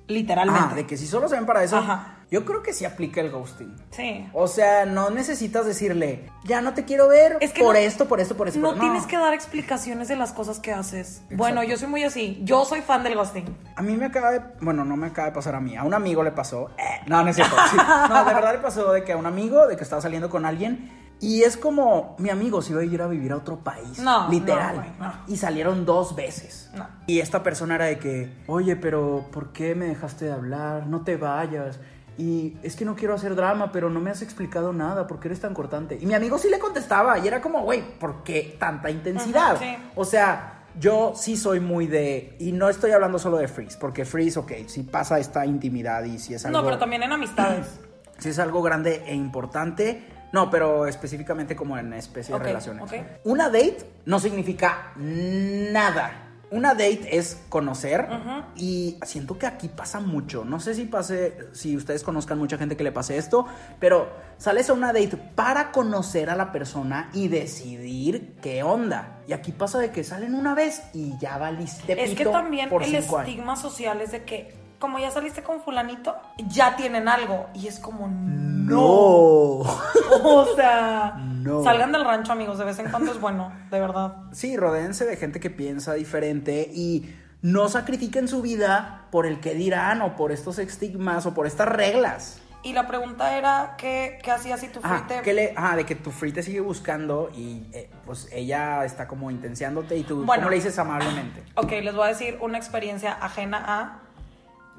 Literalmente. 0.07 0.69
Ah, 0.73 0.75
de 0.75 0.87
que 0.87 0.97
si 0.97 1.07
solo 1.07 1.29
se 1.29 1.37
ven 1.37 1.47
para 1.47 1.63
eso, 1.63 1.77
Ajá. 1.77 2.20
Yo 2.31 2.45
creo 2.45 2.63
que 2.63 2.73
sí 2.73 2.85
aplica 2.85 3.21
el 3.21 3.31
ghosting. 3.31 3.75
Sí. 3.91 4.29
O 4.33 4.47
sea, 4.47 4.87
no 4.87 5.11
necesitas 5.11 5.67
decirle, 5.67 6.31
ya 6.45 6.61
no 6.61 6.75
te 6.75 6.85
quiero 6.85 7.09
ver 7.09 7.39
Es 7.41 7.53
que 7.53 7.63
por 7.63 7.75
no- 7.75 7.81
esto, 7.81 8.07
por 8.07 8.21
esto, 8.21 8.37
por 8.37 8.49
esto. 8.49 8.61
No 8.61 8.71
por-". 8.71 8.81
tienes 8.81 9.07
que 9.07 9.17
dar 9.19 9.35
explicaciones 9.35 10.09
de 10.09 10.17
las 10.17 10.33
cosas 10.33 10.61
que 10.61 10.73
haces. 10.73 11.23
Bueno, 11.33 11.63
yo 11.65 11.77
soy 11.77 11.89
muy 11.89 12.05
así. 12.05 12.41
Yo 12.45 12.65
soy 12.65 12.81
fan 12.83 13.03
del 13.03 13.17
ghosting. 13.17 13.45
A 13.77 13.83
mí 13.83 13.97
me 13.97 14.07
acaba 14.07 14.31
de. 14.33 14.41
Bueno, 14.61 14.85
no 14.85 14.97
me 14.97 15.09
acaba 15.09 15.27
de 15.29 15.35
pasar 15.35 15.55
a 15.55 15.61
mí. 15.61 15.77
A 15.77 15.85
un 15.85 15.95
amigo 15.95 16.23
le 16.23 16.31
pasó. 16.33 16.71
eh, 16.79 17.01
no, 17.07 17.23
no 17.23 17.31
es 17.31 17.37
cierto. 17.37 17.57
sí. 17.71 17.77
No, 17.77 18.25
de 18.25 18.35
verdad 18.35 18.53
le 18.53 18.59
pasó 18.61 18.93
de 18.93 19.03
que 19.05 19.13
a 19.13 19.17
un 19.17 19.27
amigo, 19.27 19.67
de 19.67 19.77
que 19.77 19.83
estaba 19.83 20.01
saliendo 20.03 20.31
con 20.31 20.45
alguien. 20.47 20.99
Y 21.23 21.43
es 21.43 21.59
como, 21.59 22.17
mi 22.19 22.31
amigo 22.31 22.63
se 22.63 22.73
iba 22.73 22.81
a 22.81 22.85
ir 22.85 23.03
a 23.03 23.07
vivir 23.07 23.33
a 23.33 23.37
otro 23.37 23.59
país. 23.59 23.99
No, 23.99 24.31
Literal. 24.31 24.95
no, 24.99 25.07
no. 25.07 25.13
Y 25.27 25.37
salieron 25.37 25.85
dos 25.85 26.17
veces. 26.17 26.71
No. 26.75 26.87
Y 27.07 27.21
esta 27.21 27.43
persona 27.43 27.75
era 27.75 27.85
de 27.85 27.99
que, 27.99 28.33
oye, 28.47 28.75
pero 28.77 29.27
¿por 29.31 29.53
qué 29.53 29.75
me 29.75 29.85
dejaste 29.85 30.25
de 30.25 30.33
hablar? 30.33 30.87
No 30.87 31.03
te 31.03 31.19
vayas. 31.19 31.79
Y 32.21 32.59
es 32.63 32.77
que 32.77 32.85
no 32.85 32.97
quiero 32.97 33.15
hacer 33.15 33.35
drama, 33.35 33.73
pero 33.73 33.89
no 33.89 33.99
me 33.99 34.11
has 34.11 34.21
explicado 34.21 34.75
nada. 34.75 35.07
¿Por 35.07 35.21
qué 35.21 35.29
eres 35.29 35.41
tan 35.41 35.55
cortante? 35.55 35.97
Y 35.99 36.05
mi 36.05 36.13
amigo 36.13 36.37
sí 36.37 36.51
le 36.51 36.59
contestaba. 36.59 37.19
Y 37.19 37.27
era 37.27 37.41
como, 37.41 37.63
güey, 37.63 37.83
¿por 37.99 38.23
qué 38.23 38.57
tanta 38.61 38.91
intensidad? 38.91 39.59
Sí. 39.59 39.75
O 39.95 40.05
sea, 40.05 40.65
yo 40.79 41.15
sí 41.17 41.39
soy 41.39 41.61
muy 41.61 41.87
de. 41.87 42.37
Y 42.39 42.53
no 42.53 42.69
estoy 42.69 42.91
hablando 42.91 43.19
solo 43.19 43.39
de 43.39 43.49
Freeze, 43.49 43.79
porque 43.81 44.05
Freeze, 44.05 44.39
ok, 44.39 44.53
si 44.67 44.83
pasa 44.83 45.19
esta 45.19 45.47
intimidad 45.47 46.05
y 46.05 46.19
si 46.19 46.35
es 46.35 46.45
algo. 46.45 46.59
No, 46.59 46.65
pero 46.65 46.79
también 46.79 47.03
en 47.03 47.13
amistades. 47.13 47.67
Si 48.21 48.29
es 48.29 48.39
algo 48.39 48.61
grande 48.61 49.03
e 49.07 49.15
importante. 49.15 50.05
No, 50.35 50.51
pero 50.51 50.87
específicamente 50.87 51.57
como 51.57 51.79
en 51.79 51.95
especie 51.95 52.35
de 52.35 52.39
relaciones. 52.39 52.83
ok. 52.83 52.93
Una 53.25 53.47
date 53.47 53.79
no 54.05 54.21
significa 54.21 54.93
nada. 54.97 56.30
Una 56.51 56.71
date 56.75 57.17
es 57.17 57.41
conocer 57.49 58.09
y 58.57 58.99
siento 59.05 59.39
que 59.39 59.47
aquí 59.47 59.69
pasa 59.69 60.01
mucho. 60.01 60.45
No 60.45 60.59
sé 60.59 60.75
si 60.75 60.85
pase, 60.85 61.37
si 61.53 61.77
ustedes 61.77 62.03
conozcan 62.03 62.39
mucha 62.39 62.59
gente 62.59 62.77
que 62.77 62.83
le 62.83 62.91
pase 62.91 63.17
esto, 63.17 63.47
pero 63.79 64.09
sales 64.37 64.69
a 64.69 64.73
una 64.73 64.93
date 64.93 65.17
para 65.17 65.71
conocer 65.71 66.29
a 66.29 66.35
la 66.35 66.51
persona 66.51 67.11
y 67.13 67.29
decidir 67.29 68.35
qué 68.43 68.63
onda. 68.65 69.21
Y 69.29 69.33
aquí 69.33 69.53
pasa 69.53 69.79
de 69.79 69.91
que 69.91 70.03
salen 70.03 70.35
una 70.35 70.55
vez 70.55 70.83
y 70.93 71.17
ya 71.19 71.39
valiste 71.39 72.03
Es 72.03 72.17
que 72.17 72.25
también 72.25 72.69
por 72.69 72.83
el 72.83 72.97
años. 72.97 73.07
estigma 73.09 73.55
social 73.55 74.01
es 74.01 74.11
de 74.11 74.25
que, 74.25 74.53
como 74.81 74.99
ya 74.99 75.11
saliste 75.13 75.43
con 75.45 75.61
fulanito, 75.61 76.17
ya 76.49 76.75
tienen 76.75 77.07
algo. 77.07 77.47
Y 77.55 77.69
es 77.69 77.79
como, 77.79 78.09
no. 78.09 78.71
No. 78.71 79.61
O 80.23 80.47
sea, 80.57 81.15
No. 81.19 81.63
salgan 81.63 81.93
del 81.93 82.05
rancho, 82.05 82.33
amigos. 82.33 82.59
De 82.59 82.65
vez 82.65 82.79
en 82.79 82.91
cuando 82.91 83.13
es 83.13 83.21
bueno, 83.21 83.53
de 83.71 83.79
verdad. 83.81 84.17
Sí, 84.33 84.57
rodéense 84.57 85.05
de 85.07 85.17
gente 85.17 85.39
que 85.41 85.51
piensa 85.51 85.95
diferente 85.95 86.69
y 86.73 87.15
no 87.43 87.69
sacrifiquen 87.69 88.29
su 88.29 88.43
vida 88.43 89.07
por 89.11 89.27
el 89.27 89.41
que 89.41 89.55
dirán 89.55 90.03
o 90.03 90.17
por 90.17 90.33
estos 90.33 90.59
estigmas 90.59 91.27
o 91.27 91.35
por 91.35 91.47
estas 91.47 91.69
reglas. 91.69 92.41
Y 92.63 92.75
la 92.75 92.87
pregunta 92.87 93.39
era, 93.39 93.75
¿qué, 93.79 94.19
qué 94.23 94.31
hacías 94.31 94.61
si 94.61 94.69
tu 94.69 94.81
Ah, 94.83 95.05
free 95.07 95.17
te- 95.17 95.23
que 95.23 95.33
le, 95.33 95.55
ah, 95.57 95.77
de 95.77 95.87
que 95.87 95.95
tu 95.95 96.11
free 96.11 96.31
te 96.33 96.43
sigue 96.43 96.61
buscando 96.61 97.31
y 97.35 97.67
eh, 97.73 97.89
pues 98.05 98.29
ella 98.33 98.85
está 98.85 99.09
como 99.09 99.31
intenseándote 99.31 99.97
y 99.97 100.03
tú 100.03 100.25
Bueno. 100.27 100.43
¿cómo 100.43 100.51
le 100.51 100.57
dices 100.57 100.79
amablemente? 100.79 101.43
Ok, 101.55 101.71
les 101.83 101.95
voy 101.95 102.05
a 102.05 102.09
decir 102.09 102.37
una 102.43 102.59
experiencia 102.59 103.13
ajena 103.13 103.63
a... 103.67 104.01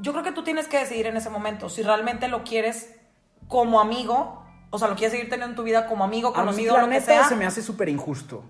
Yo 0.01 0.11
creo 0.11 0.23
que 0.23 0.31
tú 0.31 0.43
tienes 0.43 0.67
que 0.67 0.79
decidir 0.79 1.07
en 1.07 1.17
ese 1.17 1.29
momento 1.29 1.69
si 1.69 1.83
realmente 1.83 2.27
lo 2.27 2.43
quieres 2.43 2.95
como 3.47 3.79
amigo, 3.79 4.43
o 4.69 4.79
sea, 4.79 4.87
lo 4.87 4.95
quieres 4.95 5.11
seguir 5.11 5.29
teniendo 5.29 5.51
en 5.51 5.55
tu 5.55 5.63
vida 5.63 5.87
como 5.87 6.03
amigo, 6.03 6.29
A 6.29 6.31
mí 6.31 6.35
conocido, 6.37 6.73
la 6.75 6.81
lo 6.81 6.87
que 6.87 6.93
neta 6.95 7.05
sea. 7.05 7.23
se 7.25 7.35
me 7.35 7.45
hace 7.45 7.61
súper 7.61 7.89
injusto. 7.89 8.43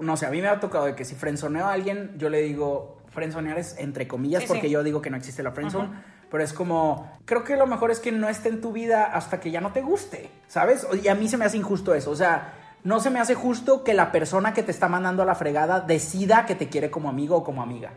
no 0.00 0.16
sé, 0.16 0.26
a 0.26 0.30
mí 0.30 0.40
me 0.40 0.48
ha 0.48 0.60
tocado 0.60 0.86
de 0.86 0.94
que 0.94 1.04
si 1.04 1.14
frenzoneo 1.14 1.66
a 1.66 1.72
alguien, 1.72 2.14
yo 2.18 2.28
le 2.30 2.40
digo, 2.42 3.02
frenzonear 3.10 3.58
es 3.58 3.76
entre 3.78 4.06
comillas, 4.08 4.42
Sí, 4.42 4.48
porque 4.48 4.62
sí. 4.68 4.70
yo 4.70 4.82
digo 4.82 5.00
que 5.02 5.10
no 5.10 5.16
existe 5.16 5.42
la 5.42 5.52
friendzone. 5.52 6.18
Pero 6.30 6.44
es 6.44 6.52
como, 6.52 7.18
creo 7.24 7.42
que 7.42 7.56
lo 7.56 7.66
mejor 7.66 7.90
es 7.90 8.00
que 8.00 8.12
no 8.12 8.28
esté 8.28 8.50
en 8.50 8.60
tu 8.60 8.70
vida 8.72 9.04
hasta 9.04 9.40
que 9.40 9.50
ya 9.50 9.60
no 9.62 9.72
te 9.72 9.80
guste, 9.80 10.30
¿sabes? 10.46 10.86
Y 11.02 11.08
a 11.08 11.14
mí 11.14 11.26
se 11.26 11.36
me 11.38 11.46
hace 11.46 11.56
injusto 11.56 11.94
eso. 11.94 12.10
O 12.10 12.16
sea, 12.16 12.52
no 12.84 13.00
se 13.00 13.08
me 13.10 13.18
hace 13.18 13.34
justo 13.34 13.82
que 13.82 13.94
la 13.94 14.12
persona 14.12 14.52
que 14.52 14.62
te 14.62 14.70
está 14.70 14.88
mandando 14.88 15.22
a 15.22 15.26
la 15.26 15.34
fregada 15.34 15.80
decida 15.80 16.44
que 16.44 16.54
te 16.54 16.68
quiere 16.68 16.90
como 16.90 17.08
amigo 17.08 17.36
o 17.36 17.44
como 17.44 17.62
amiga. 17.62 17.92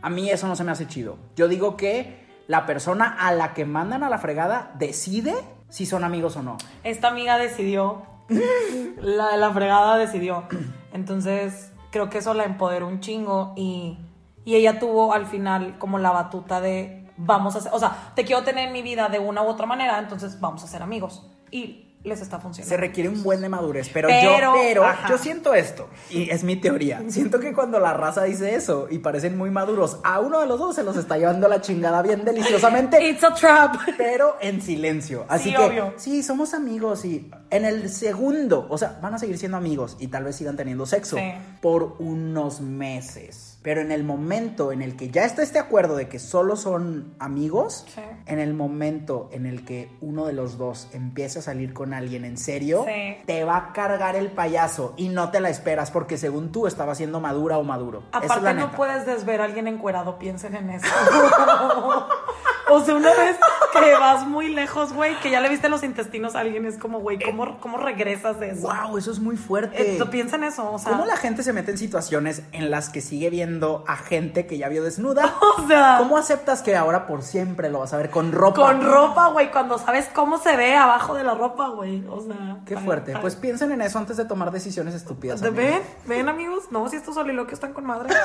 A 0.00 0.08
mí 0.10 0.30
eso 0.30 0.46
no 0.48 0.56
se 0.56 0.64
me 0.64 0.72
hace 0.72 0.86
chido. 0.88 1.18
Yo 1.36 1.46
digo 1.46 1.76
que 1.76 2.23
la 2.46 2.66
persona 2.66 3.16
a 3.18 3.32
la 3.32 3.54
que 3.54 3.64
mandan 3.64 4.02
a 4.02 4.10
la 4.10 4.18
fregada 4.18 4.72
decide 4.78 5.34
si 5.68 5.86
son 5.86 6.04
amigos 6.04 6.36
o 6.36 6.42
no. 6.42 6.56
Esta 6.82 7.08
amiga 7.08 7.38
decidió, 7.38 8.02
la 9.00 9.28
de 9.28 9.38
la 9.38 9.50
fregada 9.52 9.96
decidió. 9.96 10.44
Entonces, 10.92 11.72
creo 11.90 12.10
que 12.10 12.18
eso 12.18 12.34
la 12.34 12.44
empoderó 12.44 12.86
un 12.86 13.00
chingo 13.00 13.52
y, 13.56 13.98
y 14.44 14.54
ella 14.56 14.78
tuvo 14.78 15.12
al 15.12 15.26
final 15.26 15.78
como 15.78 15.98
la 15.98 16.10
batuta 16.10 16.60
de 16.60 17.04
vamos 17.16 17.56
a 17.56 17.60
ser, 17.60 17.72
o 17.72 17.78
sea, 17.78 18.12
te 18.14 18.24
quiero 18.24 18.42
tener 18.42 18.66
en 18.66 18.72
mi 18.72 18.82
vida 18.82 19.08
de 19.08 19.18
una 19.18 19.42
u 19.42 19.46
otra 19.46 19.66
manera, 19.66 19.98
entonces 19.98 20.40
vamos 20.40 20.64
a 20.64 20.66
ser 20.66 20.82
amigos. 20.82 21.30
Y 21.50 21.83
les 22.04 22.20
está 22.20 22.38
funcionando. 22.38 22.68
Se 22.68 22.76
requiere 22.76 23.08
un 23.08 23.22
buen 23.22 23.40
de 23.40 23.48
madurez, 23.48 23.88
pero, 23.92 24.08
Pero, 24.08 24.38
yo, 24.38 24.52
pero 24.62 24.84
yo 25.08 25.18
siento 25.18 25.54
esto, 25.54 25.88
y 26.10 26.28
es 26.30 26.44
mi 26.44 26.56
teoría. 26.56 27.02
Siento 27.08 27.40
que 27.40 27.52
cuando 27.54 27.80
la 27.80 27.94
raza 27.94 28.24
dice 28.24 28.54
eso 28.54 28.86
y 28.90 28.98
parecen 28.98 29.36
muy 29.38 29.50
maduros, 29.50 29.98
a 30.04 30.20
uno 30.20 30.40
de 30.40 30.46
los 30.46 30.58
dos 30.58 30.74
se 30.76 30.82
los 30.84 30.96
está 30.96 31.16
llevando 31.16 31.48
la 31.48 31.60
chingada 31.62 32.02
bien 32.02 32.24
deliciosamente, 32.24 33.02
It's 33.08 33.24
a 33.24 33.32
trap. 33.34 33.76
pero 33.96 34.36
en 34.40 34.60
silencio. 34.60 35.24
Así 35.28 35.50
Sí, 35.50 35.56
que, 35.56 35.62
obvio. 35.62 35.94
sí, 35.96 36.22
somos 36.22 36.52
amigos 36.54 37.04
y 37.06 37.30
en 37.50 37.64
el 37.64 37.88
segundo, 37.90 38.66
o 38.68 38.76
sea, 38.78 38.98
van 39.02 39.14
a 39.14 39.18
seguir 39.18 39.38
siendo 39.38 39.56
amigos 39.56 39.96
y 39.98 40.08
tal 40.08 40.24
vez 40.24 40.36
sigan 40.36 40.56
teniendo 40.56 40.84
sexo 40.86 41.16
Sí. 41.16 41.32
por 41.62 41.96
unos 42.00 42.60
meses. 42.60 43.53
Pero 43.64 43.80
en 43.80 43.90
el 43.92 44.04
momento 44.04 44.72
en 44.72 44.82
el 44.82 44.94
que 44.94 45.08
ya 45.10 45.24
está 45.24 45.42
este 45.42 45.58
acuerdo 45.58 45.96
de 45.96 46.06
que 46.06 46.18
solo 46.18 46.54
son 46.54 47.14
amigos, 47.18 47.86
Sí. 47.88 48.02
en 48.26 48.38
el 48.38 48.52
momento 48.52 49.30
en 49.32 49.46
el 49.46 49.64
que 49.64 49.90
uno 50.02 50.26
de 50.26 50.34
los 50.34 50.58
dos 50.58 50.88
empieza 50.92 51.38
a 51.38 51.42
salir 51.42 51.72
con 51.72 51.94
alguien 51.94 52.26
en 52.26 52.36
serio, 52.36 52.84
Sí. 52.86 53.16
te 53.24 53.42
va 53.44 53.56
a 53.56 53.72
cargar 53.72 54.16
el 54.16 54.30
payaso 54.32 54.92
y 54.98 55.08
no 55.08 55.30
te 55.30 55.40
la 55.40 55.48
esperas 55.48 55.90
porque 55.90 56.18
según 56.18 56.52
tú 56.52 56.66
estaba 56.66 56.94
siendo 56.94 57.20
madura 57.20 57.56
o 57.56 57.62
maduro. 57.64 58.02
Es 58.22 58.30
Aparte 58.30 58.52
no 58.52 58.70
puedes 58.72 59.06
desver 59.06 59.40
a 59.40 59.44
alguien 59.44 59.66
encuerado, 59.66 60.18
piensen 60.18 60.54
en 60.56 60.68
eso. 60.68 60.86
o 62.70 62.84
sea, 62.84 62.94
una 62.94 63.10
vez 63.14 63.36
que 63.72 63.92
vas 63.94 64.26
muy 64.26 64.48
lejos, 64.54 64.92
güey, 64.92 65.18
que 65.20 65.30
ya 65.30 65.40
le 65.40 65.48
viste 65.48 65.68
los 65.68 65.82
intestinos 65.82 66.34
a 66.34 66.40
alguien, 66.40 66.64
es 66.66 66.78
como, 66.78 67.00
güey, 67.00 67.18
¿cómo, 67.18 67.58
¿cómo 67.60 67.78
regresas 67.78 68.38
de 68.40 68.50
eso? 68.50 68.62
Wow, 68.68 68.96
eso 68.98 69.10
es 69.10 69.18
muy 69.20 69.36
fuerte. 69.36 69.96
Eh, 69.96 70.04
piensa 70.10 70.36
en 70.36 70.44
eso, 70.44 70.70
o 70.72 70.78
sea. 70.78 70.92
¿Cómo 70.92 71.04
la 71.06 71.16
gente 71.16 71.42
se 71.42 71.52
mete 71.52 71.72
en 71.72 71.78
situaciones 71.78 72.42
en 72.52 72.70
las 72.70 72.88
que 72.90 73.00
sigue 73.00 73.30
viendo 73.30 73.84
a 73.88 73.96
gente 73.96 74.46
que 74.46 74.58
ya 74.58 74.68
vio 74.68 74.82
desnuda? 74.82 75.34
O 75.64 75.66
sea- 75.68 75.96
¿cómo 75.98 76.16
aceptas 76.18 76.62
que 76.62 76.76
ahora 76.76 77.06
por 77.06 77.22
siempre 77.22 77.70
lo 77.70 77.78
vas 77.80 77.92
a 77.92 77.96
ver 77.96 78.10
con 78.10 78.32
ropa? 78.32 78.60
Con 78.62 78.82
ropa, 78.84 79.28
güey, 79.28 79.50
cuando 79.50 79.78
sabes 79.78 80.08
cómo 80.14 80.38
se 80.38 80.56
ve 80.56 80.74
abajo 80.76 81.14
de 81.14 81.22
la 81.24 81.34
ropa, 81.34 81.68
güey. 81.68 82.04
O 82.08 82.20
sea. 82.20 82.58
Qué 82.66 82.76
fuerte. 82.76 83.14
Pues 83.20 83.34
piensen 83.36 83.72
en 83.72 83.80
eso 83.82 83.98
antes 83.98 84.16
de 84.16 84.24
tomar 84.24 84.50
decisiones 84.50 84.94
estúpidas. 84.94 85.40
¿De- 85.40 85.48
amigos. 85.48 85.64
¿Ven? 85.72 85.82
¿Ven, 86.06 86.28
amigos? 86.28 86.64
No, 86.70 86.88
si 86.88 86.96
estos 86.96 87.14
soliloquios 87.14 87.54
están 87.54 87.72
con 87.72 87.84
madre. 87.84 88.12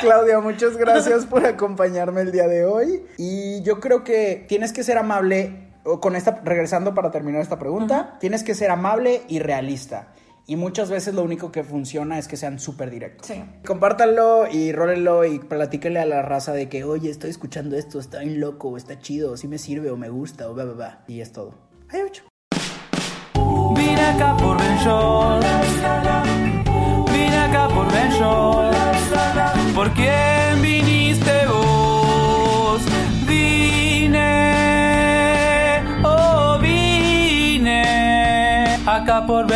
Claudia, 0.00 0.40
muchas 0.40 0.76
gracias 0.76 1.26
por 1.26 1.44
acompañarme 1.44 2.22
el 2.22 2.32
día 2.32 2.48
de 2.48 2.64
hoy. 2.64 3.04
Y 3.16 3.62
yo 3.62 3.80
creo 3.80 4.04
que 4.04 4.44
tienes 4.48 4.72
que 4.72 4.82
ser 4.82 4.98
amable, 4.98 5.70
o 5.84 6.00
con 6.00 6.16
esta, 6.16 6.40
regresando 6.44 6.94
para 6.94 7.10
terminar 7.10 7.40
esta 7.40 7.58
pregunta, 7.58 8.16
tienes 8.20 8.42
que 8.42 8.54
ser 8.54 8.70
amable 8.70 9.22
y 9.28 9.38
realista. 9.38 10.12
Y 10.46 10.56
muchas 10.56 10.88
veces 10.88 11.14
lo 11.14 11.22
único 11.22 11.52
que 11.52 11.62
funciona 11.62 12.18
es 12.18 12.26
que 12.26 12.38
sean 12.38 12.58
súper 12.58 12.88
directos. 12.90 13.26
Sí. 13.26 13.44
Compártanlo 13.66 14.46
y 14.50 14.72
rólenlo 14.72 15.26
y 15.26 15.40
platíquenle 15.40 16.00
a 16.00 16.06
la 16.06 16.22
raza 16.22 16.54
de 16.54 16.70
que, 16.70 16.84
oye, 16.84 17.10
estoy 17.10 17.28
escuchando 17.28 17.76
esto, 17.76 18.00
está 18.00 18.20
bien 18.20 18.40
loco, 18.40 18.68
o 18.68 18.78
está 18.78 18.98
chido, 18.98 19.32
o 19.32 19.36
sí 19.36 19.46
me 19.46 19.58
sirve, 19.58 19.90
o 19.90 19.98
me 19.98 20.08
gusta, 20.08 20.48
o 20.48 20.56
va, 20.56 20.64
va, 20.64 20.72
va. 20.72 21.04
Y 21.06 21.20
es 21.20 21.32
todo. 21.32 21.52
Ay, 21.90 22.00
ocho. 22.06 22.22
Vine 23.76 24.00
acá 24.00 24.34
por 24.38 24.56
acá 27.48 27.68
por 27.68 27.86
Ben 27.90 28.10
Shorts. 28.10 29.74
¿Por 29.74 29.88
quién 29.94 30.60
viniste 30.60 31.46
vos? 31.46 32.82
Vine, 33.26 34.22
oh 36.04 36.58
vine 36.60 37.84
acá 38.86 39.26
por. 39.26 39.48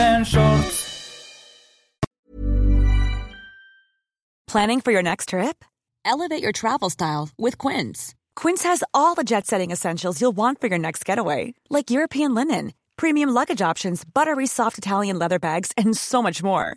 Planning 4.46 4.80
for 4.82 4.92
your 4.92 5.02
next 5.02 5.30
trip? 5.30 5.64
Elevate 6.04 6.42
your 6.42 6.52
travel 6.52 6.90
style 6.90 7.30
with 7.38 7.56
Quince. 7.56 8.14
Quince 8.36 8.64
has 8.64 8.84
all 8.92 9.14
the 9.14 9.24
jet 9.24 9.46
setting 9.46 9.70
essentials 9.70 10.20
you'll 10.20 10.36
want 10.36 10.60
for 10.60 10.66
your 10.66 10.78
next 10.78 11.06
getaway, 11.06 11.54
like 11.70 11.90
European 11.90 12.34
linen, 12.34 12.74
premium 12.98 13.30
luggage 13.30 13.62
options, 13.62 14.04
buttery 14.04 14.46
soft 14.46 14.76
Italian 14.76 15.18
leather 15.18 15.38
bags, 15.38 15.72
and 15.74 15.96
so 15.96 16.22
much 16.22 16.42
more. 16.42 16.76